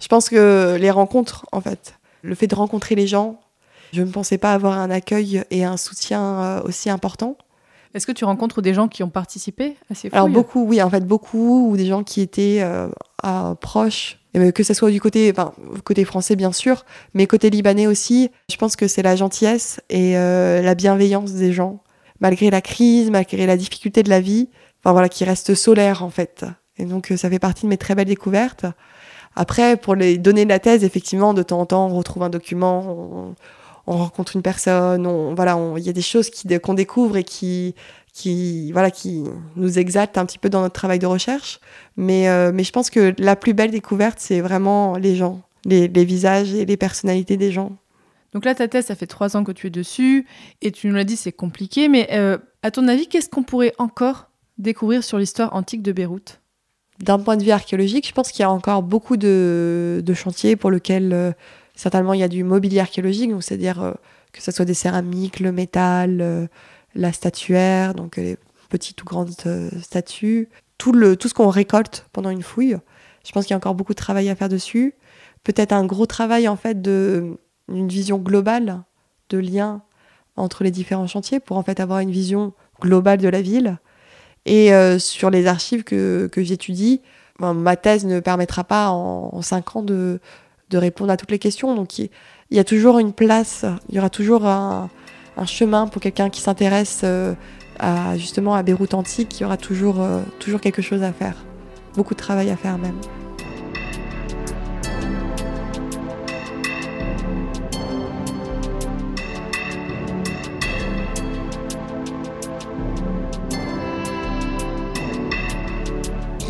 Je 0.00 0.08
pense 0.08 0.28
que 0.28 0.76
les 0.78 0.90
rencontres, 0.90 1.46
en 1.52 1.60
fait, 1.60 1.98
le 2.22 2.34
fait 2.34 2.46
de 2.46 2.54
rencontrer 2.54 2.94
les 2.94 3.06
gens, 3.06 3.40
je 3.92 4.02
ne 4.02 4.10
pensais 4.10 4.38
pas 4.38 4.52
avoir 4.52 4.78
un 4.78 4.90
accueil 4.90 5.42
et 5.50 5.64
un 5.64 5.76
soutien 5.76 6.22
euh, 6.22 6.62
aussi 6.62 6.90
important. 6.90 7.36
Est-ce 7.96 8.06
que 8.06 8.12
tu 8.12 8.26
rencontres 8.26 8.60
des 8.60 8.74
gens 8.74 8.88
qui 8.88 9.02
ont 9.02 9.08
participé 9.08 9.74
à 9.90 9.94
ces 9.94 10.10
fouilles 10.10 10.18
Alors 10.18 10.28
beaucoup, 10.28 10.66
oui, 10.66 10.82
en 10.82 10.90
fait 10.90 11.06
beaucoup, 11.06 11.70
ou 11.70 11.78
des 11.78 11.86
gens 11.86 12.04
qui 12.04 12.20
étaient 12.20 12.60
euh, 12.60 13.54
proches, 13.54 14.18
que 14.54 14.62
ce 14.62 14.74
soit 14.74 14.90
du 14.90 15.00
côté, 15.00 15.32
enfin, 15.34 15.54
côté 15.82 16.04
français 16.04 16.36
bien 16.36 16.52
sûr, 16.52 16.84
mais 17.14 17.26
côté 17.26 17.48
libanais 17.48 17.86
aussi. 17.86 18.30
Je 18.50 18.56
pense 18.58 18.76
que 18.76 18.86
c'est 18.86 19.00
la 19.00 19.16
gentillesse 19.16 19.80
et 19.88 20.18
euh, 20.18 20.60
la 20.60 20.74
bienveillance 20.74 21.32
des 21.32 21.54
gens, 21.54 21.80
malgré 22.20 22.50
la 22.50 22.60
crise, 22.60 23.10
malgré 23.10 23.46
la 23.46 23.56
difficulté 23.56 24.02
de 24.02 24.10
la 24.10 24.20
vie, 24.20 24.50
enfin 24.84 24.92
voilà, 24.92 25.08
qui 25.08 25.24
reste 25.24 25.54
solaire 25.54 26.04
en 26.04 26.10
fait. 26.10 26.44
Et 26.76 26.84
donc, 26.84 27.10
euh, 27.10 27.16
ça 27.16 27.30
fait 27.30 27.38
partie 27.38 27.62
de 27.62 27.70
mes 27.70 27.78
très 27.78 27.94
belles 27.94 28.08
découvertes. 28.08 28.66
Après, 29.36 29.78
pour 29.78 29.94
les 29.94 30.18
données 30.18 30.44
de 30.44 30.50
la 30.50 30.58
thèse, 30.58 30.84
effectivement, 30.84 31.32
de 31.32 31.42
temps 31.42 31.60
en 31.60 31.66
temps, 31.66 31.86
on 31.86 31.96
retrouve 31.96 32.22
un 32.24 32.30
document, 32.30 32.80
on, 32.90 33.34
rencontre 33.92 34.36
une 34.36 34.42
personne, 34.42 35.06
on, 35.06 35.34
voilà, 35.34 35.58
il 35.76 35.82
y 35.82 35.88
a 35.88 35.92
des 35.92 36.02
choses 36.02 36.30
qu'on 36.62 36.74
découvre 36.74 37.16
et 37.16 37.24
qui, 37.24 37.74
qui, 38.16 38.72
voilà, 38.72 38.90
qui 38.90 39.24
nous 39.56 39.78
exaltent 39.78 40.16
un 40.16 40.24
petit 40.24 40.38
peu 40.38 40.48
dans 40.48 40.62
notre 40.62 40.74
travail 40.74 40.98
de 40.98 41.06
recherche. 41.06 41.60
Mais, 41.98 42.28
euh, 42.28 42.50
mais 42.52 42.64
je 42.64 42.72
pense 42.72 42.88
que 42.88 43.14
la 43.18 43.36
plus 43.36 43.52
belle 43.52 43.70
découverte, 43.70 44.18
c'est 44.18 44.40
vraiment 44.40 44.96
les 44.96 45.16
gens, 45.16 45.42
les, 45.66 45.86
visages 45.88 46.54
et 46.54 46.64
les 46.64 46.78
personnalités 46.78 47.36
des 47.36 47.52
gens. 47.52 47.72
Donc 48.32 48.46
là, 48.46 48.54
ta 48.54 48.68
thèse, 48.68 48.86
ça 48.86 48.94
fait 48.94 49.06
trois 49.06 49.36
ans 49.36 49.44
que 49.44 49.52
tu 49.52 49.66
es 49.66 49.70
dessus, 49.70 50.26
et 50.62 50.72
tu 50.72 50.88
nous 50.88 50.94
l'as 50.94 51.04
dit, 51.04 51.16
c'est 51.16 51.32
compliqué, 51.32 51.88
mais 51.88 52.08
euh, 52.12 52.38
à 52.62 52.70
ton 52.70 52.88
avis, 52.88 53.06
qu'est-ce 53.06 53.28
qu'on 53.28 53.42
pourrait 53.42 53.74
encore 53.76 54.30
découvrir 54.56 55.04
sur 55.04 55.18
l'histoire 55.18 55.54
antique 55.54 55.82
de 55.82 55.92
Beyrouth? 55.92 56.40
D'un 57.00 57.18
point 57.18 57.36
de 57.36 57.44
vue 57.44 57.50
archéologique, 57.50 58.08
je 58.08 58.12
pense 58.12 58.32
qu'il 58.32 58.40
y 58.40 58.44
a 58.44 58.50
encore 58.50 58.82
beaucoup 58.82 59.18
de, 59.18 60.02
chantiers 60.14 60.56
pour 60.56 60.70
lesquels 60.70 61.12
euh, 61.12 61.32
certainement 61.76 62.14
il 62.14 62.20
y 62.20 62.24
a 62.24 62.28
du 62.28 62.42
mobilier 62.42 62.80
archéologique, 62.80 63.30
c'est-à-dire 63.40 63.82
euh, 63.82 63.92
que 64.32 64.42
ce 64.42 64.50
soit 64.50 64.64
des 64.64 64.74
céramiques, 64.74 65.38
le 65.38 65.52
métal, 65.52 66.20
euh, 66.20 66.46
la 66.96 67.12
statuaire, 67.12 67.94
donc 67.94 68.16
les 68.16 68.36
petites 68.68 69.00
ou 69.02 69.04
grandes 69.04 69.30
statues, 69.80 70.48
tout, 70.78 70.92
le, 70.92 71.16
tout 71.16 71.28
ce 71.28 71.34
qu'on 71.34 71.48
récolte 71.48 72.06
pendant 72.12 72.30
une 72.30 72.42
fouille. 72.42 72.76
Je 73.24 73.32
pense 73.32 73.44
qu'il 73.44 73.52
y 73.52 73.54
a 73.54 73.58
encore 73.58 73.76
beaucoup 73.76 73.92
de 73.92 73.98
travail 73.98 74.28
à 74.28 74.34
faire 74.34 74.48
dessus. 74.48 74.94
Peut-être 75.44 75.72
un 75.72 75.84
gros 75.84 76.06
travail 76.06 76.48
en 76.48 76.56
fait 76.56 76.82
de 76.82 77.38
vision 77.68 78.18
globale 78.18 78.82
de 79.28 79.38
lien 79.38 79.82
entre 80.36 80.64
les 80.64 80.70
différents 80.70 81.06
chantiers 81.06 81.38
pour 81.38 81.56
en 81.56 81.62
fait 81.62 81.78
avoir 81.78 82.00
une 82.00 82.10
vision 82.10 82.52
globale 82.80 83.18
de 83.18 83.28
la 83.28 83.42
ville 83.42 83.78
et 84.44 84.72
euh, 84.72 84.98
sur 84.98 85.30
les 85.30 85.46
archives 85.46 85.82
que, 85.82 86.28
que 86.30 86.42
j'étudie, 86.42 87.02
ma 87.40 87.76
thèse 87.76 88.06
ne 88.06 88.20
permettra 88.20 88.64
pas 88.64 88.90
en, 88.90 89.42
cinq 89.42 89.76
ans 89.76 89.82
de, 89.82 90.20
de, 90.70 90.78
répondre 90.78 91.12
à 91.12 91.16
toutes 91.16 91.30
les 91.30 91.38
questions. 91.38 91.74
Donc 91.74 91.98
il 91.98 92.10
y, 92.50 92.58
a 92.58 92.64
toujours 92.64 92.98
une 92.98 93.12
place, 93.12 93.64
il 93.88 93.94
y 93.94 93.98
aura 93.98 94.10
toujours 94.10 94.46
un, 94.46 94.88
chemin 95.46 95.86
pour 95.86 96.00
quelqu'un 96.00 96.30
qui 96.30 96.40
s'intéresse 96.40 97.02
euh, 97.04 97.34
à, 97.78 98.16
justement 98.16 98.54
à 98.54 98.62
Beyrouth 98.62 98.94
antique. 98.94 99.38
Il 99.38 99.42
y 99.42 99.46
aura 99.46 99.56
toujours, 99.56 100.00
euh, 100.00 100.22
toujours 100.38 100.60
quelque 100.60 100.82
chose 100.82 101.02
à 101.02 101.12
faire, 101.12 101.36
beaucoup 101.94 102.14
de 102.14 102.18
travail 102.20 102.50
à 102.50 102.56
faire 102.56 102.78
même. 102.78 102.98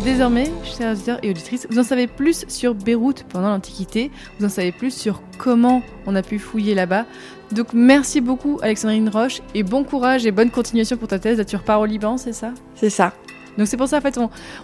Désormais, 0.07 0.49
chers 0.63 0.93
auditeurs 0.93 1.19
et 1.21 1.29
auditrices, 1.29 1.67
vous 1.69 1.79
en 1.79 1.83
savez 1.83 2.07
plus 2.07 2.45
sur 2.47 2.73
Beyrouth 2.73 3.25
pendant 3.27 3.49
l'Antiquité, 3.49 4.09
vous 4.39 4.45
en 4.45 4.49
savez 4.49 4.71
plus 4.71 4.91
sur 4.91 5.21
comment 5.37 5.81
on 6.05 6.15
a 6.15 6.21
pu 6.21 6.39
fouiller 6.39 6.75
là-bas. 6.75 7.05
Donc 7.51 7.73
merci 7.73 8.21
beaucoup 8.21 8.57
Alexandrine 8.61 9.09
Roche 9.09 9.41
et 9.53 9.63
bon 9.63 9.83
courage 9.83 10.25
et 10.25 10.31
bonne 10.31 10.49
continuation 10.49 10.95
pour 10.95 11.09
ta 11.09 11.19
thèse. 11.19 11.39
Là, 11.39 11.43
tu 11.43 11.57
repars 11.57 11.81
au 11.81 11.85
Liban, 11.85 12.15
c'est 12.15 12.31
ça? 12.31 12.53
C'est 12.75 12.89
ça. 12.89 13.11
Donc 13.57 13.67
c'est 13.67 13.75
pour 13.75 13.89
ça 13.89 13.97
en 13.97 14.01
fait, 14.01 14.17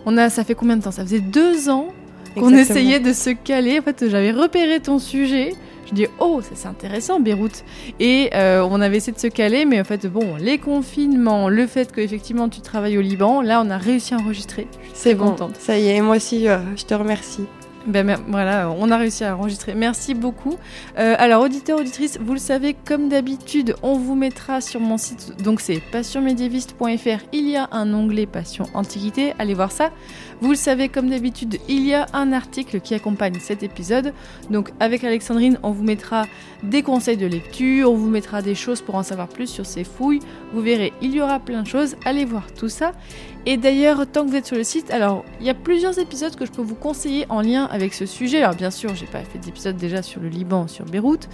on, 0.05 0.17
a, 0.17 0.29
ça 0.29 0.45
fait 0.45 0.55
combien 0.55 0.77
de 0.77 0.81
temps? 0.81 0.91
Ça 0.91 1.03
faisait 1.03 1.19
deux 1.19 1.67
ans 1.69 1.89
qu'on 2.37 2.55
essayait 2.55 3.01
de 3.01 3.11
se 3.11 3.31
caler. 3.31 3.79
En 3.79 3.81
fait, 3.81 4.07
j'avais 4.07 4.31
repéré 4.31 4.79
ton 4.79 4.97
sujet. 4.97 5.55
Je 5.88 5.93
dis 5.93 6.07
oh 6.19 6.41
c'est 6.41 6.67
intéressant 6.67 7.19
Beyrouth. 7.19 7.63
Et 7.99 8.29
euh, 8.34 8.65
on 8.69 8.81
avait 8.81 8.97
essayé 8.97 9.13
de 9.13 9.19
se 9.19 9.27
caler 9.27 9.65
mais 9.65 9.79
en 9.79 9.84
fait 9.84 10.07
bon 10.07 10.36
les 10.39 10.57
confinements 10.57 11.49
le 11.49 11.67
fait 11.67 11.91
que 11.91 12.01
effectivement 12.01 12.49
tu 12.49 12.61
travailles 12.61 12.97
au 12.97 13.01
Liban 13.01 13.41
là 13.41 13.61
on 13.65 13.69
a 13.69 13.77
réussi 13.77 14.13
à 14.13 14.17
enregistrer. 14.17 14.67
C'est 14.93 15.15
bon 15.15 15.31
contente. 15.31 15.55
ça 15.59 15.77
y 15.77 15.88
est 15.88 16.01
moi 16.01 16.15
aussi 16.17 16.47
euh, 16.47 16.57
je 16.75 16.86
te 16.86 16.93
remercie 16.93 17.45
ben, 17.86 18.17
voilà, 18.27 18.69
on 18.77 18.91
a 18.91 18.97
réussi 18.97 19.23
à 19.23 19.36
enregistrer. 19.36 19.73
Merci 19.75 20.13
beaucoup. 20.13 20.55
Euh, 20.97 21.15
alors, 21.17 21.43
auditeurs, 21.43 21.79
auditrices, 21.79 22.17
vous 22.21 22.34
le 22.34 22.39
savez, 22.39 22.75
comme 22.86 23.09
d'habitude, 23.09 23.75
on 23.84 23.97
vous 23.97 24.15
mettra 24.15 24.61
sur 24.61 24.79
mon 24.79 24.97
site, 24.97 25.41
donc 25.43 25.59
c'est 25.59 25.81
passionmédiéviste.fr. 25.91 27.23
Il 27.34 27.49
y 27.49 27.57
a 27.57 27.67
un 27.71 27.93
onglet 27.93 28.25
Passion 28.25 28.65
Antiquité, 28.73 29.34
allez 29.38 29.53
voir 29.53 29.71
ça. 29.71 29.91
Vous 30.41 30.49
le 30.49 30.55
savez, 30.55 30.89
comme 30.89 31.09
d'habitude, 31.09 31.57
il 31.69 31.86
y 31.86 31.93
a 31.93 32.07
un 32.13 32.34
article 32.34 32.81
qui 32.81 32.95
accompagne 32.95 33.36
cet 33.39 33.63
épisode. 33.63 34.13
Donc 34.49 34.71
avec 34.79 35.03
Alexandrine, 35.03 35.57
on 35.63 35.71
vous 35.71 35.84
mettra 35.84 36.25
des 36.63 36.84
conseils 36.84 37.17
de 37.17 37.25
lecture, 37.25 37.91
on 37.91 37.95
vous 37.95 38.09
mettra 38.09 38.41
des 38.41 38.55
choses 38.55 38.81
pour 38.81 38.95
en 38.95 39.03
savoir 39.03 39.27
plus 39.27 39.47
sur 39.47 39.65
ces 39.65 39.84
fouilles. 39.84 40.19
Vous 40.53 40.61
verrez, 40.61 40.91
il 41.01 41.13
y 41.13 41.21
aura 41.21 41.39
plein 41.39 41.63
de 41.63 41.67
choses. 41.67 41.95
Allez 42.05 42.25
voir 42.25 42.51
tout 42.53 42.69
ça. 42.69 42.91
Et 43.45 43.57
d'ailleurs, 43.57 44.07
tant 44.07 44.23
que 44.23 44.29
vous 44.29 44.35
êtes 44.37 44.45
sur 44.45 44.55
le 44.55 44.63
site, 44.63 44.89
alors 44.89 45.25
il 45.41 45.45
y 45.45 45.49
a 45.49 45.53
plusieurs 45.53 45.99
épisodes 45.99 46.33
que 46.35 46.45
je 46.45 46.51
peux 46.51 46.61
vous 46.61 46.75
conseiller 46.75 47.25
en 47.27 47.41
lien 47.41 47.65
avec 47.65 47.93
ce 47.93 48.05
sujet. 48.05 48.41
Alors 48.41 48.55
bien 48.55 48.71
sûr, 48.71 48.95
j'ai 48.95 49.05
pas 49.05 49.19
fait 49.19 49.37
d'épisode 49.37 49.75
déjà 49.75 50.01
sur 50.01 50.21
le 50.21 50.29
Liban, 50.29 50.69
sur 50.69 50.85
Beyrouth, 50.85 51.27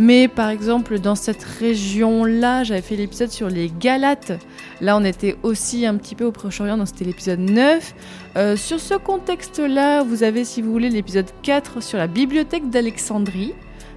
mais 0.00 0.26
par 0.26 0.48
exemple 0.48 0.98
dans 0.98 1.14
cette 1.14 1.44
région-là, 1.44 2.64
j'avais 2.64 2.82
fait 2.82 2.96
l'épisode 2.96 3.30
sur 3.30 3.48
les 3.48 3.70
Galates. 3.78 4.32
Là, 4.80 4.96
on 4.96 5.04
était 5.04 5.36
aussi 5.44 5.86
un 5.86 5.96
petit 5.96 6.16
peu 6.16 6.24
au 6.24 6.32
Proche-Orient, 6.32 6.76
donc 6.76 6.88
c'était 6.88 7.04
l'épisode 7.04 7.38
9. 7.38 7.94
Euh, 8.36 8.56
sur 8.56 8.80
ce 8.80 8.94
contexte-là, 8.94 10.02
vous 10.02 10.24
avez, 10.24 10.44
si 10.44 10.60
vous 10.60 10.72
voulez, 10.72 10.90
l'épisode 10.90 11.30
4 11.42 11.80
sur 11.82 11.98
la 11.98 12.08
bibliothèque 12.08 12.68
d'Alexandrie. 12.68 13.54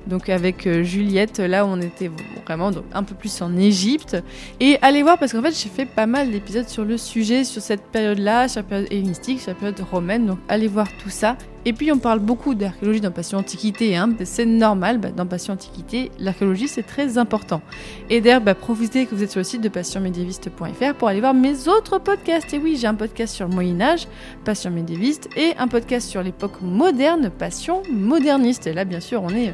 Donc 0.08 0.30
avec 0.30 0.66
euh, 0.66 0.84
Juliette, 0.84 1.40
là 1.40 1.66
on 1.66 1.80
était 1.82 2.10
vraiment 2.46 2.72
un 2.94 3.04
peu 3.04 3.16
plus 3.16 3.42
en 3.42 3.56
Égypte. 3.58 4.18
Et 4.60 4.78
allez 4.82 5.04
voir 5.04 5.18
parce 5.18 5.34
qu'en 5.34 5.42
fait 5.42 5.56
j'ai 5.56 5.70
fait 5.70 5.86
pas 5.86 6.06
mal 6.06 6.32
d'épisodes 6.32 6.68
sur 6.68 6.86
le 6.86 6.98
sujet, 6.98 7.44
sur 7.44 7.62
cette 7.62 7.84
période-là, 7.84 8.48
sur 8.48 8.62
la 8.62 8.68
période 8.68 8.88
hellénistique, 8.92 9.42
sur 9.42 9.52
la 9.52 9.56
période 9.56 9.80
romaine. 9.92 10.26
Donc 10.26 10.40
allez 10.48 10.68
voir 10.68 10.88
tout 11.04 11.10
ça. 11.10 11.38
Et 11.68 11.74
puis 11.74 11.92
on 11.92 11.98
parle 11.98 12.20
beaucoup 12.20 12.56
d'archéologie 12.56 13.02
dans 13.02 13.12
Passion 13.12 13.40
Antiquité, 13.40 13.98
hein. 13.98 14.10
c'est 14.24 14.46
normal, 14.46 15.00
bah, 15.00 15.10
dans 15.10 15.26
Passion 15.26 15.54
Antiquité, 15.54 16.12
l'archéologie 16.18 16.70
c'est 16.70 16.84
très 16.84 17.18
important. 17.18 17.62
Et 18.10 18.22
d'ailleurs, 18.22 18.40
bah, 18.40 18.56
profitez 18.56 19.06
que 19.06 19.14
vous 19.14 19.22
êtes 19.22 19.32
sur 19.32 19.42
le 19.42 19.44
site 19.44 19.60
de 19.60 19.68
passionmédiéviste.fr 19.68 20.94
pour 20.98 21.10
aller 21.10 21.20
voir 21.20 21.34
mes 21.34 21.68
autres 21.68 22.00
podcasts. 22.00 22.54
Et 22.54 22.58
oui, 22.58 22.78
j'ai 22.80 22.88
un 22.88 22.96
podcast 22.96 23.36
sur 23.36 23.50
le 23.50 23.54
Moyen 23.54 23.82
Âge, 23.82 24.08
Passion 24.46 24.72
médiéviste, 24.72 25.28
et 25.36 25.56
un 25.58 25.68
podcast 25.68 26.08
sur 26.08 26.24
l'époque 26.24 26.62
moderne, 26.62 27.30
Passion 27.38 27.84
moderniste. 27.92 28.68
Et 28.68 28.72
là, 28.72 28.86
bien 28.86 29.02
sûr, 29.02 29.22
on 29.22 29.32
est 29.32 29.54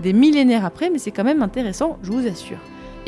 des 0.00 0.12
millénaires 0.12 0.64
après, 0.64 0.90
mais 0.90 0.98
c'est 0.98 1.10
quand 1.10 1.24
même 1.24 1.42
intéressant, 1.42 1.98
je 2.02 2.12
vous 2.12 2.26
assure. 2.26 2.58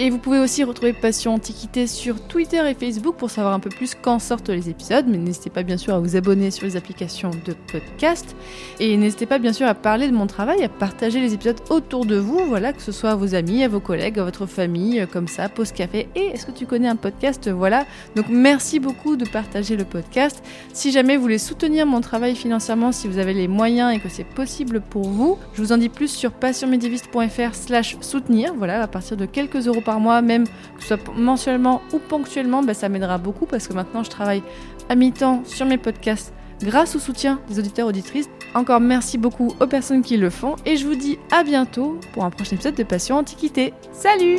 Et 0.03 0.09
vous 0.09 0.17
pouvez 0.17 0.39
aussi 0.39 0.65
retrouver 0.65 0.95
Passion 0.95 1.35
Antiquité 1.35 1.87
sur 1.87 2.27
Twitter 2.27 2.63
et 2.67 2.73
Facebook 2.73 3.17
pour 3.17 3.29
savoir 3.29 3.53
un 3.53 3.61
peu 3.61 3.69
plus 3.69 3.95
quand 3.95 4.19
sortent 4.19 4.49
les 4.49 4.71
épisodes. 4.71 5.05
Mais 5.07 5.19
n'hésitez 5.19 5.51
pas 5.51 5.63
bien 5.63 5.77
sûr 5.77 5.95
à 5.95 6.01
vous 6.01 6.17
abonner 6.17 6.51
sur 6.51 6.65
les 6.65 6.79
applications 6.79 7.33
de 7.45 7.55
podcast. 7.71 8.35
Et 8.79 8.97
n'hésitez 8.97 9.27
pas 9.27 9.39
bien 9.39 9.53
sûr 9.53 9.67
à 9.67 9.75
parler 9.75 10.09
de 10.09 10.15
mon 10.15 10.27
travail, 10.27 10.65
à 10.65 10.71
partager 10.71 11.21
les 11.21 11.35
épisodes 11.35 11.61
autour 11.69 12.07
de 12.07 12.17
vous, 12.17 12.47
voilà, 12.47 12.73
que 12.73 12.81
ce 12.81 12.93
soit 12.93 13.11
à 13.11 13.15
vos 13.15 13.35
amis, 13.35 13.63
à 13.63 13.69
vos 13.69 13.79
collègues, 13.79 14.19
à 14.19 14.25
votre 14.25 14.47
famille, 14.47 15.01
euh, 15.01 15.07
comme 15.07 15.29
ça, 15.29 15.51
pause 15.51 15.71
café. 15.71 16.09
Et 16.15 16.29
est-ce 16.29 16.47
que 16.47 16.53
tu 16.53 16.65
connais 16.65 16.89
un 16.89 16.97
podcast? 16.97 17.51
Voilà. 17.51 17.85
Donc 18.17 18.25
merci 18.31 18.81
beaucoup 18.81 19.17
de 19.17 19.29
partager 19.29 19.77
le 19.77 19.85
podcast. 19.85 20.43
Si 20.73 20.93
jamais 20.93 21.17
vous 21.19 21.23
voulez 21.25 21.37
soutenir 21.37 21.85
mon 21.85 22.01
travail 22.01 22.37
financièrement, 22.37 22.93
si 22.93 23.07
vous 23.07 23.19
avez 23.19 23.35
les 23.35 23.49
moyens 23.49 23.95
et 23.95 23.99
que 23.99 24.09
c'est 24.09 24.25
possible 24.25 24.81
pour 24.81 25.11
vous, 25.11 25.37
je 25.53 25.61
vous 25.61 25.73
en 25.73 25.77
dis 25.77 25.91
plus 25.91 26.09
sur 26.09 26.33
passionmédiéviste.fr 26.33 27.55
slash 27.55 27.99
soutenir. 28.01 28.55
Voilà, 28.57 28.83
à 28.83 28.87
partir 28.87 29.19
de 29.19 29.27
quelques 29.27 29.67
euros 29.67 29.83
par 29.83 29.90
par 29.91 29.99
mois, 29.99 30.23
même 30.23 30.47
que 30.47 30.83
ce 30.83 30.87
soit 30.87 31.01
mensuellement 31.17 31.83
ou 31.93 31.99
ponctuellement, 31.99 32.63
bah, 32.63 32.75
ça 32.75 32.89
m'aidera 32.89 33.19
beaucoup 33.19 33.45
parce 33.45 33.67
que 33.67 33.73
maintenant 33.73 34.05
je 34.05 34.11
travaille 34.11 34.41
à 34.89 34.95
mi-temps 34.95 35.43
sur 35.45 35.67
mes 35.67 35.79
podcasts 35.79 36.33
grâce 36.63 36.95
au 36.95 37.01
soutien 37.01 37.41
des 37.49 37.59
auditeurs 37.59 37.89
auditrices. 37.89 38.29
Encore 38.55 38.79
merci 38.79 39.19
beaucoup 39.19 39.53
aux 39.59 39.67
personnes 39.67 40.03
qui 40.03 40.17
le 40.17 40.31
font 40.31 40.55
et 40.65 40.77
je 40.77 40.87
vous 40.87 40.95
dis 40.95 41.19
à 41.33 41.43
bientôt 41.43 41.99
pour 42.13 42.25
un 42.25 42.31
prochain 42.31 42.55
épisode 42.55 42.77
de 42.77 42.85
Passion 42.85 43.17
Antiquité. 43.17 43.75
Salut 43.93 44.39